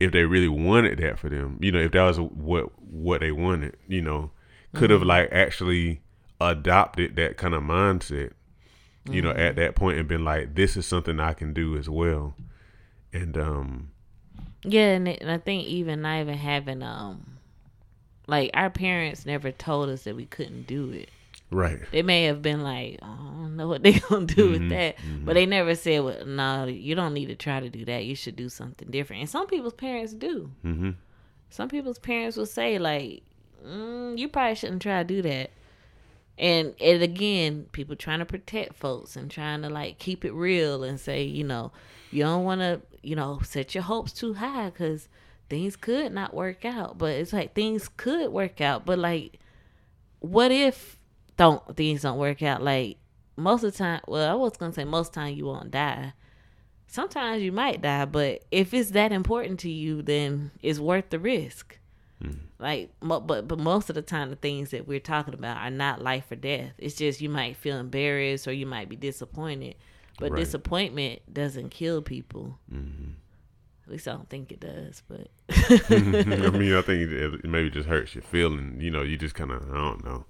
if 0.00 0.12
they 0.12 0.24
really 0.24 0.48
wanted 0.48 0.98
that 0.98 1.18
for 1.18 1.28
them, 1.28 1.58
you 1.60 1.72
know, 1.72 1.80
if 1.80 1.92
that 1.92 2.02
was 2.02 2.18
what 2.18 2.70
what 2.80 3.20
they 3.20 3.32
wanted, 3.32 3.76
you 3.86 4.02
know, 4.02 4.30
could 4.74 4.90
have 4.90 5.00
mm-hmm. 5.00 5.08
like 5.08 5.32
actually 5.32 6.02
adopted 6.40 7.16
that 7.16 7.36
kind 7.36 7.54
of 7.54 7.62
mindset, 7.62 8.32
you 9.04 9.12
mm-hmm. 9.12 9.20
know, 9.20 9.30
at 9.30 9.36
mm-hmm. 9.36 9.60
that 9.60 9.76
point 9.76 9.98
and 9.98 10.08
been 10.08 10.24
like, 10.24 10.54
this 10.54 10.76
is 10.76 10.86
something 10.86 11.20
I 11.20 11.32
can 11.32 11.52
do 11.52 11.76
as 11.76 11.88
well. 11.88 12.34
And 13.12 13.36
um, 13.36 13.90
yeah, 14.64 14.92
and, 14.92 15.06
and 15.06 15.30
I 15.30 15.38
think 15.38 15.66
even 15.66 16.02
not 16.02 16.20
even 16.20 16.36
having 16.36 16.82
um, 16.82 17.38
like 18.32 18.50
our 18.54 18.70
parents 18.70 19.26
never 19.26 19.52
told 19.52 19.90
us 19.90 20.04
that 20.04 20.16
we 20.16 20.24
couldn't 20.24 20.66
do 20.66 20.90
it. 20.90 21.10
Right. 21.50 21.80
They 21.90 22.00
may 22.00 22.24
have 22.24 22.40
been 22.40 22.62
like, 22.62 22.98
oh, 23.02 23.06
I 23.06 23.42
don't 23.42 23.56
know 23.56 23.68
what 23.68 23.82
they 23.82 23.92
gonna 24.08 24.24
do 24.24 24.44
mm-hmm, 24.44 24.52
with 24.52 24.70
that, 24.70 24.96
mm-hmm. 24.96 25.26
but 25.26 25.34
they 25.34 25.44
never 25.44 25.74
said, 25.74 26.02
"Well, 26.02 26.24
no, 26.24 26.64
you 26.64 26.94
don't 26.94 27.12
need 27.12 27.26
to 27.26 27.34
try 27.34 27.60
to 27.60 27.68
do 27.68 27.84
that. 27.84 28.06
You 28.06 28.16
should 28.16 28.34
do 28.34 28.48
something 28.48 28.90
different." 28.90 29.20
And 29.20 29.28
some 29.28 29.46
people's 29.46 29.74
parents 29.74 30.14
do. 30.14 30.50
Mm-hmm. 30.64 30.92
Some 31.50 31.68
people's 31.68 31.98
parents 31.98 32.38
will 32.38 32.46
say, 32.46 32.78
like, 32.78 33.22
mm, 33.62 34.16
"You 34.16 34.28
probably 34.28 34.54
shouldn't 34.54 34.80
try 34.80 35.02
to 35.02 35.04
do 35.04 35.20
that." 35.20 35.50
And 36.38 36.74
and 36.80 37.02
again, 37.02 37.66
people 37.72 37.96
trying 37.96 38.20
to 38.20 38.24
protect 38.24 38.76
folks 38.76 39.14
and 39.14 39.30
trying 39.30 39.60
to 39.60 39.68
like 39.68 39.98
keep 39.98 40.24
it 40.24 40.32
real 40.32 40.84
and 40.84 40.98
say, 40.98 41.22
you 41.22 41.44
know, 41.44 41.70
you 42.10 42.22
don't 42.22 42.44
want 42.44 42.62
to, 42.62 42.80
you 43.02 43.14
know, 43.14 43.40
set 43.44 43.74
your 43.74 43.84
hopes 43.84 44.14
too 44.14 44.32
high 44.32 44.70
because 44.70 45.08
things 45.48 45.76
could 45.76 46.12
not 46.12 46.34
work 46.34 46.64
out. 46.64 46.98
But 46.98 47.12
it's 47.12 47.32
like 47.32 47.54
things 47.54 47.88
could 47.88 48.30
work 48.30 48.60
out, 48.60 48.86
but 48.86 48.98
like, 48.98 49.38
what 50.20 50.50
if 50.50 50.98
don't 51.36 51.76
things 51.76 52.02
don't 52.02 52.18
work 52.18 52.42
out. 52.42 52.62
Like 52.62 52.98
most 53.36 53.64
of 53.64 53.72
the 53.72 53.78
time, 53.78 54.00
well, 54.06 54.30
I 54.30 54.34
was 54.34 54.56
gonna 54.56 54.72
say 54.72 54.84
most 54.84 55.08
of 55.08 55.14
the 55.14 55.20
time 55.20 55.34
you 55.34 55.46
won't 55.46 55.70
die. 55.70 56.12
Sometimes 56.86 57.42
you 57.42 57.52
might 57.52 57.80
die, 57.80 58.04
but 58.04 58.44
if 58.50 58.74
it's 58.74 58.90
that 58.90 59.12
important 59.12 59.58
to 59.60 59.70
you, 59.70 60.02
then 60.02 60.50
it's 60.62 60.78
worth 60.78 61.08
the 61.08 61.18
risk. 61.18 61.78
Mm. 62.22 62.38
Like, 62.58 62.90
but 63.00 63.26
but 63.26 63.58
most 63.58 63.88
of 63.88 63.94
the 63.94 64.02
time, 64.02 64.30
the 64.30 64.36
things 64.36 64.70
that 64.70 64.86
we're 64.86 65.00
talking 65.00 65.34
about 65.34 65.56
are 65.56 65.70
not 65.70 66.02
life 66.02 66.30
or 66.30 66.36
death. 66.36 66.72
It's 66.78 66.94
just 66.94 67.20
you 67.20 67.30
might 67.30 67.56
feel 67.56 67.78
embarrassed 67.78 68.46
or 68.46 68.52
you 68.52 68.66
might 68.66 68.88
be 68.88 68.96
disappointed, 68.96 69.76
but 70.18 70.32
right. 70.32 70.38
disappointment 70.38 71.22
doesn't 71.32 71.70
kill 71.70 72.02
people. 72.02 72.58
Mm-hmm. 72.72 73.12
At 73.84 73.90
least 73.90 74.06
I 74.08 74.12
don't 74.12 74.28
think 74.28 74.52
it 74.52 74.60
does, 74.60 75.02
but 75.08 75.28
I 75.90 76.50
mean, 76.50 76.74
I 76.74 76.82
think 76.82 77.10
it 77.10 77.44
maybe 77.44 77.68
just 77.68 77.88
hurts 77.88 78.14
your 78.14 78.22
feeling. 78.22 78.78
You 78.80 78.90
know, 78.90 79.02
you 79.02 79.16
just 79.16 79.34
kind 79.34 79.50
of 79.50 79.68
I 79.70 79.74
don't 79.74 80.04
know. 80.04 80.24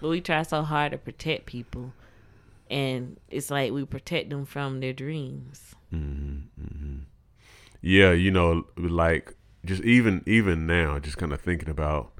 But 0.00 0.08
we 0.08 0.20
try 0.20 0.42
so 0.42 0.62
hard 0.62 0.92
to 0.92 0.98
protect 0.98 1.46
people, 1.46 1.92
and 2.70 3.18
it's 3.28 3.50
like 3.50 3.72
we 3.72 3.84
protect 3.84 4.30
them 4.30 4.44
from 4.44 4.80
their 4.80 4.92
dreams. 4.92 5.74
Mm-hmm, 5.92 6.62
mm-hmm. 6.62 6.96
Yeah, 7.80 8.12
you 8.12 8.30
know, 8.30 8.66
like 8.76 9.34
just 9.64 9.82
even 9.82 10.22
even 10.26 10.66
now, 10.66 10.98
just 10.98 11.18
kind 11.18 11.32
of 11.32 11.40
thinking 11.40 11.68
about, 11.68 12.12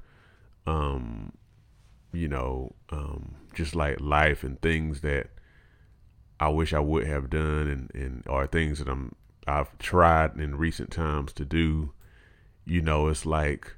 um, 0.65 1.31
you 2.11 2.27
know, 2.27 2.75
um, 2.89 3.35
just 3.53 3.75
like 3.75 4.01
life 4.01 4.43
and 4.43 4.61
things 4.61 5.01
that 5.01 5.29
I 6.39 6.49
wish 6.49 6.73
I 6.73 6.79
would 6.79 7.07
have 7.07 7.29
done, 7.29 7.67
and 7.67 7.91
and 7.93 8.23
or 8.27 8.47
things 8.47 8.79
that 8.79 8.89
I'm 8.89 9.15
I've 9.47 9.77
tried 9.79 10.39
in 10.39 10.57
recent 10.57 10.91
times 10.91 11.33
to 11.33 11.45
do. 11.45 11.93
You 12.65 12.81
know, 12.81 13.07
it's 13.07 13.25
like 13.25 13.75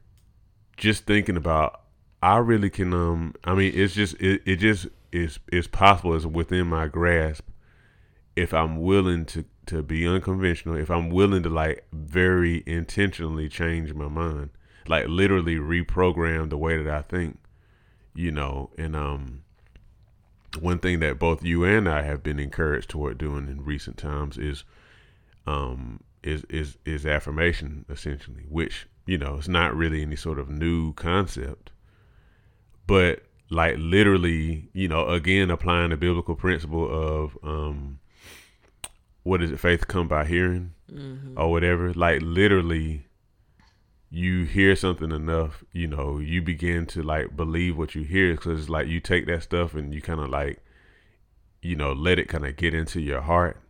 just 0.77 1.05
thinking 1.05 1.37
about 1.37 1.81
I 2.21 2.37
really 2.37 2.69
can 2.69 2.93
um 2.93 3.35
I 3.43 3.53
mean 3.53 3.73
it's 3.75 3.93
just 3.93 4.15
it, 4.15 4.41
it 4.45 4.55
just 4.57 4.87
is 5.11 5.39
is 5.51 5.67
possible 5.67 6.15
it's 6.15 6.25
within 6.25 6.67
my 6.67 6.87
grasp 6.87 7.47
if 8.35 8.53
I'm 8.53 8.81
willing 8.81 9.25
to 9.27 9.45
to 9.67 9.83
be 9.83 10.07
unconventional, 10.07 10.75
if 10.75 10.89
I'm 10.89 11.09
willing 11.09 11.43
to 11.43 11.49
like 11.49 11.85
very 11.91 12.63
intentionally 12.65 13.47
change 13.49 13.93
my 13.93 14.07
mind, 14.07 14.49
like 14.87 15.07
literally 15.07 15.57
reprogram 15.57 16.49
the 16.49 16.57
way 16.57 16.81
that 16.81 16.91
I 16.91 17.01
think, 17.03 17.37
you 18.15 18.31
know, 18.31 18.71
and 18.77 18.95
um 18.95 19.43
one 20.59 20.79
thing 20.79 20.99
that 21.01 21.19
both 21.19 21.43
you 21.43 21.63
and 21.63 21.87
I 21.87 22.01
have 22.01 22.23
been 22.23 22.39
encouraged 22.39 22.89
toward 22.89 23.19
doing 23.19 23.47
in 23.47 23.63
recent 23.63 23.97
times 23.97 24.37
is 24.37 24.63
um 25.49 25.99
is 26.23 26.43
is 26.49 26.77
is 26.85 27.05
affirmation 27.05 27.85
essentially, 27.89 28.45
which, 28.49 28.87
you 29.05 29.17
know, 29.17 29.35
it's 29.35 29.47
not 29.47 29.75
really 29.75 30.01
any 30.01 30.15
sort 30.15 30.39
of 30.39 30.49
new 30.49 30.93
concept 30.93 31.71
but 32.89 33.21
like 33.51 33.75
literally, 33.77 34.67
you 34.73 34.87
know, 34.87 35.07
again 35.09 35.51
applying 35.51 35.91
the 35.91 35.97
biblical 35.97 36.33
principle 36.33 36.89
of 36.89 37.37
um 37.43 37.99
what 39.21 39.43
is 39.43 39.51
it, 39.51 39.59
faith 39.59 39.87
come 39.87 40.07
by 40.07 40.25
hearing 40.25 40.73
mm-hmm. 40.91 41.39
or 41.39 41.51
whatever. 41.51 41.93
Like 41.93 42.19
literally 42.23 43.05
you 44.09 44.45
hear 44.45 44.75
something 44.75 45.11
enough, 45.11 45.63
you 45.71 45.85
know, 45.85 46.17
you 46.17 46.41
begin 46.41 46.87
to 46.87 47.03
like 47.03 47.37
believe 47.37 47.77
what 47.77 47.93
you 47.93 48.03
hear 48.03 48.31
because 48.31 48.59
it's 48.59 48.69
like 48.69 48.87
you 48.87 48.99
take 48.99 49.27
that 49.27 49.43
stuff 49.43 49.75
and 49.75 49.93
you 49.93 50.01
kind 50.01 50.19
of 50.19 50.29
like, 50.29 50.63
you 51.61 51.75
know, 51.75 51.93
let 51.93 52.17
it 52.17 52.27
kind 52.27 52.43
of 52.43 52.55
get 52.55 52.73
into 52.73 52.99
your 52.99 53.21
heart, 53.21 53.61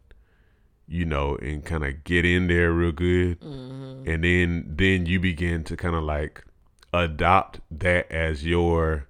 you 0.90 1.06
know, 1.06 1.36
and 1.36 1.64
kind 1.64 1.86
of 1.86 2.04
get 2.04 2.26
in 2.26 2.48
there 2.48 2.72
real 2.72 2.92
good, 2.92 3.40
mm-hmm. 3.40 4.10
and 4.10 4.24
then 4.24 4.66
then 4.68 5.06
you 5.06 5.20
begin 5.20 5.64
to 5.66 5.78
kind 5.78 5.96
of 5.96 6.04
like 6.04 6.44
adopt 6.92 7.60
that 7.70 8.12
as 8.12 8.46
your 8.46 9.08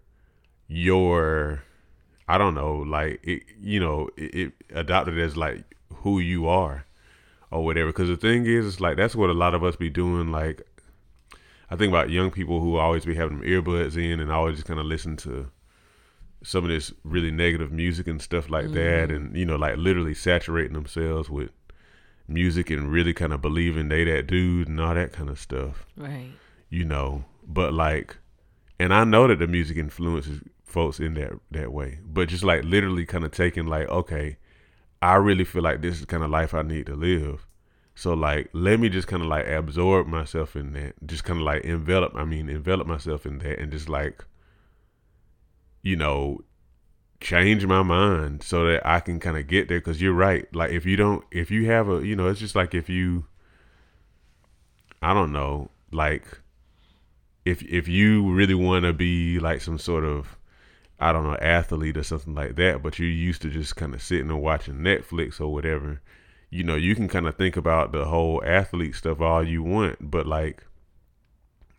your 0.67 1.63
I 2.27 2.37
don't 2.37 2.53
know, 2.53 2.75
like 2.75 3.21
it, 3.23 3.43
you 3.59 3.79
know, 3.79 4.09
it, 4.17 4.35
it 4.35 4.53
adopted 4.71 5.17
as 5.17 5.37
like 5.37 5.63
who 5.95 6.19
you 6.19 6.47
are 6.47 6.85
or 7.49 7.63
whatever. 7.63 7.89
Because 7.89 8.09
the 8.09 8.17
thing 8.17 8.45
is, 8.45 8.67
it's 8.67 8.81
like 8.81 8.97
that's 8.97 9.15
what 9.15 9.29
a 9.29 9.33
lot 9.33 9.55
of 9.55 9.63
us 9.63 9.77
be 9.77 9.89
doing. 9.89 10.31
Like 10.31 10.61
I 11.71 11.77
think 11.77 11.91
about 11.91 12.09
young 12.09 12.29
people 12.29 12.59
who 12.59 12.75
always 12.75 13.05
be 13.05 13.15
having 13.15 13.39
earbuds 13.39 13.95
in 13.95 14.19
and 14.19 14.31
always 14.31 14.57
just 14.57 14.67
kind 14.67 14.81
of 14.81 14.85
listen 14.85 15.15
to 15.17 15.49
some 16.43 16.63
of 16.65 16.69
this 16.69 16.93
really 17.03 17.31
negative 17.31 17.71
music 17.71 18.07
and 18.07 18.21
stuff 18.21 18.49
like 18.49 18.71
that, 18.73 19.11
and 19.11 19.35
you 19.35 19.45
know, 19.45 19.55
like 19.55 19.77
literally 19.77 20.13
saturating 20.13 20.73
themselves 20.73 21.29
with 21.29 21.51
music 22.29 22.69
and 22.69 22.91
really 22.91 23.13
kind 23.13 23.33
of 23.33 23.41
believing 23.41 23.89
they 23.89 24.03
that 24.03 24.27
dude 24.27 24.67
and 24.67 24.79
all 24.79 24.93
that 24.93 25.11
kind 25.11 25.29
of 25.29 25.39
stuff. 25.39 25.85
Right. 25.97 26.31
You 26.69 26.85
know, 26.85 27.25
but 27.45 27.73
like, 27.73 28.17
and 28.79 28.93
I 28.93 29.03
know 29.03 29.27
that 29.27 29.39
the 29.39 29.47
music 29.47 29.77
influences 29.77 30.41
folks 30.63 30.99
in 30.99 31.15
that 31.15 31.33
that 31.51 31.73
way, 31.73 31.99
but 32.05 32.29
just 32.29 32.43
like 32.43 32.63
literally 32.63 33.05
kind 33.05 33.25
of 33.25 33.31
taking 33.31 33.65
like, 33.65 33.89
okay, 33.89 34.37
I 35.01 35.15
really 35.15 35.45
feel 35.45 35.63
like 35.63 35.81
this 35.81 35.99
is 35.99 36.05
kind 36.05 36.23
of 36.23 36.29
life 36.29 36.53
I 36.53 36.61
need 36.61 36.85
to 36.87 36.95
live. 36.95 37.45
So 37.95 38.13
like, 38.13 38.49
let 38.53 38.79
me 38.79 38.87
just 38.87 39.07
kind 39.07 39.21
of 39.21 39.27
like 39.27 39.47
absorb 39.47 40.07
myself 40.07 40.55
in 40.55 40.73
that, 40.73 40.93
just 41.05 41.23
kind 41.23 41.39
of 41.39 41.45
like 41.45 41.63
envelop. 41.63 42.15
I 42.15 42.23
mean, 42.23 42.47
envelop 42.47 42.87
myself 42.87 43.25
in 43.25 43.39
that, 43.39 43.59
and 43.59 43.71
just 43.71 43.89
like, 43.89 44.23
you 45.81 45.95
know, 45.95 46.41
change 47.21 47.65
my 47.65 47.83
mind 47.83 48.43
so 48.43 48.65
that 48.67 48.85
I 48.85 48.99
can 48.99 49.19
kind 49.19 49.37
of 49.37 49.47
get 49.47 49.67
there. 49.67 49.79
Because 49.79 50.01
you're 50.01 50.13
right. 50.13 50.47
Like, 50.53 50.71
if 50.71 50.85
you 50.85 50.95
don't, 50.95 51.23
if 51.31 51.51
you 51.51 51.65
have 51.67 51.89
a, 51.89 52.05
you 52.05 52.15
know, 52.15 52.27
it's 52.27 52.39
just 52.39 52.55
like 52.55 52.73
if 52.73 52.89
you, 52.89 53.25
I 55.01 55.13
don't 55.13 55.31
know, 55.31 55.69
like, 55.91 56.25
if 57.45 57.61
if 57.63 57.87
you 57.87 58.31
really 58.31 58.55
want 58.55 58.85
to 58.85 58.93
be 58.93 59.39
like 59.39 59.61
some 59.61 59.79
sort 59.79 60.03
of 60.03 60.37
I 60.99 61.13
don't 61.13 61.23
know, 61.23 61.37
athlete 61.37 61.95
or 61.97 62.03
something 62.03 62.35
like 62.35 62.55
that, 62.57 62.83
but 62.83 62.99
you're 62.99 63.07
used 63.07 63.41
to 63.43 63.49
just 63.49 63.75
kind 63.77 63.93
of 63.93 64.01
sitting 64.01 64.29
and 64.29 64.41
watching 64.41 64.75
Netflix 64.75 65.39
or 65.39 65.47
whatever, 65.47 66.01
you 66.49 66.63
know, 66.63 66.75
you 66.75 66.93
can 66.93 67.07
kind 67.07 67.25
of 67.25 67.35
think 67.35 67.55
about 67.55 67.93
the 67.93 68.05
whole 68.05 68.43
athlete 68.45 68.95
stuff 68.95 69.21
all 69.21 69.43
you 69.43 69.63
want, 69.63 70.11
but 70.11 70.27
like, 70.27 70.65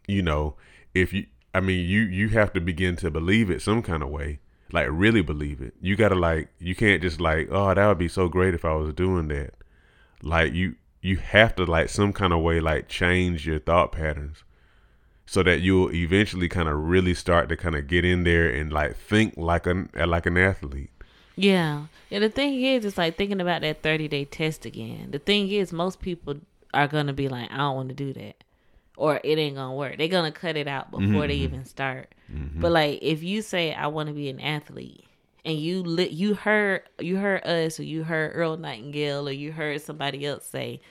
you 0.09 0.23
know, 0.23 0.57
if 0.95 1.13
you, 1.13 1.27
I 1.55 1.61
mean, 1.61 1.87
you 1.87 2.01
you 2.03 2.29
have 2.31 2.53
to 2.55 2.61
begin 2.61 2.97
to 2.97 3.11
believe 3.11 3.51
it 3.51 3.61
some 3.61 3.83
kind 3.83 4.03
of 4.03 4.09
way, 4.09 4.41
like 4.73 4.89
really 4.91 5.23
believe 5.23 5.61
it. 5.61 5.75
You 5.81 5.97
gotta 5.97 6.15
like, 6.15 6.49
you 6.59 6.75
can't 6.75 7.03
just 7.03 7.21
like, 7.21 7.49
oh, 7.51 7.75
that 7.75 7.87
would 7.87 7.99
be 7.99 8.09
so 8.09 8.29
great 8.29 8.55
if 8.55 8.65
I 8.65 8.75
was 8.75 8.95
doing 8.95 9.29
that. 9.29 9.55
Like 10.23 10.53
you, 10.53 10.77
you 11.01 11.17
have 11.17 11.55
to 11.57 11.65
like 11.65 11.89
some 11.89 12.13
kind 12.13 12.33
of 12.33 12.41
way 12.41 12.61
like 12.61 12.89
change 12.89 13.47
your 13.47 13.59
thought 13.59 13.93
patterns 13.93 14.45
so 15.27 15.43
that 15.45 15.61
you'll 15.61 15.93
eventually 15.93 16.49
kind 16.49 16.69
of 16.69 16.77
really 16.77 17.15
start 17.15 17.49
to 17.49 17.57
kind 17.57 17.77
of 17.77 17.87
get 17.87 18.05
in 18.05 18.25
there 18.25 18.49
and 18.49 18.73
like 18.73 18.97
think 18.97 19.35
like 19.37 19.67
an 19.67 19.89
like 19.95 20.27
an 20.27 20.37
athlete. 20.37 20.91
Yeah. 21.37 21.87
And 22.11 22.25
the 22.25 22.29
thing 22.29 22.61
is, 22.61 22.85
it's 22.85 22.99
like 22.99 23.17
thinking 23.17 23.41
about 23.41 23.63
that 23.63 23.83
30 23.83 24.09
day 24.09 24.25
test 24.25 24.67
again. 24.67 25.11
The 25.11 25.19
thing 25.19 25.49
is, 25.51 25.73
most 25.73 26.01
people 26.01 26.37
are 26.75 26.89
going 26.89 27.07
to 27.07 27.13
be 27.13 27.29
like, 27.29 27.51
I 27.51 27.59
don't 27.59 27.77
want 27.77 27.89
to 27.91 27.95
do 27.95 28.13
that. 28.13 28.43
Or 29.01 29.21
it 29.25 29.39
ain't 29.39 29.57
to 29.57 29.71
work. 29.71 29.97
They're 29.97 30.09
to 30.09 30.31
cut 30.31 30.57
it 30.57 30.69
out 30.69 30.91
before 30.91 31.07
mm-hmm. 31.07 31.29
they 31.29 31.35
even 31.35 31.65
start. 31.65 32.15
Mm-hmm. 32.33 32.61
But 32.61 32.73
like, 32.73 32.99
if 33.01 33.23
you 33.23 33.41
say, 33.41 33.73
I 33.73 33.87
want 33.87 34.09
to 34.09 34.15
be 34.15 34.29
an 34.29 34.41
athlete, 34.41 35.07
and 35.45 35.59
you 35.59 35.83
li- 35.83 36.11
you 36.11 36.35
heard 36.35 36.83
you 36.99 37.17
heard 37.17 37.43
us 37.45 37.81
or 37.81 37.85
you 37.85 38.05
heard 38.05 38.33
Earl 38.35 38.59
Nightingale 38.59 39.27
or 39.27 39.33
you 39.33 39.53
heard 39.53 39.81
somebody 39.81 40.27
else 40.27 40.45
say, 40.45 40.83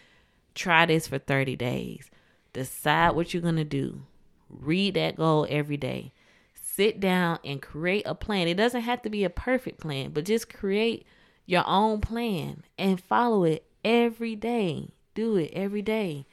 try 0.55 0.87
this 0.87 1.07
for 1.07 1.19
30 1.19 1.55
days. 1.55 2.09
Decide 2.51 3.11
what 3.11 3.31
you're 3.31 3.43
going 3.43 3.57
to 3.57 3.63
do 3.63 4.01
Read 4.49 4.95
that 4.95 5.15
goal 5.15 5.45
every 5.49 5.77
day. 5.77 6.11
Sit 6.53 6.99
down 6.99 7.39
and 7.45 7.61
create 7.61 8.03
a 8.05 8.15
plan. 8.15 8.47
It 8.47 8.57
doesn't 8.57 8.81
have 8.81 9.01
to 9.03 9.09
be 9.09 9.23
a 9.23 9.29
perfect 9.29 9.79
plan, 9.79 10.11
but 10.11 10.25
just 10.25 10.53
create 10.53 11.05
your 11.45 11.63
own 11.67 12.01
plan 12.01 12.63
and 12.77 13.01
follow 13.01 13.43
it 13.43 13.65
every 13.83 14.35
day. 14.35 14.89
Do 15.13 15.35
it 15.35 15.51
every 15.53 15.81
day. 15.81 16.25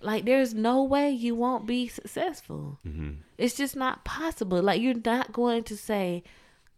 Like 0.00 0.24
there's 0.24 0.54
no 0.54 0.82
way 0.82 1.10
you 1.10 1.34
won't 1.34 1.66
be 1.66 1.88
successful. 1.88 2.78
Mm-hmm. 2.86 3.20
It's 3.36 3.56
just 3.56 3.76
not 3.76 4.04
possible. 4.04 4.62
Like 4.62 4.80
you're 4.80 4.94
not 5.04 5.32
going 5.32 5.64
to 5.64 5.76
say, 5.76 6.22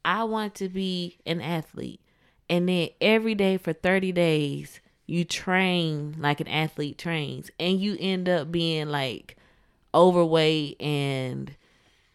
"I 0.05 0.25
want 0.25 0.55
to 0.57 0.69
be 0.69 1.19
an 1.27 1.41
athlete," 1.41 2.01
and 2.49 2.69
then 2.69 2.89
every 3.01 3.35
day 3.35 3.57
for 3.57 3.73
30 3.73 4.13
days 4.13 4.81
you 5.07 5.25
train 5.25 6.17
like 6.19 6.41
an 6.41 6.49
athlete 6.49 6.97
trains, 6.97 7.51
and 7.59 7.81
you 7.81 7.97
end 8.01 8.29
up 8.29 8.51
being 8.51 8.89
like 8.89 9.37
overweight 9.95 10.81
and 10.81 11.57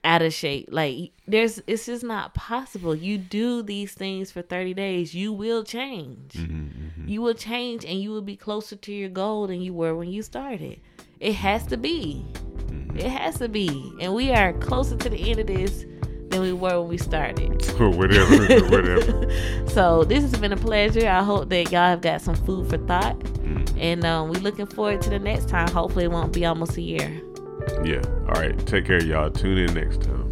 out 0.06 0.22
of 0.22 0.34
shape. 0.34 0.70
Like 0.72 1.12
there's 1.28 1.62
it's 1.68 1.88
just 1.88 2.04
not 2.04 2.34
possible. 2.34 2.96
You 2.96 3.18
do 3.18 3.62
these 3.62 3.94
things 3.94 4.32
for 4.32 4.42
30 4.42 4.74
days, 4.76 5.14
you 5.14 5.34
will 5.34 5.64
change. 5.64 6.34
Mm-hmm, 6.34 6.64
mm-hmm. 6.64 7.08
You 7.08 7.22
will 7.22 7.34
change 7.34 7.84
and 7.84 8.00
you 8.00 8.12
will 8.12 8.22
be 8.22 8.38
closer 8.38 8.76
to 8.76 8.94
your 8.94 9.10
goal 9.10 9.48
than 9.48 9.62
you 9.62 9.74
were 9.74 9.96
when 9.96 10.10
you 10.10 10.22
started. 10.22 10.80
It 11.20 11.34
has 11.34 11.66
to 11.68 11.78
be. 11.78 12.26
Mm-hmm. 12.36 12.98
It 12.98 13.12
has 13.12 13.38
to 13.40 13.50
be. 13.50 13.94
And 14.00 14.14
we 14.14 14.32
are 14.32 14.54
closer 14.54 14.98
to 14.98 15.10
the 15.10 15.30
end 15.30 15.40
of 15.40 15.48
this 15.48 15.86
than 16.30 16.42
we 16.42 16.54
were 16.54 16.80
when 16.82 16.90
we 16.90 16.98
started. 16.98 17.50
whatever, 17.80 18.66
whatever. 18.70 19.68
so 19.68 20.04
this 20.04 20.22
has 20.22 20.36
been 20.40 20.54
a 20.54 20.58
pleasure. 20.58 21.08
I 21.08 21.24
hope 21.24 21.50
that 21.50 21.72
y'all 21.72 21.90
have 21.90 22.02
got 22.02 22.22
some 22.22 22.36
food 22.36 22.70
for 22.70 22.78
thought. 22.80 23.18
Mm-hmm. 23.20 23.80
And 23.80 24.06
um, 24.06 24.30
we're 24.30 24.42
looking 24.42 24.66
forward 24.66 25.02
to 25.04 25.10
the 25.10 25.20
next 25.20 25.50
time. 25.50 25.70
Hopefully 25.70 26.06
it 26.06 26.12
won't 26.12 26.34
be 26.34 26.46
almost 26.46 26.78
a 26.78 26.82
year. 26.82 27.22
Yeah. 27.84 28.02
All 28.28 28.42
right. 28.42 28.58
Take 28.66 28.86
care, 28.86 29.04
y'all. 29.04 29.30
Tune 29.30 29.58
in 29.58 29.74
next 29.74 30.02
time. 30.02 30.25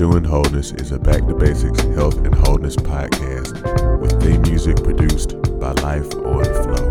Pursuing 0.00 0.24
Wholeness 0.24 0.72
is 0.72 0.92
a 0.92 0.98
Back 0.98 1.26
to 1.26 1.34
Basics 1.34 1.82
Health 1.94 2.16
and 2.24 2.34
Wholeness 2.34 2.74
podcast 2.74 4.00
with 4.00 4.18
theme 4.22 4.40
music 4.40 4.82
produced 4.82 5.32
by 5.60 5.72
Life 5.72 6.14
on 6.14 6.89